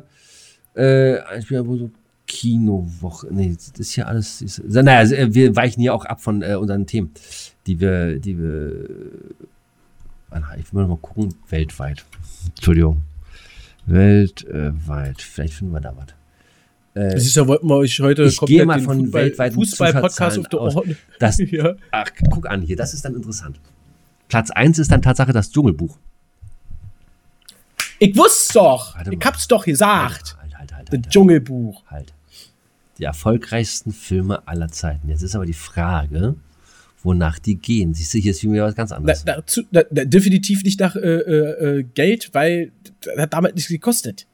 äh, 0.75 1.19
ein 1.21 1.41
Spiel, 1.41 1.65
wo 1.65 1.77
so 1.77 1.89
Kinowoche. 2.27 3.27
Nee, 3.31 3.55
das 3.55 3.79
ist 3.79 3.91
hier 3.93 4.07
alles. 4.07 4.41
Ist, 4.41 4.63
naja, 4.63 4.99
also, 4.99 5.15
äh, 5.15 5.33
wir 5.33 5.55
weichen 5.55 5.81
hier 5.81 5.93
auch 5.93 6.05
ab 6.05 6.21
von 6.21 6.41
äh, 6.41 6.55
unseren 6.55 6.85
Themen, 6.87 7.11
die 7.67 7.79
wir, 7.79 8.19
die 8.19 8.37
wir. 8.39 8.89
Ah, 10.31 10.41
Ich 10.59 10.73
will 10.73 10.85
mal 10.87 10.97
gucken, 10.97 11.33
weltweit. 11.49 12.03
Entschuldigung. 12.55 13.01
Weltweit. 13.85 15.21
Vielleicht 15.21 15.53
finden 15.53 15.73
wir 15.73 15.81
da 15.81 15.95
was. 15.95 16.07
Das 16.93 17.25
ist 17.25 17.35
ja, 17.35 17.45
wollten 17.45 17.67
wir 17.67 17.75
euch 17.75 17.99
heute 17.99 18.23
ich 18.23 18.39
gehe 18.39 18.65
mal 18.65 18.79
von 18.79 19.07
Fußball- 19.07 19.13
weltweiten 19.13 19.55
Fußball-Podcast 19.55 20.39
auf 20.39 20.47
der. 20.47 20.61
Ohren. 20.61 20.97
Das, 21.19 21.37
ja. 21.51 21.75
ach, 21.91 22.05
guck 22.31 22.49
an 22.49 22.61
hier, 22.61 22.77
das 22.77 22.93
ist 22.93 23.03
dann 23.03 23.15
interessant. 23.15 23.59
Platz 24.29 24.49
1 24.49 24.79
ist 24.79 24.91
dann 24.91 25.01
Tatsache 25.01 25.33
das 25.33 25.51
Dschungelbuch. 25.51 25.97
Ich 27.99 28.15
wusste 28.17 28.53
doch. 28.53 28.95
Ich 29.09 29.19
hab's 29.25 29.47
doch 29.47 29.65
gesagt. 29.65 30.37
Halt, 30.85 30.91
halt. 30.91 31.05
Das. 31.05 31.11
Dschungelbuch. 31.13 31.83
halt. 31.87 32.13
Die 32.97 33.03
erfolgreichsten 33.03 33.91
Filme 33.91 34.47
aller 34.47 34.69
Zeiten. 34.69 35.09
Jetzt 35.09 35.21
ist 35.21 35.35
aber 35.35 35.45
die 35.45 35.53
Frage, 35.53 36.35
wonach 37.03 37.39
die 37.39 37.55
gehen. 37.55 37.93
Siehst 37.93 38.13
du, 38.13 38.17
hier 38.19 38.31
ist 38.31 38.43
wieder 38.43 38.63
was 38.63 38.75
ganz 38.75 38.91
Da, 38.91 38.95
anderes. 38.97 39.25
dazu, 39.25 39.63
da, 39.71 39.83
da, 39.91 40.05
definitiv 40.05 40.63
nicht 40.63 40.79
nach 40.79 40.95
äh, 40.95 40.99
äh, 40.99 41.79
äh, 41.79 41.83
Geld, 41.83 42.29
weil 42.33 42.71
das 43.01 43.17
hat 43.17 43.33
damals 43.33 43.55
nichts 43.55 43.69
gekostet. 43.69 44.25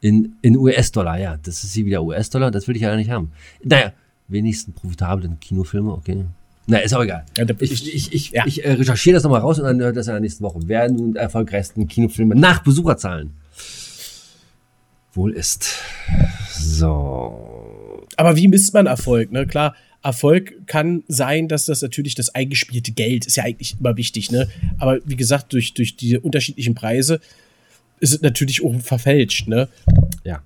In, 0.00 0.34
in 0.42 0.56
US-Dollar, 0.56 1.18
ja. 1.18 1.38
Das 1.42 1.64
ist 1.64 1.72
hier 1.74 1.86
wieder 1.86 2.02
US-Dollar, 2.02 2.50
das 2.50 2.68
will 2.68 2.76
ich 2.76 2.82
ja 2.82 2.94
nicht 2.96 3.08
haben. 3.10 3.32
Naja, 3.64 3.92
wenigstens 4.28 4.74
profitablen 4.74 5.38
Kinofilme, 5.40 5.92
okay. 5.92 6.24
Na, 6.66 6.78
ist 6.78 6.94
auch 6.94 7.02
egal. 7.02 7.24
Ja, 7.38 7.44
da- 7.44 7.54
ich 7.60 7.72
ich, 7.72 7.94
ich, 7.94 8.12
ich, 8.12 8.30
Ja. 8.32 8.44
ich 8.46 8.64
äh, 8.64 8.72
recherchiere 8.72 9.14
das 9.14 9.22
nochmal 9.24 9.40
raus 9.40 9.58
und 9.58 9.64
dann 9.64 9.80
hört 9.80 9.96
das 9.96 10.06
in 10.06 10.12
der 10.12 10.20
nächsten 10.20 10.44
Woche. 10.44 10.60
Wer 10.66 10.90
nun 10.90 11.12
die 11.14 11.18
erfolgreichsten 11.18 11.88
Kinofilme 11.88 12.34
nach 12.34 12.62
Besucherzahlen 12.62 13.30
wohl 15.12 15.32
ist. 15.32 15.78
So. 16.50 18.06
Aber 18.16 18.36
wie 18.36 18.48
misst 18.48 18.74
man 18.74 18.86
Erfolg? 18.86 19.32
Ne? 19.32 19.46
Klar, 19.46 19.74
Erfolg 20.02 20.66
kann 20.66 21.04
sein, 21.08 21.48
dass 21.48 21.66
das 21.66 21.82
natürlich 21.82 22.14
das 22.14 22.34
eingespielte 22.34 22.92
Geld 22.92 23.26
ist 23.26 23.36
ja 23.36 23.44
eigentlich 23.44 23.76
immer 23.78 23.96
wichtig. 23.96 24.30
Ne? 24.30 24.48
Aber 24.78 24.98
wie 25.04 25.16
gesagt, 25.16 25.52
durch, 25.52 25.74
durch 25.74 25.96
die 25.96 26.18
unterschiedlichen 26.18 26.74
Preise 26.74 27.20
ist 28.00 28.12
es 28.12 28.20
natürlich 28.20 28.64
auch 28.64 28.74
verfälscht. 28.80 29.46
Ne? 29.46 29.68
Ja. 30.24 30.42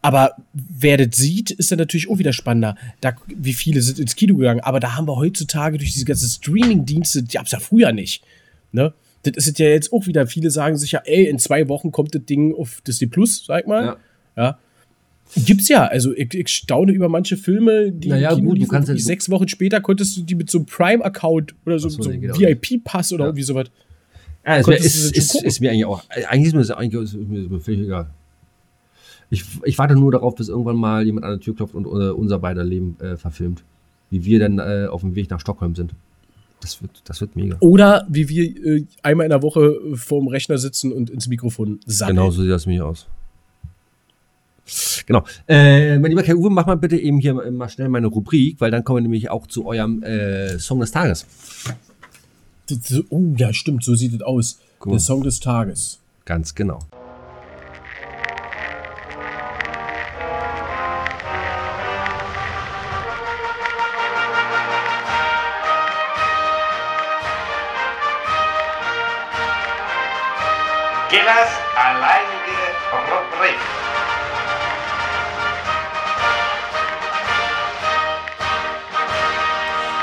Aber 0.00 0.36
wer 0.52 0.96
das 0.96 1.18
sieht, 1.18 1.50
ist 1.50 1.70
dann 1.70 1.78
natürlich 1.78 2.08
auch 2.08 2.18
wieder 2.18 2.32
spannender. 2.32 2.76
Da, 3.00 3.14
wie 3.26 3.52
viele 3.52 3.82
sind 3.82 3.98
ins 3.98 4.16
Kino 4.16 4.36
gegangen? 4.36 4.60
Aber 4.60 4.80
da 4.80 4.96
haben 4.96 5.06
wir 5.06 5.16
heutzutage 5.16 5.76
durch 5.76 5.92
diese 5.92 6.04
ganzen 6.04 6.28
Streaming-Dienste, 6.28 7.24
die 7.24 7.36
gab's 7.36 7.50
ja 7.50 7.58
früher 7.58 7.92
nicht. 7.92 8.22
Ne? 8.72 8.94
Das 9.24 9.46
ist 9.46 9.58
ja 9.58 9.68
jetzt 9.68 9.92
auch 9.92 10.06
wieder. 10.06 10.26
Viele 10.26 10.50
sagen 10.50 10.76
sich 10.76 10.92
ja, 10.92 11.00
ey, 11.04 11.26
in 11.26 11.38
zwei 11.38 11.68
Wochen 11.68 11.90
kommt 11.90 12.14
das 12.14 12.24
Ding 12.24 12.54
auf 12.54 12.80
Disney 12.82 13.08
Plus, 13.08 13.44
sag 13.46 13.66
mal. 13.66 13.84
Ja. 13.84 13.96
Ja. 14.36 14.58
Gibt's 15.44 15.68
ja. 15.68 15.84
Also 15.86 16.14
ich, 16.14 16.32
ich 16.34 16.48
staune 16.48 16.92
über 16.92 17.08
manche 17.08 17.36
Filme, 17.36 17.92
die 17.92 18.08
Naja, 18.08 18.34
Kino 18.34 18.50
gut, 18.50 18.62
du 18.62 18.66
kannst 18.66 18.88
so- 18.88 18.96
sechs 18.96 19.28
Wochen 19.28 19.48
später 19.48 19.80
konntest 19.80 20.16
du 20.16 20.22
die 20.22 20.34
mit 20.34 20.48
so 20.50 20.58
einem 20.58 20.66
Prime-Account 20.66 21.54
oder 21.66 21.78
so, 21.78 21.88
so, 21.88 22.02
so 22.02 22.10
nicht. 22.10 22.22
VIP-Pass 22.38 23.12
oder 23.12 23.24
Ja. 23.24 23.28
irgendwie 23.28 23.42
sowas. 23.42 23.66
Ja, 24.46 24.56
es 24.56 24.64
Konntest 24.64 24.86
ist, 24.86 25.16
ist, 25.34 25.42
ist, 25.44 25.60
mir 25.60 25.70
eigentlich 25.70 25.84
auch. 25.84 26.02
Eigentlich 26.28 26.46
ist 26.46 26.52
mir 26.54 26.60
das 26.60 26.70
eigentlich 26.70 27.02
ist 27.02 27.14
mir 27.50 27.60
völlig 27.60 27.80
egal. 27.80 28.08
Ich, 29.30 29.44
ich 29.64 29.76
warte 29.76 29.94
nur 29.94 30.10
darauf, 30.12 30.34
bis 30.36 30.48
irgendwann 30.48 30.76
mal 30.76 31.04
jemand 31.04 31.26
an 31.26 31.32
der 31.32 31.40
Tür 31.40 31.54
klopft 31.54 31.74
und 31.74 31.84
äh, 31.84 32.10
unser 32.10 32.38
beider 32.38 32.64
Leben 32.64 32.96
äh, 33.00 33.16
verfilmt. 33.18 33.62
Wie 34.10 34.24
wir 34.24 34.38
dann 34.38 34.58
äh, 34.58 34.86
auf 34.90 35.02
dem 35.02 35.14
Weg 35.16 35.28
nach 35.28 35.40
Stockholm 35.40 35.74
sind. 35.74 35.92
Das 36.60 36.82
wird, 36.82 37.02
das 37.04 37.20
wird 37.20 37.36
mega. 37.36 37.56
Oder 37.60 38.06
wie 38.08 38.28
wir 38.28 38.44
äh, 38.44 38.84
einmal 39.02 39.26
in 39.26 39.30
der 39.30 39.42
Woche 39.42 39.60
äh, 39.60 39.96
vorm 39.96 40.28
Rechner 40.28 40.58
sitzen 40.58 40.92
und 40.92 41.08
ins 41.10 41.28
Mikrofon 41.28 41.80
sammeln. 41.86 42.16
Genau 42.16 42.30
so 42.30 42.42
sieht 42.42 42.50
das 42.50 42.66
nämlich 42.66 42.82
aus. 42.82 43.06
Genau. 45.06 45.24
Äh, 45.46 45.98
mein 45.98 46.10
lieber 46.10 46.22
Herr 46.22 46.36
Uwe, 46.36 46.50
mach 46.50 46.66
mal 46.66 46.76
bitte 46.76 46.96
eben 46.98 47.20
hier 47.20 47.34
mal 47.34 47.68
schnell 47.68 47.88
meine 47.88 48.08
Rubrik, 48.08 48.60
weil 48.60 48.70
dann 48.70 48.84
kommen 48.84 48.98
wir 48.98 49.02
nämlich 49.02 49.30
auch 49.30 49.46
zu 49.46 49.64
eurem 49.66 50.02
äh, 50.02 50.58
Song 50.58 50.80
des 50.80 50.90
Tages. 50.90 51.26
Oh, 53.08 53.22
ja, 53.36 53.52
stimmt, 53.54 53.82
so 53.82 53.94
sieht 53.94 54.14
es 54.14 54.20
aus. 54.20 54.58
Mal. 54.84 54.92
Der 54.92 55.00
Song 55.00 55.22
des 55.22 55.40
Tages. 55.40 56.00
Ganz 56.26 56.54
genau. 56.54 56.80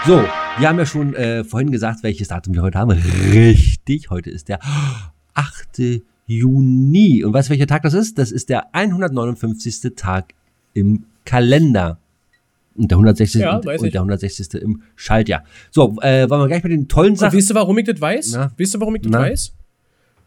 So, 0.07 0.23
wir 0.59 0.69
haben 0.69 0.77
ja 0.77 0.85
schon 0.85 1.15
äh, 1.15 1.43
vorhin 1.43 1.71
gesagt, 1.71 2.03
welches 2.03 2.27
Datum 2.27 2.53
wir 2.53 2.61
heute 2.61 2.77
haben. 2.77 2.91
Richtig, 2.91 4.11
heute 4.11 4.29
ist 4.29 4.49
der 4.49 4.59
8. 5.33 6.03
Juni. 6.27 7.23
Und 7.23 7.33
weißt 7.33 7.49
du, 7.49 7.51
welcher 7.51 7.65
Tag 7.65 7.81
das 7.81 7.95
ist? 7.95 8.19
Das 8.19 8.31
ist 8.31 8.49
der 8.49 8.73
159. 8.75 9.95
Tag 9.95 10.35
im 10.75 11.05
Kalender. 11.25 11.97
Und 12.75 12.91
der 12.91 12.97
160. 12.97 13.41
Ja, 13.41 13.55
und, 13.55 13.65
und 13.65 13.93
der 13.93 14.01
160. 14.01 14.53
im 14.61 14.83
Schaltjahr. 14.95 15.43
So, 15.71 15.97
äh, 16.01 16.29
wollen 16.29 16.41
wir 16.41 16.47
gleich 16.49 16.63
mit 16.63 16.71
den 16.71 16.87
tollen 16.87 17.11
Und 17.13 17.17
Sachen. 17.17 17.35
weißt 17.35 17.49
du, 17.49 17.55
warum 17.55 17.75
ich 17.79 17.85
das 17.85 17.99
weiß? 17.99 18.31
Na? 18.33 18.51
Weißt 18.59 18.75
du, 18.75 18.79
warum 18.81 18.95
ich 18.95 19.01
das 19.01 19.11
Na? 19.11 19.19
weiß? 19.21 19.53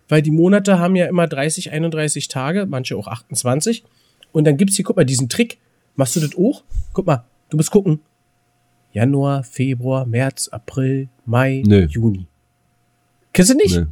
Weil 0.09 0.23
die 0.23 0.33
Monate 0.33 0.81
haben 0.81 0.97
ja 0.97 1.07
immer 1.07 1.29
30, 1.29 1.71
31 1.71 2.27
Tage, 2.27 2.67
manche 2.67 2.97
auch 2.97 3.07
28. 3.07 3.85
Und 4.33 4.45
dann 4.45 4.57
gibt's 4.57 4.75
hier, 4.75 4.85
guck 4.85 4.97
mal, 4.97 5.05
diesen 5.05 5.29
Trick. 5.29 5.59
Machst 5.95 6.17
du 6.17 6.21
das 6.21 6.35
auch? 6.37 6.65
Guck 6.93 7.07
mal, 7.07 7.25
du 7.51 7.57
musst 7.57 7.71
gucken. 7.71 8.01
Januar, 8.93 9.45
Februar, 9.45 10.07
März, 10.07 10.49
April, 10.49 11.09
Mai, 11.27 11.63
Nö. 11.67 11.87
Juni. 11.87 12.27
Kennst 13.33 13.53
du 13.53 13.57
nicht? 13.57 13.77
Nee. 13.77 13.87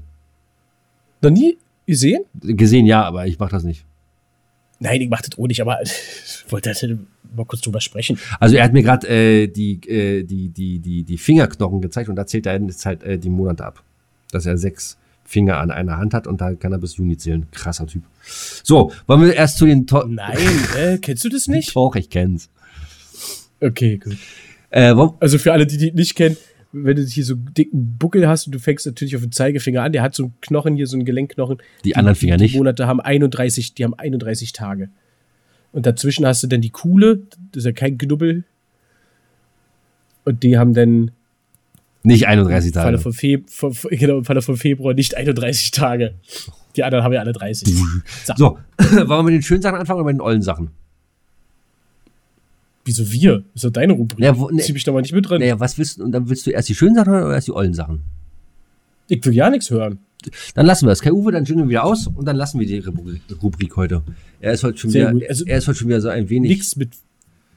Noch 1.22 1.30
nie 1.30 1.58
gesehen? 1.86 2.24
Gesehen 2.40 2.86
ja, 2.86 3.02
aber 3.02 3.26
ich 3.26 3.38
mach 3.38 3.50
das 3.50 3.64
nicht. 3.64 3.84
Nein, 4.78 5.00
ich 5.00 5.08
mach 5.08 5.22
das 5.22 5.38
auch 5.38 5.46
nicht, 5.46 5.60
aber 5.60 5.80
ich 5.82 6.44
wollte 6.50 6.70
halt 6.70 6.98
mal 7.34 7.44
kurz 7.44 7.62
drüber 7.62 7.80
sprechen. 7.80 8.18
Also 8.40 8.56
er 8.56 8.64
hat 8.64 8.72
mir 8.72 8.82
gerade 8.82 9.06
äh, 9.08 9.46
die, 9.48 9.80
äh, 9.88 10.22
die, 10.24 10.48
die, 10.48 10.78
die, 10.78 11.04
die 11.04 11.18
Fingerknochen 11.18 11.80
gezeigt 11.80 12.08
und 12.08 12.16
da 12.16 12.26
zählt 12.26 12.46
er 12.46 12.60
jetzt 12.60 12.84
halt 12.86 13.02
äh, 13.02 13.18
die 13.18 13.30
Monate 13.30 13.64
ab. 13.64 13.82
Dass 14.32 14.46
er 14.46 14.58
sechs 14.58 14.98
Finger 15.24 15.58
an 15.58 15.70
einer 15.70 15.96
Hand 15.96 16.14
hat 16.14 16.26
und 16.26 16.40
da 16.40 16.54
kann 16.54 16.72
er 16.72 16.78
bis 16.78 16.96
Juni 16.96 17.16
zählen. 17.16 17.46
Krasser 17.50 17.86
Typ. 17.86 18.02
So, 18.22 18.92
wollen 19.06 19.22
wir 19.22 19.34
erst 19.34 19.58
zu 19.58 19.66
den 19.66 19.86
to 19.86 20.04
Nein, 20.06 20.38
äh, 20.76 20.98
kennst 20.98 21.24
du 21.24 21.28
das 21.28 21.48
nicht? 21.48 21.74
Doch, 21.74 21.94
ich 21.96 22.10
kenn's. 22.10 22.48
Okay, 23.60 23.98
gut. 23.98 24.16
Äh, 24.70 24.94
Also 25.20 25.38
für 25.38 25.52
alle, 25.52 25.66
die 25.66 25.76
die 25.78 25.92
nicht 25.92 26.14
kennen, 26.14 26.36
wenn 26.72 26.96
du 26.96 27.02
hier 27.02 27.24
so 27.24 27.34
einen 27.34 27.54
dicken 27.54 27.96
Buckel 27.98 28.28
hast 28.28 28.46
und 28.46 28.54
du 28.54 28.58
fängst 28.58 28.86
natürlich 28.86 29.16
auf 29.16 29.22
den 29.22 29.32
Zeigefinger 29.32 29.82
an, 29.82 29.92
der 29.92 30.02
hat 30.02 30.14
so 30.14 30.24
einen 30.24 30.34
Knochen 30.40 30.76
hier, 30.76 30.86
so 30.86 30.96
einen 30.96 31.04
Gelenkknochen. 31.06 31.58
Die 31.84 31.96
anderen 31.96 32.16
Finger 32.16 32.36
die, 32.36 32.44
nicht. 32.44 32.54
Die 32.54 32.58
Monate 32.58 32.86
haben 32.86 33.00
31, 33.00 33.74
die 33.74 33.84
haben 33.84 33.94
31 33.94 34.52
Tage. 34.52 34.90
Und 35.72 35.86
dazwischen 35.86 36.26
hast 36.26 36.42
du 36.42 36.46
dann 36.48 36.60
die 36.60 36.70
Kuhle, 36.70 37.20
das 37.52 37.60
ist 37.60 37.64
ja 37.66 37.72
kein 37.72 37.96
Knubbel. 37.98 38.44
Und 40.24 40.42
die 40.42 40.58
haben 40.58 40.74
dann 40.74 41.12
nicht 42.02 42.26
31 42.26 42.68
im 42.68 42.74
Falle 42.74 42.98
Tage. 42.98 43.12
von, 43.12 43.44
von, 43.48 43.72
von- 43.74 43.90
genau, 43.90 44.18
im 44.18 44.24
Falle 44.24 44.42
von 44.42 44.56
Februar 44.56 44.94
nicht 44.94 45.16
31 45.16 45.70
Tage. 45.70 46.14
Die 46.76 46.84
anderen 46.84 47.04
haben 47.04 47.12
ja 47.12 47.20
alle 47.20 47.32
30. 47.32 47.68
So. 48.24 48.34
So, 48.36 48.58
wollen 48.78 49.08
wir 49.08 49.22
mit 49.22 49.34
den 49.34 49.42
schönen 49.42 49.62
Sachen 49.62 49.78
anfangen 49.78 50.00
oder 50.00 50.06
mit 50.06 50.16
den 50.16 50.20
ollen 50.20 50.42
Sachen? 50.42 50.70
Wieso 52.86 53.12
wir? 53.12 53.42
Ist 53.54 53.64
doch 53.64 53.70
deine 53.70 53.92
Rubrik. 53.92 54.20
Ja, 54.24 54.38
wo- 54.38 54.48
ne- 54.48 54.62
Zieh 54.62 54.72
mich 54.72 54.84
da 54.84 54.92
mal 54.92 55.02
nicht 55.02 55.12
mit 55.12 55.28
drin. 55.28 55.40
Naja, 55.40 55.60
was 55.60 55.76
willst 55.76 55.98
du? 55.98 56.04
Und 56.04 56.12
dann 56.12 56.28
willst 56.30 56.46
du 56.46 56.50
erst 56.50 56.68
die 56.68 56.74
schönen 56.74 56.94
Sachen 56.94 57.12
oder 57.12 57.34
erst 57.34 57.48
die 57.48 57.52
ollen 57.52 57.74
Sachen? 57.74 58.00
Ich 59.08 59.22
will 59.26 59.34
ja 59.34 59.50
nichts 59.50 59.70
hören. 59.70 59.98
Dann 60.54 60.66
lassen 60.66 60.86
wir 60.86 60.92
es. 60.92 61.02
Kai 61.02 61.12
Uwe, 61.12 61.30
dann 61.32 61.44
jingeln 61.44 61.66
wir 61.66 61.70
wieder 61.70 61.84
aus 61.84 62.06
und 62.06 62.24
dann 62.26 62.36
lassen 62.36 62.58
wir 62.58 62.66
die 62.66 62.78
Rubrik, 62.78 63.20
Rubrik 63.42 63.76
heute. 63.76 64.02
Er 64.40 64.52
ist 64.52 64.64
heute 64.64 64.78
schon 64.78 64.90
Sehr 64.90 65.14
wieder. 65.14 65.28
Also- 65.28 65.44
er 65.44 65.58
ist 65.58 65.68
heute 65.68 65.78
schon 65.78 65.88
wieder 65.88 66.00
so 66.00 66.08
ein 66.08 66.28
wenig 66.30 66.48
Nichts 66.50 66.76
mit, 66.76 66.90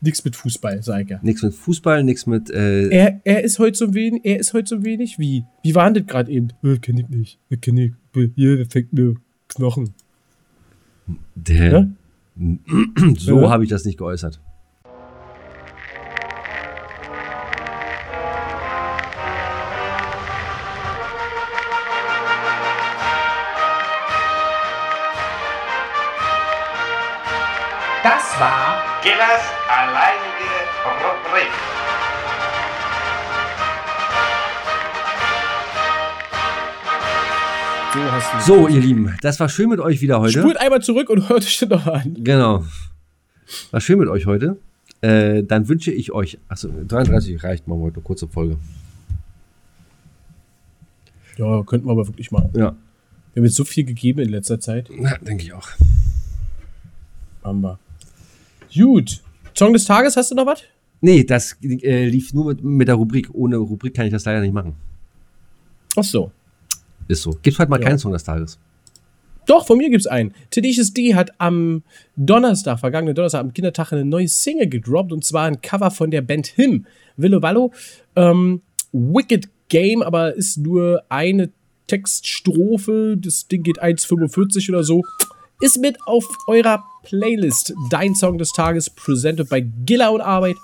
nix 0.02 0.24
mit 0.26 0.36
Fußball, 0.36 0.82
sag 0.84 1.04
ich 1.04 1.10
ja. 1.10 1.20
nichts 1.22 1.42
mit 1.44 1.54
Fußball, 1.54 2.04
nichts 2.04 2.26
mit 2.28 2.50
äh, 2.50 2.89
Er, 2.89 3.22
er 3.24 3.44
ist 3.44 3.60
heute 3.60 3.78
so 3.78 3.94
wenig, 3.94 4.22
er 4.24 4.39
ist 4.39 4.54
heute 4.54 4.68
so 4.68 4.84
wenig 4.84 5.20
wie. 5.20 5.44
Wie 5.63 5.74
war 5.76 5.86
denn 5.92 6.04
das 6.06 6.12
gerade 6.12 6.32
eben? 6.32 6.50
Äh, 6.63 6.78
kenn 6.78 6.98
ich 6.98 7.10
nicht. 7.10 7.39
Äh, 7.50 7.58
kenn 7.58 7.78
ich. 7.78 7.92
Äh, 8.15 8.30
Hier, 8.36 8.58
der 8.58 8.65
fängt 8.65 8.94
mir 8.94 9.15
Knochen. 9.48 9.92
der. 11.36 11.72
Ja? 11.72 11.88
so 13.18 13.42
Ja. 13.42 13.50
habe 13.50 13.63
ich 13.63 13.70
das 13.70 13.86
nicht 13.86 13.98
geäußert. 13.98 14.39
Das 28.10 28.39
war 28.39 28.82
Gillers 29.04 29.43
alleinige 29.69 30.50
Rubrik. 30.84 31.52
So 37.93 38.12
hast 38.12 38.34
du. 38.34 38.54
So, 38.54 38.67
ihr 38.67 38.82
Lieben, 38.82 39.15
das 39.22 39.39
war 39.39 39.48
schön 39.48 39.69
mit 39.69 39.80
euch 39.80 40.02
wieder 40.02 40.19
heute. 40.22 40.39
Spult 40.39 40.60
einmal 40.60 40.82
zurück 40.82 41.12
und 41.12 41.30
hört 41.30 41.43
euch 41.43 41.60
das 41.60 41.69
noch 41.69 41.86
an. 41.86 42.15
Genau. 42.17 42.65
War 43.69 43.80
schön 43.80 44.00
mit 44.00 44.10
euch 44.10 44.26
heute. 44.26 44.58
Äh, 45.02 45.44
dann 45.44 45.67
wünsche 45.67 45.92
ich 45.92 46.12
euch. 46.12 46.40
Achso, 46.48 46.69
33 46.88 47.44
reicht, 47.44 47.67
machen 47.67 47.81
wir 47.81 47.86
heute 47.86 47.98
eine 47.98 48.04
kurze 48.04 48.27
Folge. 48.27 48.58
Ja, 51.38 51.62
könnten 51.62 51.86
wir 51.86 51.92
aber 51.92 52.08
wirklich 52.08 52.31
mal. 52.31 52.50
Ja, 52.54 52.73
Wir 53.33 53.42
haben 53.42 53.46
jetzt 53.46 53.56
so 53.56 53.65
viel 53.65 53.83
gegeben 53.83 54.21
in 54.21 54.29
letzter 54.29 54.60
Zeit. 54.60 54.90
ja 54.90 55.15
denke 55.19 55.44
ich 55.44 55.54
auch. 55.54 55.67
Haben 57.44 57.62
wir. 57.62 57.77
Gut. 58.74 59.22
Song 59.56 59.74
des 59.74 59.86
Tages, 59.86 60.15
hast 60.15 60.32
du 60.32 60.36
noch 60.36 60.46
was? 60.46 60.63
Nee, 61.02 61.24
das 61.24 61.58
äh, 61.62 62.08
lief 62.08 62.34
nur 62.34 62.46
mit, 62.46 62.63
mit 62.63 62.88
der 62.88 62.96
Rubrik. 62.96 63.30
Ohne 63.34 63.58
Rubrik 63.58 63.94
kann 63.94 64.06
ich 64.06 64.12
das 64.12 64.26
leider 64.26 64.42
nicht 64.42 64.54
machen. 64.54 64.76
Ach 65.96 66.04
so. 66.04 66.32
Ist 67.08 67.24
so. 67.24 67.32
Gibt's 67.42 67.60
heute 67.60 67.72
mal 67.72 67.82
Ja. 67.82 67.88
keinen 67.88 67.98
Song 68.00 68.12
des 68.12 68.24
Tages. 68.24 68.60
Doch, 69.48 69.65
von 69.65 69.78
mir 69.78 69.90
gibt's 69.90 70.06
einen. 70.06 70.34
Tenacious 70.52 70.94
D 70.94 71.15
hat 71.15 71.32
am 71.40 71.82
Donnerstag, 72.15 72.80
vergangenen 72.80 73.15
Donnerstag, 73.15 73.40
am 73.42 73.54
Kindertag 73.54 73.92
eine 73.94 74.06
neue 74.06 74.28
Single 74.28 74.67
gedroppt 74.70 75.12
und 75.12 75.26
zwar 75.26 75.46
ein 75.46 75.60
Cover 75.62 75.90
von 75.90 76.12
der 76.12 76.22
Band 76.22 76.48
Him. 76.48 76.86
Willow 77.17 77.42
Wallow. 77.42 77.74
Ähm, 78.15 78.62
Wicked 78.92 79.50
Game, 79.70 80.04
aber 80.04 80.36
ist 80.36 80.58
nur 80.58 81.04
eine 81.10 81.50
Textstrophe. 81.88 83.15
Das 83.17 83.48
Ding 83.48 83.63
geht 83.63 83.82
1,45 83.82 84.70
oder 84.70 84.84
so. 84.84 85.02
Ist 85.62 85.80
mit 85.82 85.98
auf 86.06 86.26
eurer 86.48 86.84
Playlist. 87.04 87.73
Dein 87.89 88.15
Song 88.15 88.37
des 88.37 88.52
Tages, 88.52 88.89
presented 88.89 89.50
bei 89.50 89.62
Gilla 89.62 90.10
und 90.10 90.21
Arbeit. 90.21 90.56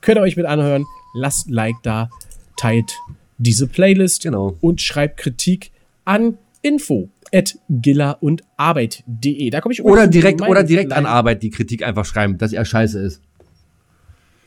Könnt 0.00 0.18
ihr 0.18 0.22
euch 0.22 0.36
mit 0.36 0.46
anhören. 0.46 0.84
Lasst 1.14 1.48
ein 1.48 1.52
Like 1.52 1.76
da, 1.82 2.10
teilt 2.56 2.94
diese 3.38 3.66
Playlist 3.66 4.22
Genau. 4.22 4.56
und 4.60 4.80
schreibt 4.80 5.18
Kritik 5.18 5.70
an 6.04 6.38
info 6.62 7.08
at 7.32 7.58
gilla 7.68 8.12
und 8.12 8.42
arbeit.de. 8.56 9.50
Da 9.50 9.60
komme 9.60 9.72
ich 9.72 9.84
Oder 9.84 10.06
direkt, 10.06 10.42
oder 10.42 10.62
direkt 10.62 10.92
an 10.92 11.06
Arbeit 11.06 11.42
die 11.42 11.50
Kritik 11.50 11.82
einfach 11.82 12.04
schreiben, 12.04 12.38
dass 12.38 12.52
er 12.52 12.64
scheiße 12.64 12.98
ist. 13.00 13.20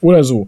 Oder 0.02 0.24
so. 0.24 0.48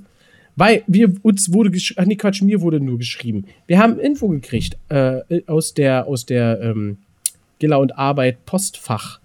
Weil 0.56 0.84
wir 0.88 1.14
uns 1.22 1.54
wurde 1.54 1.72
ach 1.96 2.06
nee, 2.06 2.16
Quatsch, 2.16 2.42
mir 2.42 2.62
wurde 2.62 2.80
nur 2.80 2.98
geschrieben. 2.98 3.46
Wir 3.68 3.80
haben 3.80 4.00
Info 4.00 4.28
gekriegt 4.28 4.78
äh, 4.90 5.22
aus 5.48 5.74
der 5.74 6.08
aus 6.08 6.26
der 6.26 6.62
ähm, 6.62 6.98
Gilla 7.60 7.78
und 7.78 7.98
Arbeit 7.98 8.46
Postfach 8.46 9.20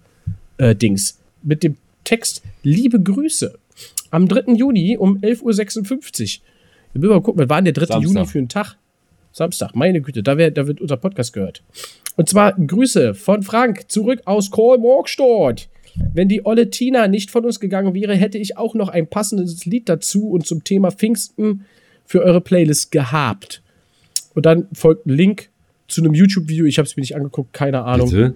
äh, 0.57 0.75
Dings 0.75 1.19
mit 1.47 1.63
dem 1.63 1.77
Text 2.03 2.43
Liebe 2.63 3.01
Grüße 3.01 3.57
am 4.11 4.27
3. 4.27 4.53
Juni 4.53 4.97
um 4.97 5.17
11.56 5.17 6.39
Uhr. 6.39 6.43
Wir 6.93 7.01
müssen 7.01 7.13
mal 7.13 7.21
gucken, 7.21 7.41
was 7.41 7.49
war 7.49 7.57
denn 7.57 7.73
der 7.73 7.73
3. 7.73 7.85
Samstag. 7.85 8.03
Juni 8.03 8.25
für 8.25 8.39
ein 8.39 8.49
Tag? 8.49 8.75
Samstag, 9.31 9.75
meine 9.75 10.01
Güte, 10.01 10.23
da, 10.23 10.37
wär, 10.37 10.51
da 10.51 10.67
wird 10.67 10.81
unser 10.81 10.97
Podcast 10.97 11.33
gehört. 11.33 11.63
Und 12.15 12.27
zwar 12.27 12.53
Grüße 12.53 13.13
von 13.13 13.43
Frank 13.43 13.89
zurück 13.91 14.21
aus 14.25 14.49
Kolmorgstadt. 14.49 15.69
Wenn 16.13 16.27
die 16.27 16.45
olle 16.45 16.69
Tina 16.69 17.07
nicht 17.07 17.31
von 17.31 17.45
uns 17.45 17.59
gegangen 17.59 17.93
wäre, 17.93 18.15
hätte 18.15 18.37
ich 18.37 18.57
auch 18.57 18.73
noch 18.73 18.89
ein 18.89 19.07
passendes 19.07 19.65
Lied 19.65 19.89
dazu 19.89 20.29
und 20.29 20.45
zum 20.45 20.63
Thema 20.63 20.91
Pfingsten 20.91 21.65
für 22.05 22.21
eure 22.21 22.41
Playlist 22.41 22.91
gehabt. 22.91 23.61
Und 24.33 24.45
dann 24.45 24.67
folgt 24.73 25.05
ein 25.05 25.11
Link 25.11 25.49
zu 25.87 26.01
einem 26.01 26.13
YouTube-Video. 26.13 26.65
Ich 26.65 26.77
habe 26.77 26.87
es 26.87 26.95
mir 26.95 27.01
nicht 27.01 27.15
angeguckt, 27.15 27.53
keine 27.53 27.83
Ahnung. 27.83 28.09
Bitte? 28.09 28.35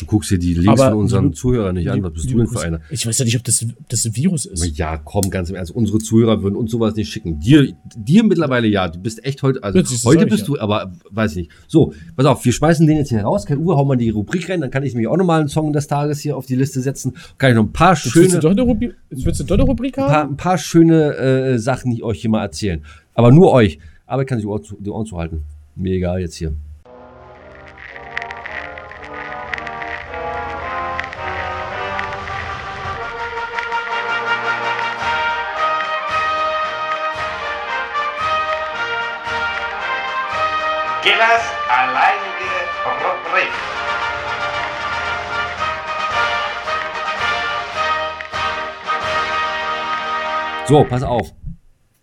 Du 0.00 0.06
guckst 0.06 0.30
dir 0.30 0.38
die 0.38 0.54
Links 0.54 0.80
Aber 0.80 0.92
von 0.92 1.00
unseren 1.00 1.34
Zuhörern 1.34 1.74
nicht 1.74 1.90
an. 1.90 2.02
Was 2.02 2.12
bist 2.12 2.30
du 2.30 2.38
denn 2.38 2.46
für 2.46 2.60
einer? 2.60 2.80
Ich 2.90 3.06
weiß 3.06 3.18
ja 3.18 3.24
nicht, 3.26 3.36
ob 3.36 3.44
das, 3.44 3.66
das 3.88 4.06
ein 4.06 4.16
Virus 4.16 4.46
ist. 4.46 4.78
Ja, 4.78 4.96
komm, 4.96 5.28
ganz 5.30 5.50
im 5.50 5.56
Ernst. 5.56 5.70
Unsere 5.70 5.98
Zuhörer 5.98 6.42
würden 6.42 6.56
uns 6.56 6.70
sowas 6.70 6.94
nicht 6.94 7.10
schicken. 7.10 7.40
Dir, 7.40 7.74
dir 7.94 8.24
mittlerweile 8.24 8.68
ja. 8.68 8.88
Du 8.88 8.98
bist 8.98 9.22
echt 9.24 9.42
heute, 9.42 9.62
also 9.62 9.78
du, 9.78 9.84
heute 9.84 9.96
sag 9.96 10.14
ich 10.14 10.30
bist 10.30 10.40
ja. 10.42 10.46
du, 10.46 10.58
aber 10.60 10.92
weiß 11.10 11.32
ich 11.32 11.36
nicht. 11.36 11.50
So, 11.68 11.92
pass 12.16 12.24
auf, 12.24 12.42
wir 12.44 12.52
schmeißen 12.52 12.86
den 12.86 12.96
jetzt 12.96 13.10
hier 13.10 13.20
raus. 13.20 13.44
Kein 13.44 13.58
Uhr, 13.58 13.76
hauen 13.76 13.88
wir 13.88 13.96
die 13.96 14.08
Rubrik 14.08 14.48
rein. 14.48 14.62
Dann 14.62 14.70
kann 14.70 14.82
ich 14.82 14.94
mir 14.94 15.10
auch 15.10 15.16
nochmal 15.16 15.40
einen 15.40 15.48
Song 15.48 15.72
des 15.74 15.86
Tages 15.86 16.20
hier 16.20 16.38
auf 16.38 16.46
die 16.46 16.56
Liste 16.56 16.80
setzen. 16.80 17.14
Kann 17.36 17.50
ich 17.50 17.56
noch 17.56 17.64
ein 17.64 17.72
paar 17.72 17.94
Jetzt 17.94 18.14
willst, 18.14 18.16
du 18.16 18.20
schöne, 18.30 18.40
doch 18.40 18.50
eine 18.50 18.62
Rubrik, 18.62 18.94
jetzt 19.10 19.26
willst 19.26 19.40
du 19.40 19.44
doch 19.44 19.56
eine 19.56 19.64
Rubrik 19.64 19.98
ein 19.98 20.04
haben? 20.04 20.10
paar, 20.10 20.24
ein 20.24 20.36
paar 20.36 20.58
schöne 20.58 21.16
äh, 21.16 21.58
Sachen, 21.58 21.90
die 21.90 21.98
ich 21.98 22.02
euch 22.02 22.20
hier 22.22 22.30
mal 22.30 22.42
erzählen. 22.42 22.82
Aber 23.12 23.30
nur 23.30 23.52
euch. 23.52 23.78
Aber 24.06 24.22
ich 24.22 24.28
kann 24.28 24.38
sich 24.38 24.48
die 24.80 24.90
Ohren 24.90 25.06
zuhalten. 25.06 25.42
Mir 25.74 25.92
egal 25.92 26.20
jetzt 26.20 26.36
hier. 26.36 26.54
Gillas 41.26 41.42
alleinige 41.68 42.50
Rubrik. 43.02 43.50
So, 50.68 50.84
pass 50.84 51.02
auf. 51.02 51.34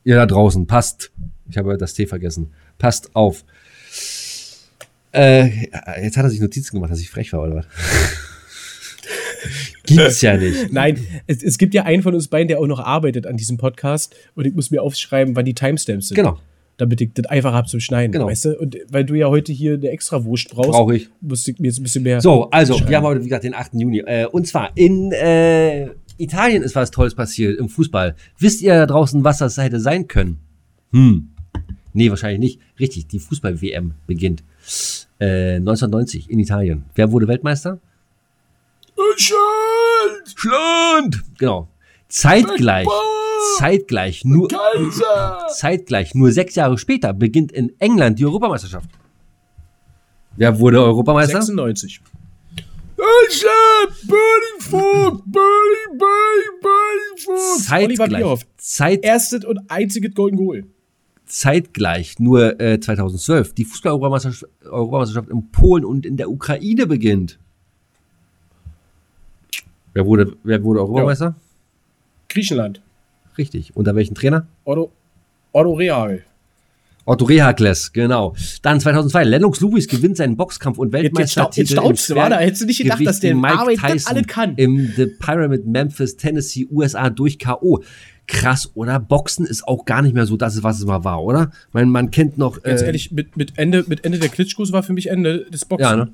Ihr 0.04 0.16
da 0.16 0.26
draußen, 0.26 0.68
passt. 0.68 1.14
Ich 1.50 1.58
habe 1.58 1.78
das 1.78 1.94
T 1.94 2.06
vergessen. 2.06 2.52
Passt 2.78 3.16
auf. 3.16 3.46
Äh, 5.14 5.68
jetzt 6.02 6.18
hat 6.18 6.26
er 6.26 6.30
sich 6.30 6.42
Notizen 6.42 6.76
gemacht, 6.76 6.92
dass 6.92 7.00
ich 7.00 7.10
frech 7.10 7.32
war, 7.32 7.44
oder 7.44 7.56
was? 7.56 7.66
Gibt's 9.86 10.22
ja 10.22 10.36
nicht. 10.36 10.74
Nein, 10.74 11.00
es, 11.28 11.44
es 11.44 11.58
gibt 11.58 11.74
ja 11.74 11.84
einen 11.84 12.04
von 12.04 12.14
uns 12.14 12.28
beiden, 12.28 12.50
der 12.50 12.60
auch 12.60 12.68
noch 12.68 12.80
arbeitet 12.80 13.28
an 13.28 13.38
diesem 13.38 13.58
Podcast 13.58 14.16
und 14.36 14.46
ich 14.46 14.54
muss 14.54 14.72
mir 14.72 14.82
aufschreiben, 14.82 15.36
wann 15.36 15.46
die 15.46 15.54
Timestamps 15.54 16.10
sind. 16.10 16.16
Genau. 16.16 16.40
Damit 16.78 17.02
ich 17.02 17.14
das 17.14 17.28
einfach 17.28 17.54
habe 17.54 17.68
zum 17.68 17.80
Schneiden. 17.80 18.12
Genau. 18.12 18.26
Weißt 18.28 18.46
du? 18.46 18.58
Und 18.60 18.78
weil 18.90 19.06
du 19.06 19.14
ja 19.14 19.28
heute 19.28 19.52
hier 19.52 19.76
eine 19.76 19.90
extra 19.90 20.24
Wurst 20.26 20.50
brauchst, 20.50 20.72
Brauche 20.72 20.96
ich. 20.96 21.10
musste 21.22 21.52
ich 21.52 21.60
mir 21.60 21.68
jetzt 21.68 21.80
ein 21.80 21.84
bisschen 21.84 22.04
mehr. 22.04 22.20
So, 22.20 22.50
also, 22.50 22.74
schreiben. 22.74 22.90
wir 22.90 22.98
haben 22.98 23.04
heute, 23.06 23.20
wie 23.22 23.26
gesagt, 23.26 23.44
den 23.44 23.54
8. 23.54 23.74
Juni. 23.76 24.00
Äh, 24.00 24.26
und 24.26 24.48
zwar 24.48 24.72
in 24.76 25.12
äh, 25.12 25.90
Italien 26.18 26.64
ist 26.64 26.76
was 26.76 26.90
Tolles 26.92 27.14
passiert 27.16 27.60
im 27.60 27.70
Fußball. 27.70 28.16
Wisst 28.40 28.62
ihr 28.62 28.74
da 28.74 28.86
draußen, 28.88 29.24
was 29.24 29.38
das 29.38 29.58
hätte 29.58 29.80
sein 29.80 30.08
können? 30.08 30.40
Hm. 30.92 31.30
Nee, 31.94 32.10
wahrscheinlich 32.10 32.40
nicht. 32.40 32.60
Richtig, 32.80 33.08
die 33.08 33.20
Fußball-WM 33.20 33.94
beginnt. 34.08 34.44
Äh, 35.20 35.56
1990 35.58 36.30
in 36.30 36.40
Italien. 36.40 36.86
Wer 36.96 37.12
wurde 37.12 37.28
Weltmeister? 37.28 37.80
Deutschland! 38.96 40.34
Schland! 40.36 41.24
Genau. 41.38 41.68
Zeitgleich, 42.14 42.88
zeitgleich, 43.58 44.24
nur, 44.24 44.48
zeitgleich, 45.50 46.14
nur 46.14 46.32
sechs 46.32 46.54
Jahre 46.54 46.78
später 46.78 47.12
beginnt 47.12 47.52
in 47.52 47.74
England 47.80 48.20
die 48.20 48.26
Europameisterschaft. 48.26 48.88
Wer 50.38 50.60
wurde 50.60 50.84
Europameister? 50.84 51.42
96. 51.42 52.02
Oliver 57.72 58.08
Zeitgleich. 58.08 58.46
Zeit, 58.58 59.04
Erstes 59.04 59.44
und 59.44 59.62
einziges 59.70 60.14
Golden 60.14 60.38
Goal. 60.38 60.66
zeitgleich, 61.26 62.20
nur 62.20 62.62
äh, 62.62 62.80
2012, 62.80 63.54
die 63.56 63.66
Fußball-Europameisterschaft 63.66 64.46
Europameisterschaft 64.64 65.30
in 65.30 65.50
Polen 65.50 65.84
und 65.84 66.06
in 66.06 66.18
der 66.18 66.30
Ukraine 66.30 66.86
beginnt. 66.86 67.40
Wer 69.94 70.06
wurde, 70.06 70.38
wer 70.44 70.64
wurde 70.64 70.82
Europameister? 70.82 71.36
Griechenland. 72.34 72.82
Richtig. 73.38 73.76
Unter 73.76 73.96
welchem 73.96 74.16
Trainer? 74.16 74.48
Otto, 74.66 74.92
Otto 75.52 75.74
Real. 75.74 76.24
Otto 77.06 77.26
Rehakles, 77.26 77.92
genau. 77.92 78.34
Dann 78.62 78.80
2002, 78.80 79.26
Lennox 79.26 79.60
Lewis 79.60 79.88
gewinnt 79.88 80.16
seinen 80.16 80.38
Boxkampf 80.38 80.78
und 80.78 80.88
Jetzt, 80.88 81.04
jetzt, 81.04 81.04
Weltmeistertitel. 81.04 81.74
jetzt 81.74 82.10
du, 82.10 82.14
im 82.14 82.20
war 82.20 82.30
da 82.30 82.40
hättest 82.40 82.62
du 82.62 82.66
nicht 82.66 82.82
gedacht, 82.82 83.06
dass 83.06 83.20
der 83.20 83.36
Mike 83.36 83.60
Arbeit 83.60 83.78
das 83.82 83.92
Tyson 83.92 84.16
alles 84.16 84.28
kann. 84.28 84.56
Im 84.56 84.94
The 84.96 85.08
Pyramid 85.08 85.66
Memphis, 85.66 86.16
Tennessee, 86.16 86.66
USA 86.72 87.10
durch 87.10 87.40
K.O. 87.40 87.84
Krass, 88.26 88.72
oder? 88.74 89.02
Boxen 89.02 89.46
ist 89.46 89.68
auch 89.68 89.84
gar 89.84 90.02
nicht 90.02 90.14
mehr 90.14 90.26
so 90.26 90.38
das, 90.38 90.64
was 90.64 90.80
es 90.80 90.86
mal 90.86 91.04
war, 91.04 91.22
oder? 91.22 91.52
Man, 91.74 91.90
man 91.90 92.10
kennt 92.10 92.38
noch. 92.38 92.64
Ganz 92.64 92.82
äh, 92.82 92.86
ehrlich, 92.86 93.12
mit, 93.12 93.36
mit, 93.36 93.58
Ende, 93.58 93.84
mit 93.88 94.06
Ende 94.06 94.20
der 94.20 94.30
Klitschkos 94.30 94.72
war 94.72 94.82
für 94.82 94.94
mich 94.94 95.08
Ende 95.08 95.46
des 95.52 95.66
Boxen. 95.66 95.84
Ja, 95.84 95.96
ne? 95.98 96.12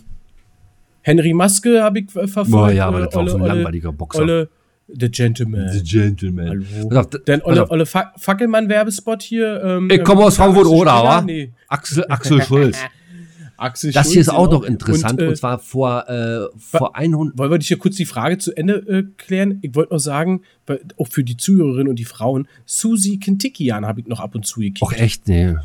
Henry 1.01 1.33
Maske 1.33 1.83
habe 1.83 1.99
ich 1.99 2.05
äh, 2.15 2.27
verfolgt. 2.27 2.49
Boah, 2.49 2.71
ja, 2.71 2.87
aber 2.87 3.01
äh, 3.01 3.05
das 3.05 3.15
war 3.15 3.23
auch 3.23 3.29
so 3.29 3.37
ein 3.37 3.45
langweiliger 3.45 3.91
Boxer. 3.91 4.21
Olle, 4.21 4.49
The 4.93 5.09
Gentleman. 5.09 5.69
The 5.71 5.83
Gentleman. 5.83 6.65
Hallo. 6.75 6.89
Pass 6.89 6.97
auf, 6.97 7.09
d- 7.09 7.17
Dann 7.25 7.39
pass 7.41 7.47
Olle. 7.49 7.69
Olle 7.71 7.85
Fa 7.85 8.13
Fackelmann-Werbespot 8.17 9.21
hier. 9.21 9.61
Ähm, 9.63 9.89
Ich 9.91 10.03
komme 10.03 10.21
aus 10.23 10.37
Frankfurt 10.37 10.65
Axel 10.65 10.77
oder, 10.79 10.91
Schröder? 10.91 11.03
wa? 11.09 11.21
Nee. 11.21 11.51
Axel, 11.67 12.05
Axel 12.09 12.41
Schulz. 12.43 12.77
Axel 13.57 13.91
Das 13.91 14.09
hier 14.11 14.21
ist 14.21 14.29
auch 14.29 14.45
genau. 14.49 14.61
noch 14.61 14.63
interessant. 14.67 15.19
Und, 15.21 15.27
Und, 15.27 15.33
äh, 15.33 15.35
zwar 15.37 15.59
vor, 15.59 16.07
äh, 16.09 16.45
vor 16.57 16.95
100. 16.95 17.37
wollen 17.37 17.51
wir 17.51 17.57
dich 17.59 17.67
hier 17.67 17.77
kurz 17.77 17.97
die 17.97 18.05
Frage 18.05 18.37
zu 18.37 18.55
Ende 18.55 18.75
äh, 18.87 19.03
klären? 19.17 19.59
Ich 19.61 19.75
wollte 19.75 19.93
noch 19.93 19.99
sagen, 19.99 20.43
weil, 20.65 20.79
auch 20.97 21.07
für 21.09 21.23
die 21.25 21.35
Zuhörerinnen 21.35 21.89
und 21.89 21.99
die 21.99 22.05
Frauen, 22.05 22.47
Susi 22.65 23.17
Kintikian 23.17 23.85
habe 23.85 23.99
ich 23.99 24.07
noch 24.07 24.21
ab 24.21 24.33
und 24.33 24.45
zu 24.45 24.61
gekickt. 24.61 24.81
Och, 24.81 24.93
echt? 24.93 25.27
Nee. 25.27 25.55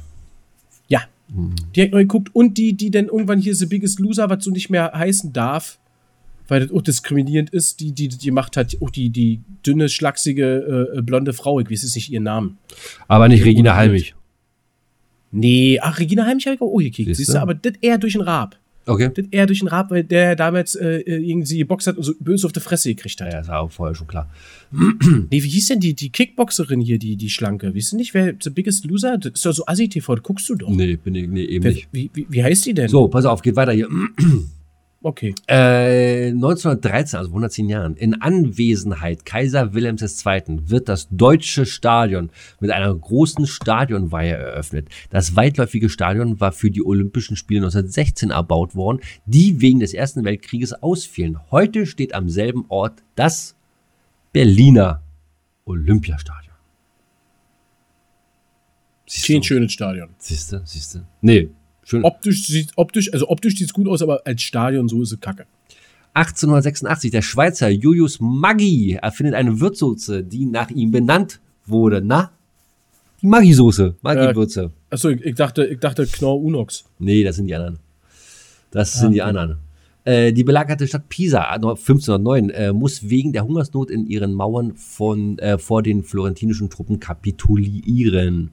Ja. 0.89 1.03
Die 1.75 1.83
hat 1.83 1.93
neu 1.93 2.01
geguckt. 2.03 2.31
Und 2.35 2.59
die, 2.59 2.72
die 2.75 2.91
dann 2.91 3.07
irgendwann 3.07 3.39
hier 3.39 3.55
The 3.55 3.66
Biggest 3.66 4.01
Loser, 4.01 4.29
was 4.29 4.43
so 4.45 4.51
nicht 4.51 4.70
mehr 4.70 4.93
heißen 4.93 5.33
darf, 5.33 5.79
weil 6.49 6.61
das 6.61 6.71
auch 6.71 6.83
diskriminierend 6.83 7.51
ist, 7.51 7.81
die, 7.81 7.93
die, 7.93 8.09
die 8.09 8.31
macht 8.31 8.57
hat, 8.57 8.77
auch 8.81 8.91
die, 8.91 9.11
die 9.11 9.41
dünne, 9.67 9.89
schlachsige, 9.89 10.93
äh, 10.97 11.03
blonde 11.03 11.33
Frau, 11.33 11.61
ich 11.61 11.71
weiß 11.71 11.83
jetzt 11.83 11.95
nicht 11.95 12.11
ihren 12.11 12.25
Namen. 12.25 12.59
Aber 13.09 13.29
nicht 13.29 13.45
Regina 13.45 13.75
Halmich. 13.77 14.15
Nee, 15.37 15.81
ach, 15.81 15.99
Regina 15.99 16.27
Heimich 16.27 16.47
habe 16.47 16.55
ich 16.55 16.63
auch 16.63 16.77
gekickt, 16.79 17.17
siehst 17.17 17.35
du, 17.35 17.39
aber 17.41 17.55
das 17.55 17.73
eher 17.81 17.99
durch 17.99 18.13
den 18.13 18.23
Rab. 18.23 18.57
Okay. 18.87 19.11
Das 19.15 19.25
eher 19.31 19.47
durch 19.47 19.61
den 19.61 19.69
Rab, 19.69 19.91
weil 19.91 20.05
der 20.05 20.37
damals 20.37 20.75
äh, 20.75 20.99
irgendwie 21.07 21.59
geboxt 21.59 21.87
hat 21.87 21.97
und 21.97 22.03
so 22.03 22.13
böse 22.21 22.47
auf 22.47 22.53
die 22.53 22.61
Fresse 22.61 22.91
gekriegt 22.95 23.21
hat. 23.21 23.33
Ja, 23.33 23.39
das 23.39 23.49
war 23.49 23.61
auch 23.61 23.73
vorher 23.73 23.95
schon 23.95 24.07
klar. 24.07 24.31
Nee, 25.31 25.43
wie 25.43 25.49
hieß 25.49 25.69
denn 25.69 25.81
die, 25.81 25.95
die 25.95 26.11
Kickboxerin 26.11 26.81
hier, 26.81 26.99
die, 26.99 27.17
die 27.17 27.31
Schlanke? 27.31 27.75
Weißt 27.75 27.93
du 27.93 27.97
nicht, 27.97 28.15
wer 28.15 28.35
The 28.41 28.51
Biggest 28.51 28.85
Loser? 28.85 29.19
Das 29.19 29.33
ist 29.35 29.47
doch 29.47 29.53
so 29.53 29.67
Assi-TV, 29.67 30.15
das 30.15 30.23
guckst 30.23 30.49
du 30.49 30.55
doch. 30.55 30.69
Nee, 30.69 30.97
bin 30.97 31.15
ich, 31.15 31.29
nee, 31.29 31.45
eben 31.45 31.65
Wer, 31.65 31.73
nicht. 31.73 31.89
wie, 31.93 32.11
wie, 32.13 32.27
wie 32.29 32.45
heißt 32.45 32.67
die 32.67 32.75
denn? 32.75 32.89
So, 32.89 33.09
pass 33.09 33.25
auf, 33.25 33.43
geht 33.43 33.57
weiter 33.57 33.73
hier. 33.73 33.89
Okay. 35.05 35.35
Äh, 35.49 36.29
1913, 36.29 37.19
also 37.19 37.29
vor 37.29 37.37
110 37.37 37.69
Jahren, 37.69 37.95
in 37.95 38.23
Anwesenheit 38.23 39.27
Kaiser 39.27 39.75
Wilhelms 39.75 40.01
II. 40.25 40.61
wird 40.71 40.89
das 40.89 41.09
deutsche 41.11 41.67
Stadion 41.67 42.31
mit 42.59 42.71
einer 42.71 42.95
großen 42.95 43.47
Stadionweihe 43.47 44.33
eröffnet. 44.33 44.89
Das 45.11 45.37
weitläufige 45.37 45.91
Stadion 45.91 46.41
war 46.41 46.53
für 46.53 46.71
die 46.71 46.83
Olympischen 46.83 47.37
Spiele 47.37 47.61
1916 47.61 48.31
erbaut 48.31 48.75
worden, 48.75 49.01
die 49.27 49.61
wegen 49.61 49.81
des 49.81 49.93
Ersten 49.93 50.25
Weltkrieges 50.25 50.73
ausfielen. 50.73 51.39
Heute 51.51 51.85
steht 51.85 52.15
am 52.15 52.31
selben 52.31 52.65
Ort 52.69 53.03
das 53.15 53.57
Berliner 54.33 55.03
Olympiastadion. 55.67 56.55
Siehst 59.07 59.27
Kein 59.27 59.41
du? 59.43 59.43
schönes 59.43 59.73
Stadion. 59.75 60.09
Siehst 60.17 60.51
du, 60.51 60.63
siehst 60.65 60.95
du? 60.95 61.01
Nee, 61.21 61.51
schön. 61.85 62.05
Optisch 62.05 62.47
sieht 62.47 62.72
optisch, 62.76 63.12
also 63.12 63.28
optisch 63.28 63.57
sieht's 63.57 63.72
gut 63.72 63.89
aus, 63.89 64.03
aber 64.03 64.22
als 64.24 64.43
Stadion 64.43 64.89
so 64.89 65.03
ist 65.03 65.12
es 65.12 65.20
kacke. 65.20 65.47
1886, 66.14 67.11
der 67.11 67.22
Schweizer 67.22 67.68
Julius 67.68 68.18
Maggi 68.20 68.99
erfindet 69.03 69.35
eine 69.35 69.61
Würzsoße, 69.61 70.22
die 70.22 70.47
nach 70.47 70.70
ihm 70.70 70.93
benannt 70.93 71.41
wurde. 71.66 72.01
Na? 72.01 72.30
Die 73.20 73.26
Maggi-Soße, 73.26 73.95
Maggi-Würze. 74.03 74.70
Achso, 74.91 75.09
ich, 75.09 75.24
ich 75.24 75.35
dachte, 75.35 75.64
ich 75.64 75.80
dachte 75.80 76.07
Knorr 76.07 76.41
Unox. 76.41 76.85
Nee, 76.99 77.24
das 77.24 77.37
sind 77.37 77.47
die 77.47 77.55
anderen. 77.55 77.78
Das 78.70 78.93
sind 78.93 79.12
die 79.12 79.22
anderen. 79.22 79.59
Äh, 80.05 80.33
die 80.33 80.45
belagerte 80.45 80.87
Stadt 80.87 81.09
Pisa 81.09 81.41
1509 81.41 82.51
äh, 82.51 82.73
muss 82.73 83.09
wegen 83.09 83.33
der 83.33 83.45
Hungersnot 83.45 83.91
in 83.91 84.07
ihren 84.07 84.35
Mauern 84.35 84.75
von, 84.75 85.39
äh, 85.39 85.57
vor 85.57 85.83
den 85.83 86.03
florentinischen 86.03 86.69
Truppen 86.69 87.01
kapitulieren. 87.01 88.51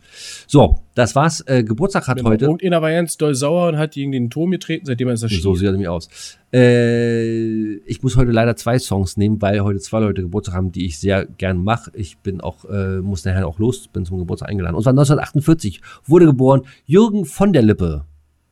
So, 0.47 0.79
das 0.95 1.13
war's. 1.13 1.41
Äh, 1.47 1.63
Geburtstag 1.63 2.07
hat 2.07 2.23
heute. 2.23 2.45
Irgendeiner 2.45 2.81
war 2.81 2.91
ganz 2.91 3.17
doll 3.17 3.35
sauer 3.35 3.67
und 3.67 3.77
hat 3.77 3.91
gegen 3.91 4.13
den 4.13 4.29
Turm 4.29 4.51
getreten, 4.51 4.85
seitdem 4.85 5.09
er 5.09 5.15
ist 5.15 5.23
erschienen. 5.23 5.43
So 5.43 5.55
sieht 5.55 5.65
er 5.65 5.71
nämlich 5.73 5.89
aus. 5.89 6.37
Äh, 6.53 7.75
ich 7.85 8.01
muss 8.01 8.15
heute 8.15 8.31
leider 8.31 8.55
zwei 8.55 8.79
Songs 8.79 9.17
nehmen, 9.17 9.41
weil 9.41 9.61
heute 9.61 9.79
zwei 9.79 9.99
Leute 9.99 10.21
Geburtstag 10.21 10.55
haben, 10.55 10.71
die 10.71 10.85
ich 10.85 10.99
sehr 10.99 11.25
gern 11.25 11.57
mache. 11.57 11.91
Ich 11.95 12.17
bin 12.19 12.39
auch, 12.39 12.63
äh, 12.65 13.01
muss 13.01 13.25
nachher 13.25 13.45
auch 13.45 13.59
los, 13.59 13.89
bin 13.89 14.05
zum 14.05 14.19
Geburtstag 14.19 14.49
eingeladen. 14.49 14.75
Und 14.75 14.83
zwar 14.83 14.91
1948 14.91 15.81
wurde 16.05 16.27
geboren 16.27 16.61
Jürgen 16.85 17.25
von 17.25 17.51
der 17.51 17.61
Lippe. 17.61 18.05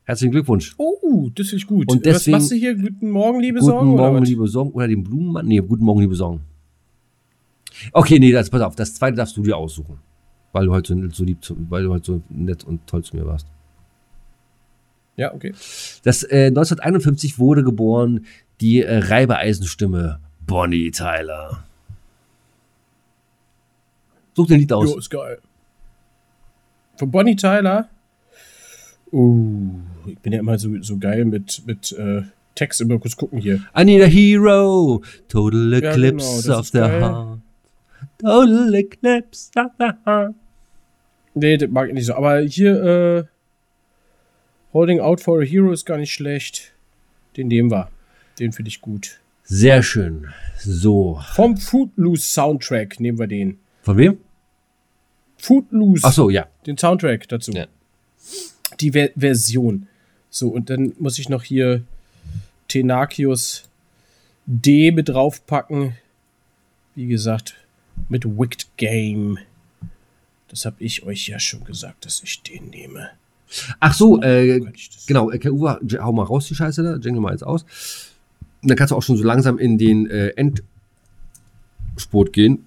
Herzlichen 0.10 0.32
Glückwunsch. 0.32 0.74
Oh, 0.80 1.30
das 1.36 1.54
ist 1.54 1.68
gut. 1.68 1.88
Und 1.92 2.04
deswegen- 2.04 2.38
Was 2.38 2.42
machst 2.42 2.52
du 2.52 2.56
hier? 2.56 2.74
Guten 2.74 3.12
Morgen, 3.12 3.42
liebe 3.42 3.60
Guten 3.60 3.70
Sorgen? 3.72 3.90
Morgen, 3.90 4.16
oder 4.18 4.26
liebe 4.26 4.48
Song. 4.48 4.72
Oder 4.72 4.88
den 4.88 5.04
Blumenmann. 5.04 5.46
Nee, 5.46 5.60
guten 5.60 5.84
Morgen, 5.86 6.02
liebe 6.02 6.16
Song. 6.16 6.40
Okay, 7.94 8.18
nee, 8.18 8.32
das, 8.32 8.50
pass 8.50 8.62
auf. 8.64 8.76
Das 8.76 8.96
zweite 8.96 9.18
darfst 9.18 9.38
du 9.38 9.44
dir 9.44 9.56
aussuchen. 9.56 10.00
Weil 10.52 10.66
du 10.66 10.72
heute 10.72 10.96
so, 10.96 11.10
so 11.12 11.24
lieb, 11.24 11.38
weil 11.70 11.84
du 11.84 11.92
heute 11.92 12.06
so 12.14 12.22
nett 12.30 12.64
und 12.64 12.88
toll 12.88 13.04
zu 13.04 13.16
mir 13.16 13.28
warst. 13.28 13.46
Ja, 15.16 15.32
okay. 15.32 15.54
Das 16.02 16.24
äh, 16.24 16.48
1951 16.48 17.38
wurde 17.38 17.64
geboren 17.64 18.26
die 18.62 18.82
äh, 18.82 18.98
Reibeeisenstimme 18.98 20.20
Bonnie 20.48 20.90
Tyler. 20.90 21.66
Such 24.34 24.48
dir 24.48 24.56
ein 24.56 24.62
Lied 24.62 24.74
aus. 24.74 24.90
Jo, 24.90 24.98
ist 24.98 25.12
geil. 25.12 25.38
Von 26.98 27.12
Bonnie 27.12 27.36
Tyler. 27.36 27.90
Uh, 29.12 29.72
ich 30.08 30.18
bin 30.20 30.34
ja 30.34 30.40
immer 30.40 30.58
so, 30.60 30.70
so 30.82 30.98
geil 30.98 31.26
mit, 31.26 31.64
mit 31.66 31.92
äh, 31.94 32.22
Text. 32.56 32.82
Immer 32.82 33.00
kurz 33.00 33.16
gucken 33.16 33.40
hier. 33.40 33.62
I 33.78 33.84
need 33.84 34.02
a 34.02 34.06
hero. 34.06 35.02
Total 35.28 35.74
Ja, 35.82 35.92
eclipse 35.92 36.42
genau, 36.44 36.58
das 36.58 36.60
of 36.60 36.68
the 36.68 36.78
geil. 36.80 37.02
heart. 37.02 37.40
Total 38.20 38.74
eclipse 38.76 39.52
of 39.56 39.72
the 39.80 39.90
heart. 40.06 40.36
Nee, 41.34 41.58
das 41.58 41.70
mag 41.70 41.88
ich 41.88 41.94
nicht 41.94 42.06
so. 42.06 42.14
Aber 42.16 42.40
hier, 42.42 42.84
äh, 42.84 43.24
Holding 44.74 45.00
Out 45.00 45.22
for 45.22 45.40
a 45.42 45.44
Hero 45.44 45.72
ist 45.72 45.86
gar 45.86 45.98
nicht 45.98 46.14
schlecht. 46.14 46.74
Den 47.38 47.48
nehmen 47.48 47.72
wir. 47.72 47.90
Den 48.40 48.52
finde 48.52 48.70
ich 48.70 48.82
gut. 48.82 49.20
Sehr 49.44 49.82
schön. 49.82 50.28
So. 50.60 51.20
Vom 51.34 51.58
Footloose 51.58 52.24
Soundtrack 52.30 53.00
nehmen 53.00 53.18
wir 53.18 53.28
den. 53.28 53.58
Von 53.82 53.98
wem? 53.98 54.18
Footloose. 55.38 56.04
Ach 56.06 56.14
so, 56.14 56.30
ja. 56.30 56.48
Den 56.68 56.78
Soundtrack 56.78 57.28
dazu. 57.28 57.52
Ja. 57.54 57.66
Die 58.80 58.92
Ver 58.92 59.10
Version. 59.16 59.88
So, 60.30 60.50
und 60.50 60.70
dann 60.70 60.94
muss 61.00 61.20
ich 61.20 61.30
noch 61.30 61.44
hier 61.44 61.84
Tenakius 62.68 63.64
D 64.46 64.92
mit 64.92 65.10
draufpacken. 65.10 65.96
Wie 66.96 67.08
gesagt, 67.08 67.56
mit 68.08 68.26
Wicked 68.26 68.68
Game. 68.78 69.38
Das 70.48 70.66
habe 70.66 70.78
ich 70.80 71.04
euch 71.04 71.28
ja 71.28 71.40
schon 71.40 71.64
gesagt, 71.64 72.06
dass 72.06 72.24
ich 72.24 72.42
den 72.42 72.70
nehme. 72.70 73.10
Ach 73.80 73.94
so, 73.94 74.22
äh, 74.22 74.62
genau. 75.08 75.32
Äh, 75.32 75.50
Uwe, 75.50 75.80
hau 76.02 76.12
mal 76.12 76.24
raus 76.24 76.48
die 76.48 76.56
Scheiße 76.56 76.84
da. 76.84 76.96
Jingle 76.96 77.22
mal 77.22 77.32
jetzt 77.32 77.44
aus. 77.44 77.64
Und 78.62 78.70
dann 78.70 78.78
kannst 78.78 78.92
du 78.92 78.96
auch 78.96 79.04
schon 79.04 79.18
so 79.18 79.24
langsam 79.24 79.58
in 79.58 79.78
den 79.78 80.10
äh, 80.10 80.34
Endspurt 81.96 82.34
gehen. 82.34 82.66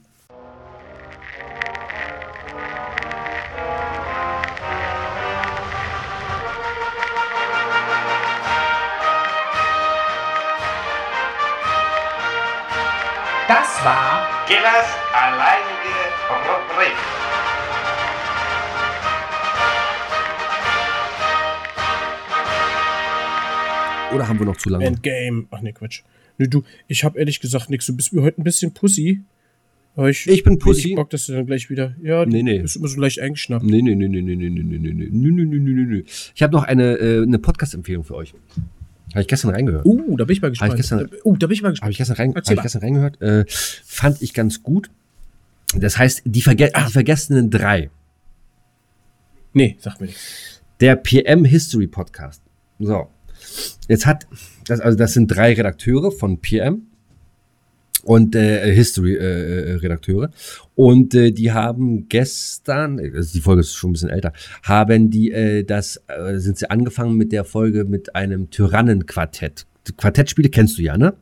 Oder 24.15 24.29
haben 24.29 24.39
wir 24.39 24.47
noch 24.47 24.57
zu 24.57 24.69
lange? 24.69 24.85
Endgame. 24.85 25.47
Ach 25.51 25.61
ne, 25.63 25.73
Quatsch. 25.73 26.03
Nee, 26.39 26.47
du, 26.49 26.63
ich 26.89 27.05
habe 27.05 27.19
ehrlich 27.19 27.41
gesagt 27.41 27.71
nichts. 27.71 27.87
Du 27.87 27.97
bist 27.97 28.13
mir 28.13 28.23
heute 28.23 28.41
ein 28.41 28.45
bisschen 28.45 28.73
Pussy. 28.73 29.23
Ich, 30.09 30.27
Ich 30.27 30.43
bin 30.43 30.55
hab 30.55 30.61
Pussy. 30.61 30.77
richtig 30.81 30.97
Bock, 30.97 31.11
dass 31.11 31.27
du 31.27 31.33
dann 31.35 31.45
gleich 31.47 31.69
wieder. 31.69 31.95
Ja, 32.03 32.25
Nee, 32.25 32.39
du 32.39 32.45
nee. 32.45 32.59
bist 32.61 32.77
immer 32.77 32.89
so 32.89 32.99
leicht 33.01 33.21
eingeschnappt. 33.21 33.65
Nee, 33.65 33.83
nee, 33.83 33.95
nee, 33.95 34.09
nee, 34.09 34.23
nee, 34.23 34.35
nee, 34.37 34.49
nee, 34.49 34.63
nee, 34.63 34.79
nee, 34.79 35.05
nee, 35.11 35.45
nee, 35.45 35.59
nee, 35.59 35.85
nee. 35.85 36.05
Ich 36.35 36.43
habe 36.43 36.53
noch 36.55 36.65
eine, 36.65 36.95
äh, 36.97 37.23
eine 37.23 37.39
Podcast-Empfehlung 37.39 38.03
für 38.05 38.15
euch. 38.15 38.33
Habe 39.13 39.21
ich 39.21 39.29
gestern 39.29 39.51
reingehört. 39.51 39.85
Uh, 39.85 40.17
da 40.17 40.25
bin 40.25 40.33
ich 40.35 40.41
mal 40.41 40.49
gespannt. 40.49 40.77
gestern- 40.77 41.11
uh, 41.25 41.37
da 41.37 41.47
bin 41.47 41.55
ich 41.55 41.61
mal 41.61 41.69
Habe 41.69 41.73
gespannt. 41.75 41.93
ich 41.93 41.99
gestern, 41.99 42.17
rein, 42.17 42.35
hab 42.35 42.51
ich 42.51 42.63
gestern 42.63 42.81
reingehört. 42.83 43.21
Äh, 43.21 43.45
fand 43.49 44.23
ich 44.23 44.33
ganz 44.33 44.63
gut. 44.63 44.91
Das 45.77 45.99
heißt, 45.99 46.23
die, 46.25 46.41
Verge 46.41 46.71
die 46.75 46.93
Vergessenen 46.93 47.51
drei. 47.51 47.91
Nee, 49.53 49.77
sag 49.81 50.01
mir 50.01 50.07
nichts. 50.07 50.63
Der 50.81 50.97
PM 50.97 51.45
History 51.45 51.87
Podcast. 51.87 52.43
So. 52.79 53.09
Jetzt 53.89 54.07
hat, 54.07 54.27
das, 54.67 54.81
also 54.81 54.97
das 54.97 55.13
sind 55.13 55.29
drei 55.29 55.53
Redakteure 55.55 56.13
von 56.13 56.41
PM 56.41 56.87
und 58.05 58.35
äh, 58.35 58.75
History 58.75 59.15
äh, 59.15 59.73
äh, 59.73 59.75
Redakteure 59.75 60.31
und 60.75 61.15
äh, 61.15 61.31
die 61.31 61.53
haben 61.53 62.09
gestern, 62.09 62.99
also 62.99 63.33
die 63.33 63.41
Folge 63.41 63.61
ist 63.61 63.75
schon 63.75 63.91
ein 63.91 63.93
bisschen 63.93 64.11
älter, 64.11 64.33
haben 64.63 65.11
die 65.11 65.31
äh, 65.31 65.65
das 65.65 66.03
äh, 66.09 66.39
sind 66.39 66.59
sie 66.59 66.69
angefangen 66.71 67.17
mit 67.17 67.33
der 67.33 67.45
Folge 67.45 67.85
mit 67.85 68.15
einem 68.15 68.51
Tyrannenquartett. 68.51 69.67
Quartettspiele 69.97 70.49
kennst 70.49 70.79
du 70.79 70.83
ja, 70.83 70.97
ne? 70.97 71.15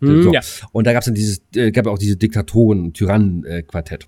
Hm, 0.00 0.22
So. 0.22 0.32
Ja. 0.32 0.40
Und 0.72 0.86
da 0.86 0.92
gab 0.92 1.00
es 1.00 1.06
dann 1.06 1.14
dieses, 1.14 1.42
äh, 1.54 1.70
gab 1.70 1.86
auch 1.86 1.98
diese 1.98 2.16
Diktatoren, 2.16 2.92
Tyrannen-Quartett. 2.92 4.06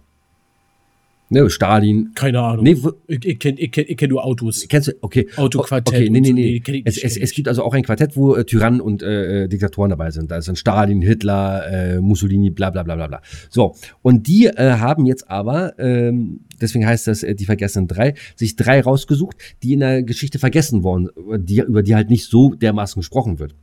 Ne, 1.28 1.50
Stalin. 1.50 2.12
Keine 2.14 2.40
Ahnung. 2.40 2.62
Nee, 2.62 2.76
Ich, 3.08 3.24
ich 3.24 3.38
kenne 3.40 3.58
ich 3.58 3.72
kenn, 3.72 3.84
ich 3.88 3.96
kenn 3.96 4.10
nur 4.10 4.24
Autos. 4.24 4.64
kennst 4.68 4.88
du, 4.88 4.92
okay. 5.00 5.26
Autoquartett 5.36 5.88
Okay, 5.94 6.08
nee, 6.08 6.20
nee, 6.20 6.32
nee. 6.32 6.62
Nee, 6.64 6.82
es, 6.84 6.98
es, 6.98 7.16
es 7.16 7.32
gibt 7.32 7.48
also 7.48 7.64
auch 7.64 7.74
ein 7.74 7.82
Quartett, 7.82 8.16
wo 8.16 8.36
äh, 8.36 8.44
Tyrannen 8.44 8.80
und 8.80 9.02
äh, 9.02 9.44
äh, 9.44 9.48
Diktatoren 9.48 9.90
dabei 9.90 10.12
sind. 10.12 10.30
Da 10.30 10.38
dann 10.38 10.54
Stalin, 10.54 11.02
Hitler, 11.02 11.66
äh, 11.68 12.00
Mussolini, 12.00 12.50
bla 12.50 12.70
bla 12.70 12.84
bla 12.84 12.94
bla 12.94 13.08
bla. 13.08 13.22
So, 13.50 13.74
und 14.02 14.28
die 14.28 14.46
äh, 14.46 14.76
haben 14.78 15.04
jetzt 15.04 15.28
aber, 15.28 15.76
ähm, 15.80 16.40
deswegen 16.60 16.86
heißt 16.86 17.08
das 17.08 17.24
äh, 17.24 17.34
die 17.34 17.44
Vergessenen 17.44 17.88
drei, 17.88 18.14
sich 18.36 18.54
drei 18.54 18.80
rausgesucht, 18.80 19.36
die 19.64 19.72
in 19.72 19.80
der 19.80 20.04
Geschichte 20.04 20.38
vergessen 20.38 20.84
worden, 20.84 21.08
die, 21.38 21.58
über 21.58 21.82
die 21.82 21.96
halt 21.96 22.08
nicht 22.08 22.26
so 22.26 22.54
dermaßen 22.54 23.00
gesprochen 23.00 23.40
wird. 23.40 23.56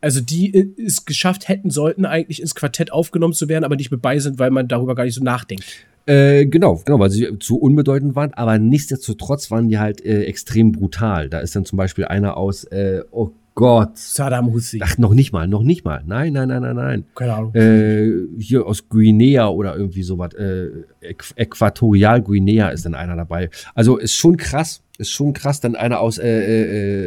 Also 0.00 0.20
die 0.20 0.54
äh, 0.54 0.68
es 0.80 1.04
geschafft 1.04 1.48
hätten 1.48 1.70
sollten, 1.70 2.04
eigentlich 2.04 2.40
ins 2.40 2.54
Quartett 2.54 2.92
aufgenommen 2.92 3.34
zu 3.34 3.48
werden, 3.48 3.64
aber 3.64 3.74
nicht 3.74 3.90
mit 3.90 4.02
bei 4.02 4.20
sind, 4.20 4.38
weil 4.38 4.52
man 4.52 4.68
darüber 4.68 4.94
gar 4.94 5.04
nicht 5.04 5.14
so 5.14 5.24
nachdenkt. 5.24 5.64
Äh, 6.08 6.46
genau, 6.46 6.80
genau, 6.86 6.98
weil 7.00 7.10
sie 7.10 7.38
zu 7.38 7.58
unbedeutend 7.58 8.16
waren, 8.16 8.32
aber 8.32 8.58
nichtsdestotrotz 8.58 9.50
waren 9.50 9.68
die 9.68 9.78
halt 9.78 10.02
äh, 10.02 10.24
extrem 10.24 10.72
brutal. 10.72 11.28
Da 11.28 11.40
ist 11.40 11.54
dann 11.54 11.66
zum 11.66 11.76
Beispiel 11.76 12.06
einer 12.06 12.38
aus, 12.38 12.64
äh, 12.64 13.02
oh 13.10 13.32
Gott, 13.58 13.98
Saddam 13.98 14.52
Hussein. 14.52 14.82
ach, 14.84 14.98
noch 14.98 15.12
nicht 15.12 15.32
mal, 15.32 15.48
noch 15.48 15.64
nicht 15.64 15.84
mal, 15.84 16.04
nein, 16.06 16.32
nein, 16.32 16.46
nein, 16.46 16.62
nein, 16.62 16.76
nein. 16.76 17.04
Keine 17.16 17.34
Ahnung. 17.34 17.52
Äh, 17.56 18.12
hier 18.38 18.64
aus 18.64 18.88
Guinea 18.88 19.48
oder 19.48 19.76
irgendwie 19.76 20.04
sowas, 20.04 20.32
äh, 20.34 20.68
Äqu 21.00 21.34
Äquatorial 21.34 22.22
Guinea 22.22 22.68
ist 22.68 22.84
dann 22.84 22.94
einer 22.94 23.16
dabei. 23.16 23.50
Also 23.74 23.96
ist 23.96 24.14
schon 24.14 24.36
krass, 24.36 24.84
ist 24.96 25.10
schon 25.10 25.32
krass. 25.32 25.58
Dann 25.58 25.74
einer 25.74 25.98
aus, 25.98 26.18
äh, 26.18 26.28
äh, 26.28 27.06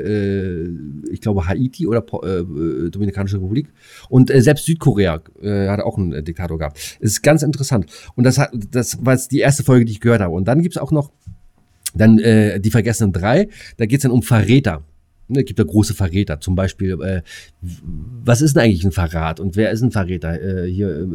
äh, 0.66 0.70
ich 1.10 1.22
glaube, 1.22 1.48
Haiti 1.48 1.88
oder 1.88 2.04
äh, 2.22 2.40
äh, 2.40 2.90
Dominikanische 2.90 3.38
Republik. 3.38 3.70
Und 4.10 4.30
äh, 4.30 4.42
selbst 4.42 4.66
Südkorea 4.66 5.22
äh, 5.42 5.70
hat 5.70 5.80
auch 5.80 5.98
einen 5.98 6.12
äh, 6.12 6.22
Diktator 6.22 6.58
gehabt. 6.58 6.98
Es 7.00 7.12
ist 7.12 7.22
ganz 7.22 7.44
interessant. 7.44 7.86
Und 8.16 8.26
das, 8.26 8.38
hat, 8.38 8.52
das 8.72 8.98
war 9.06 9.14
jetzt 9.14 9.32
die 9.32 9.40
erste 9.40 9.64
Folge, 9.64 9.86
die 9.86 9.94
ich 9.94 10.02
gehört 10.02 10.20
habe. 10.20 10.34
Und 10.34 10.50
dann 10.50 10.62
gibt's 10.62 10.78
auch 10.78 10.92
noch 10.92 11.12
dann 11.94 12.20
äh, 12.20 12.60
die 12.60 12.72
Vergessenen 12.72 13.14
drei. 13.14 13.48
Da 13.78 13.86
geht's 13.86 14.04
dann 14.04 14.12
um 14.12 14.22
Verräter. 14.22 14.84
Ne, 15.32 15.44
gibt 15.44 15.60
da 15.60 15.64
große 15.64 15.94
Verräter. 15.94 16.40
Zum 16.40 16.56
Beispiel, 16.56 17.02
äh, 17.02 17.22
was 17.62 18.42
ist 18.42 18.56
denn 18.56 18.64
eigentlich 18.64 18.84
ein 18.84 18.92
Verrat 18.92 19.40
und 19.40 19.56
wer 19.56 19.72
ist 19.72 19.82
ein 19.82 19.92
Verräter? 19.92 20.42
Äh, 20.42 20.70
hier 20.70 21.08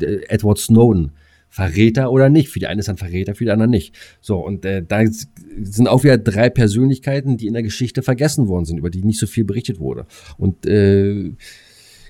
äh, 0.00 0.24
Edward 0.28 0.58
Snowden. 0.58 1.12
Verräter 1.48 2.10
oder 2.10 2.30
nicht? 2.30 2.48
Für 2.48 2.58
die 2.58 2.66
einen 2.66 2.80
ist 2.80 2.88
er 2.88 2.94
ein 2.94 2.98
Verräter, 2.98 3.36
für 3.36 3.44
die 3.44 3.52
anderen 3.52 3.70
nicht. 3.70 3.94
So, 4.20 4.40
und 4.40 4.64
äh, 4.64 4.82
da 4.82 5.02
sind 5.06 5.86
auch 5.86 6.02
wieder 6.02 6.18
drei 6.18 6.50
Persönlichkeiten, 6.50 7.36
die 7.36 7.46
in 7.46 7.52
der 7.52 7.62
Geschichte 7.62 8.02
vergessen 8.02 8.48
worden 8.48 8.64
sind, 8.64 8.78
über 8.78 8.90
die 8.90 9.04
nicht 9.04 9.20
so 9.20 9.28
viel 9.28 9.44
berichtet 9.44 9.78
wurde. 9.78 10.04
Und 10.36 10.66
äh, 10.66 11.30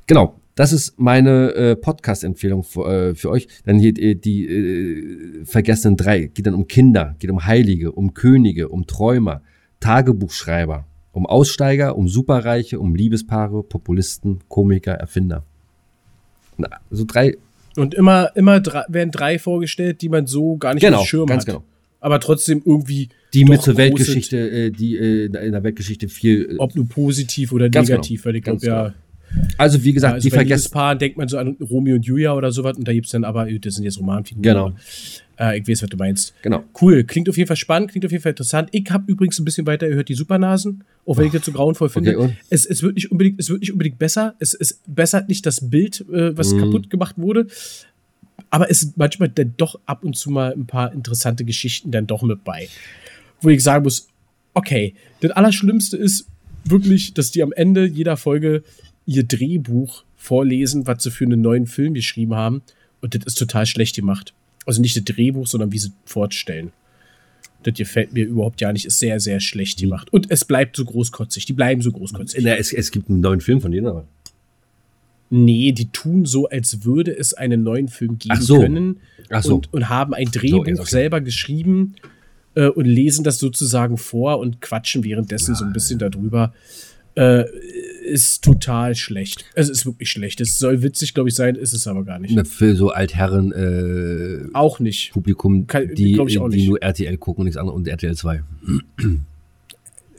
genau, 0.07 0.41
das 0.55 0.73
ist 0.73 0.99
meine 0.99 1.53
äh, 1.55 1.77
Podcast-Empfehlung 1.77 2.63
für, 2.63 3.11
äh, 3.11 3.15
für 3.15 3.29
euch. 3.29 3.49
Dann 3.67 3.79
hier 3.79 3.93
äh, 3.99 4.15
die 4.15 4.47
äh, 4.47 5.45
vergessenen 5.45 5.99
drei. 5.99 6.27
Geht 6.29 6.47
dann 6.47 6.55
um 6.55 6.67
Kinder, 6.67 7.15
geht 7.19 7.31
um 7.31 7.45
Heilige, 7.45 7.93
um 7.93 8.15
Könige, 8.15 8.71
um 8.71 8.87
Träumer, 8.87 9.43
Tagebuchschreiber 9.79 10.87
Um 11.15 11.27
Aussteiger, 11.27 11.97
um 11.97 12.09
Superreiche, 12.09 12.79
um 12.81 12.95
Liebespaare, 12.95 13.63
Populisten, 13.63 14.41
Komiker, 14.49 14.93
Erfinder. 14.93 15.45
Na, 16.59 16.69
so 16.91 17.05
drei. 17.07 17.37
Und 17.77 17.95
immer, 17.95 18.35
immer 18.37 18.61
drei, 18.61 18.85
werden 18.89 19.11
drei 19.11 19.39
vorgestellt, 19.39 20.03
die 20.03 20.09
man 20.09 20.27
so 20.27 20.57
gar 20.57 20.75
nicht 20.75 20.83
Genau, 20.83 20.99
auf 20.99 21.05
dem 21.05 21.09
Schirm 21.09 21.27
ganz 21.27 21.43
hat. 21.43 21.47
genau. 21.47 21.65
Aber 22.01 22.21
trotzdem 22.21 22.61
irgendwie, 22.65 23.09
Die 23.33 23.45
mit 23.45 23.63
zur 23.63 23.77
Weltgeschichte, 23.77 24.37
äh, 24.37 24.71
die 24.71 24.97
äh, 24.97 25.25
in 25.25 25.53
der 25.53 25.63
Weltgeschichte 25.63 26.09
viel. 26.09 26.51
Äh, 26.53 26.59
ob 26.59 26.75
nur 26.75 26.87
positiv 26.87 27.53
oder 27.53 27.71
Ganz 27.71 27.89
negativ, 27.89 28.23
genau, 28.23 28.29
weil 28.29 28.37
ich 28.37 28.43
glaube 28.45 28.67
ja, 28.67 28.95
also 29.59 29.83
wie 29.85 29.93
gesagt, 29.93 30.15
also 30.15 30.25
die 30.25 30.31
vergessen. 30.31 30.63
Liebespaaren 30.63 30.99
denkt 30.99 31.17
man 31.17 31.29
so 31.29 31.39
an 31.39 31.57
Romeo 31.61 31.97
und 31.97 32.05
Julia 32.05 32.35
oder 32.35 32.53
sowas 32.53 32.77
und 32.77 32.87
da 32.87 32.93
gibt's 32.93 33.11
dann 33.11 33.25
aber, 33.25 33.49
äh, 33.49 33.59
das 33.59 33.75
sind 33.75 33.85
jetzt 33.85 33.99
Romanfiguren. 33.99 34.43
Genau. 34.43 34.73
Äh, 35.39 35.59
ich 35.59 35.69
weiß, 35.69 35.83
was 35.83 35.91
du 35.91 35.97
meinst. 35.97 36.35
Genau. 36.43 36.65
Cool, 36.81 37.05
klingt 37.05 37.29
auf 37.29 37.37
jeden 37.37 37.49
Fall 37.49 37.57
spannend, 37.57 37.91
klingt 37.91 38.05
auf 38.05 38.13
jeden 38.13 38.23
Fall 38.23 38.31
interessant. 38.31 38.69
Ich 38.73 38.91
habe 38.91 39.11
übrigens 39.11 39.39
ein 39.39 39.45
bisschen 39.45 39.67
weiter 39.67 39.89
gehört 39.89 40.09
die 40.09 40.15
Supernasen, 40.15 40.85
auch 41.07 41.17
wenn 41.17 41.27
ich 41.27 41.33
das 41.33 41.45
so 41.45 41.53
grauenvoll 41.53 41.89
finde. 41.89 42.19
und? 42.19 42.37
es, 42.51 42.67
es, 42.67 42.83
wird 42.83 42.95
nicht 42.95 43.11
unbedingt, 43.11 43.41
es 43.41 43.51
wird 43.51 43.61
nicht 43.61 43.73
unbedingt 43.73 43.99
besser. 43.99 44.35
Es, 44.39 44.55
es 44.55 44.81
bessert 44.87 45.29
nicht 45.29 45.45
das 45.47 45.69
Bild, 45.69 46.05
äh, 46.13 46.37
was 46.37 46.53
Mhm. 46.53 46.61
kaputt 46.61 46.91
gemacht 46.91 47.17
wurde. 47.19 47.47
Aber 48.51 48.71
es 48.71 48.81
sind 48.81 48.97
manchmal 48.97 49.29
dann 49.29 49.55
doch 49.57 49.81
ab 49.87 50.05
und 50.05 50.17
zu 50.17 50.31
mal 50.31 50.53
ein 50.53 50.67
paar 50.67 50.93
interessante 50.93 51.45
Geschichten 51.45 51.91
dann 51.91 52.07
doch 52.07 52.23
mit 52.23 52.45
bei. 52.45 52.69
Wo 53.41 53.49
ich 53.49 53.63
sagen 53.63 53.83
muss, 53.85 54.09
okay, 54.55 54.95
das 55.21 55.33
Allerschlimmste 55.33 55.97
ist 55.97 56.27
wirklich, 56.65 57.15
dass 57.15 57.31
die 57.33 57.43
am 57.43 57.53
Ende 57.53 57.87
jeder 57.87 58.17
Folge 58.17 58.63
ihr 59.07 59.25
Drehbuch 59.25 60.05
vorlesen, 60.17 60.87
was 60.87 61.03
sie 61.03 61.11
für 61.11 61.25
einen 61.25 61.41
neuen 61.41 61.67
Film 61.67 61.95
geschrieben 61.95 62.35
haben. 62.35 62.63
Und 63.01 63.15
das 63.15 63.25
ist 63.25 63.39
total 63.39 63.67
schlecht 63.67 63.97
gemacht. 63.97 64.33
Also 64.67 64.81
nicht 64.81 64.97
das 64.97 65.05
Drehbuch, 65.05 65.47
sondern 65.47 65.73
wie 65.73 65.79
sie 65.79 65.93
fortstellen. 66.05 66.73
Das 67.65 67.75
gefällt 67.75 68.13
mir 68.13 68.27
überhaupt 68.27 68.61
ja 68.61 68.73
nicht. 68.73 68.87
Ist 68.87 68.99
sehr, 68.99 69.21
sehr 69.21 69.41
schlecht 69.41 69.79
gemacht. 69.79 70.13
Und 70.13 70.31
es 70.31 70.45
bleibt 70.45 70.77
so 70.77 70.85
großkotzig. 70.85 71.47
Die 71.47 71.53
bleiben 71.53 71.83
so 71.83 71.93
großkotzig. 71.93 72.45
Na, 72.45 72.57
es, 72.57 72.73
es 72.73 72.91
gibt 72.91 73.09
einen 73.09 73.21
neuen 73.21 73.41
Film 73.41 73.61
von 73.61 73.73
denen, 73.73 73.87
aber. 73.87 74.07
Nee, 75.31 75.73
die 75.73 75.87
tun 75.87 76.27
so, 76.27 76.49
als 76.49 76.85
würde 76.85 77.17
es 77.17 77.35
einen 77.35 77.63
neuen 77.63 77.89
Film 77.89 78.19
geben 78.19 78.35
Ach 78.37 78.43
so. 78.43 78.61
können. 78.61 79.01
Ach 79.31 79.43
so. 79.43 79.57
Und, 79.57 79.73
und 79.73 79.89
haben 79.89 80.15
ein 80.15 80.27
Drehbuch 80.27 80.67
jetzt 80.67 80.81
okay. 80.81 80.91
selber 80.91 81.21
geschrieben 81.21 81.97
äh, 82.55 82.69
und 82.69 82.85
lesen 82.85 83.25
das 83.25 83.39
sozusagen 83.39 83.97
vor 83.97 84.39
und 84.39 84.61
quatschen 84.61 85.03
währenddessen 85.03 85.55
so 85.55 85.65
ein 85.65 85.73
bisschen 85.73 85.99
darüber. 85.99 86.53
Äh, 87.17 87.45
ist 88.05 88.45
total 88.45 88.95
schlecht. 88.95 89.45
Es 89.55 89.71
ist 89.71 89.87
wirklich 89.87 90.11
schlecht. 90.11 90.41
Es 90.41 90.59
soll 90.59 90.83
witzig, 90.83 91.15
glaube 91.15 91.29
ich, 91.31 91.35
sein, 91.35 91.55
ist 91.55 91.73
es 91.73 91.87
aber 91.87 92.05
gar 92.05 92.19
nicht. 92.19 92.35
Na, 92.35 92.45
Für 92.45 92.75
so 92.77 92.91
Altherren 92.91 93.53
äh, 93.53 94.49
Auch 94.53 94.79
nicht. 94.81 95.13
Publikum, 95.13 95.67
Kann- 95.67 95.89
die, 95.95 96.13
die 96.51 96.67
nur 96.69 96.83
RTL 96.83 97.17
gucken 97.17 97.43
und 97.43 97.45
nichts 97.47 97.57
anderes 97.57 97.77
und 97.77 97.89
RTL 97.89 98.15
2. 98.15 98.43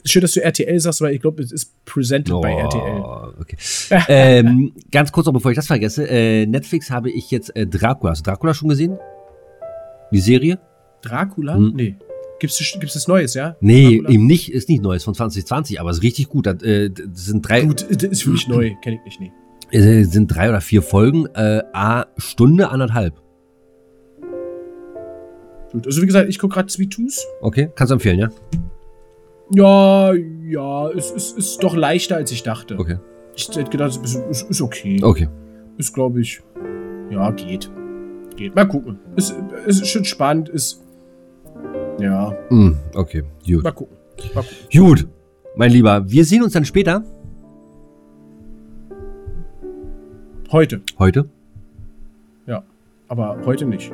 Schön, 0.08 0.22
dass 0.22 0.34
du 0.34 0.44
RTL 0.44 0.80
sagst, 0.80 1.02
weil 1.02 1.14
ich 1.16 1.22
glaube, 1.22 1.42
es 1.44 1.52
ist 1.52 1.84
presented 1.86 2.40
bei 2.42 2.54
RTL. 2.54 2.82
Oh, 3.02 3.28
Okay. 3.42 3.58
ähm, 4.08 4.72
ganz 4.92 5.12
kurz 5.12 5.26
noch, 5.26 5.34
bevor 5.34 5.52
ich 5.52 5.56
das 5.56 5.68
vergesse. 5.68 6.08
Äh, 6.08 6.46
Netflix 6.46 6.90
habe 6.92 7.10
ich 7.12 7.30
jetzt 7.32 7.56
äh, 7.56 7.66
Dracula. 7.68 8.12
Hast 8.12 8.26
du 8.26 8.30
Dracula 8.32 8.54
schon 8.54 8.70
gesehen? 8.70 8.98
Die 10.12 10.20
Serie? 10.20 10.60
Dracula? 11.02 11.56
Hm. 11.56 11.74
Nee. 11.76 11.96
Gibt's, 12.40 12.58
gibt's 12.80 12.94
das 12.94 13.08
Neues, 13.08 13.34
ja? 13.34 13.56
Nee, 13.62 13.98
Dracula? 13.98 14.10
eben 14.10 14.28
nicht. 14.28 14.52
Ist 14.52 14.68
nicht 14.70 14.82
Neues 14.84 15.04
von 15.04 15.14
2020, 15.14 15.80
aber 15.80 15.92
ist 15.92 16.04
richtig 16.04 16.28
gut. 16.30 16.46
Das, 16.48 16.62
äh, 16.64 16.90
das 16.90 17.26
sind 17.26 17.48
drei, 17.48 17.62
Gut, 17.62 17.86
das 17.90 18.04
ist 18.04 18.24
für 18.24 18.32
mich 18.32 18.48
neu. 18.48 18.74
Kenne 18.84 19.00
ich 19.06 19.20
nicht. 19.20 19.32
Nee. 19.72 19.78
äh, 19.78 20.04
sind 20.04 20.28
drei 20.28 20.50
oder 20.50 20.62
vier 20.62 20.82
Folgen. 20.82 21.28
Äh, 21.34 21.64
a 21.74 22.08
Stunde, 22.18 22.70
anderthalb. 22.70 23.14
Gut. 25.72 25.88
Also, 25.88 26.02
wie 26.02 26.06
gesagt, 26.06 26.30
ich 26.30 26.40
gucke 26.40 26.54
gerade 26.56 26.72
Sweet 26.72 26.94
Tooth. 26.94 27.18
Okay, 27.42 27.70
kannst 27.76 27.92
du 27.92 27.96
empfehlen, 27.96 28.20
ja? 28.20 28.30
Ja, 29.52 30.14
ja, 30.14 30.90
es 30.90 31.12
ist, 31.12 31.38
ist 31.38 31.64
doch 31.64 31.76
leichter, 31.76 32.16
als 32.16 32.32
ich 32.32 32.44
dachte. 32.44 32.78
Okay. 32.80 32.98
Ich 33.36 33.48
hätte 33.50 33.70
gedacht, 33.70 33.92
es 33.92 33.98
ist, 33.98 34.16
ist, 34.30 34.50
ist 34.50 34.62
okay. 34.62 35.00
Okay. 35.04 35.28
Ist, 35.78 35.94
glaube 35.94 36.22
ich, 36.22 36.42
ja, 37.12 37.32
geht. 37.32 37.70
Geht. 38.38 38.56
Mal 38.56 38.66
gucken. 38.66 39.00
Ist, 39.16 39.36
ist 39.66 39.88
schon 39.88 40.06
spannend, 40.06 40.50
ist, 40.50 40.82
ja, 42.00 42.34
Mm, 42.50 42.72
okay, 42.96 43.24
gut. 43.46 43.64
mal 43.64 43.72
gucken. 43.72 43.96
Mal 44.34 44.44
gucken. 44.44 44.58
Gut, 44.88 45.08
mein 45.56 45.72
Lieber, 45.72 46.10
wir 46.10 46.26
sehen 46.26 46.44
uns 46.44 46.54
dann 46.54 46.66
später. 46.66 47.04
Heute, 50.52 50.82
Heute. 51.00 51.30
ja. 52.48 52.64
Aber 53.08 53.38
heute 53.46 53.66
nicht. 53.66 53.92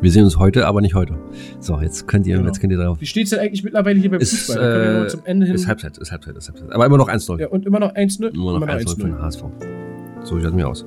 Wir 0.00 0.10
sehen 0.10 0.24
uns 0.24 0.38
heute, 0.38 0.66
aber 0.66 0.80
nicht 0.80 0.94
heute. 0.94 1.14
So, 1.58 1.78
jetzt 1.80 2.06
könnt 2.08 2.26
ihr, 2.26 2.36
Genau. 2.36 2.46
jetzt 2.48 2.60
könnt 2.60 2.72
ihr 2.72 2.78
darauf. 2.78 3.00
Wie 3.00 3.06
steht's 3.06 3.30
denn 3.30 3.38
eigentlich 3.40 3.62
mittlerweile 3.64 3.98
hier 4.00 4.10
beim 4.10 4.20
Ist, 4.20 4.46
Fußball? 4.46 5.04
Äh, 5.04 5.08
zum 5.08 5.20
Ende 5.24 5.46
hin. 5.46 5.54
Ist 5.54 5.66
Halbzeit, 5.66 5.98
ist 5.98 6.10
Halbzeit, 6.10 6.36
ist 6.36 6.48
Halbzeit. 6.48 6.72
Aber 6.72 6.86
immer 6.86 6.96
noch 6.96 7.08
1-0. 7.08 7.38
ja, 7.40 7.48
und 7.48 7.66
immer 7.66 7.80
noch 7.80 7.94
1-0? 7.94 8.28
Immer 8.34 8.60
noch 8.60 8.66
1-0 8.66 8.88
für 8.96 9.02
den 9.08 9.14
1-0. 9.16 9.20
HSV. 9.20 9.44
So 10.22 10.36
sieht 10.36 10.44
das 10.44 10.52
mir 10.52 10.68
aus. 10.68 10.84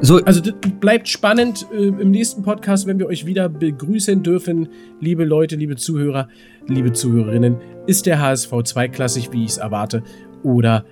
So, 0.00 0.16
Also 0.24 0.40
das 0.40 0.54
bleibt 0.80 1.08
spannend. 1.08 1.66
Äh, 1.72 1.86
Im 1.86 2.10
nächsten 2.10 2.42
Podcast, 2.42 2.86
wenn 2.86 2.98
wir 2.98 3.06
euch 3.06 3.26
wieder 3.26 3.48
begrüßen 3.48 4.22
dürfen, 4.22 4.68
liebe 5.00 5.24
Leute, 5.24 5.56
liebe 5.56 5.76
Zuhörer, 5.76 6.28
liebe 6.68 6.92
Zuhörerinnen, 6.92 7.56
ist 7.86 8.06
der 8.06 8.20
HSV 8.20 8.52
zweiklassig, 8.64 9.32
wie 9.32 9.44
ich 9.44 9.50
es 9.52 9.56
erwarte, 9.58 10.02
oder 10.42 10.84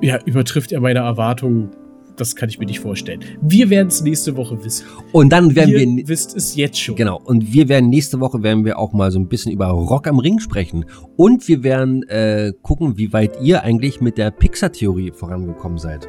ja, 0.00 0.18
übertrifft 0.24 0.72
er 0.72 0.80
meine 0.80 1.00
Erwartungen? 1.00 1.70
Das 2.16 2.34
kann 2.34 2.48
ich 2.48 2.58
mir 2.58 2.66
nicht 2.66 2.80
vorstellen. 2.80 3.20
Wir 3.40 3.70
werden 3.70 3.88
es 3.88 4.02
nächste 4.02 4.36
Woche 4.36 4.64
wissen. 4.64 4.86
und 5.12 5.30
dann 5.30 5.54
werden 5.54 5.70
Ihr 5.70 5.78
wir. 5.98 6.08
wisst 6.08 6.36
es 6.36 6.56
jetzt 6.56 6.80
schon. 6.80 6.96
Genau, 6.96 7.20
und 7.24 7.52
wir 7.52 7.68
werden 7.68 7.90
nächste 7.90 8.18
Woche 8.18 8.42
werden 8.42 8.64
wir 8.64 8.76
auch 8.78 8.92
mal 8.92 9.12
so 9.12 9.20
ein 9.20 9.28
bisschen 9.28 9.52
über 9.52 9.66
Rock 9.68 10.08
am 10.08 10.18
Ring 10.18 10.40
sprechen. 10.40 10.84
Und 11.16 11.46
wir 11.46 11.62
werden 11.62 12.02
äh, 12.08 12.52
gucken, 12.62 12.96
wie 12.98 13.12
weit 13.12 13.40
ihr 13.40 13.62
eigentlich 13.62 14.00
mit 14.00 14.18
der 14.18 14.32
Pixar-Theorie 14.32 15.12
vorangekommen 15.12 15.78
seid. 15.78 16.08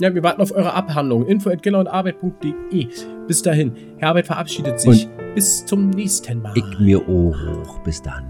Ja, 0.00 0.14
wir 0.14 0.22
warten 0.22 0.40
auf 0.40 0.52
eure 0.52 0.74
Abhandlung. 0.74 1.26
Info 1.26 1.50
at 1.50 1.66
arbeit.de. 1.66 2.88
Bis 3.26 3.42
dahin. 3.42 3.72
Herr 3.98 4.10
Arbeit 4.10 4.26
verabschiedet 4.26 4.80
sich. 4.80 5.08
Bis 5.34 5.66
zum 5.66 5.90
nächsten 5.90 6.40
Mal. 6.40 6.52
Ich 6.56 6.78
mir 6.78 7.00
auch 7.00 7.34
hoch. 7.34 7.78
Bis 7.80 8.00
dann. 8.00 8.24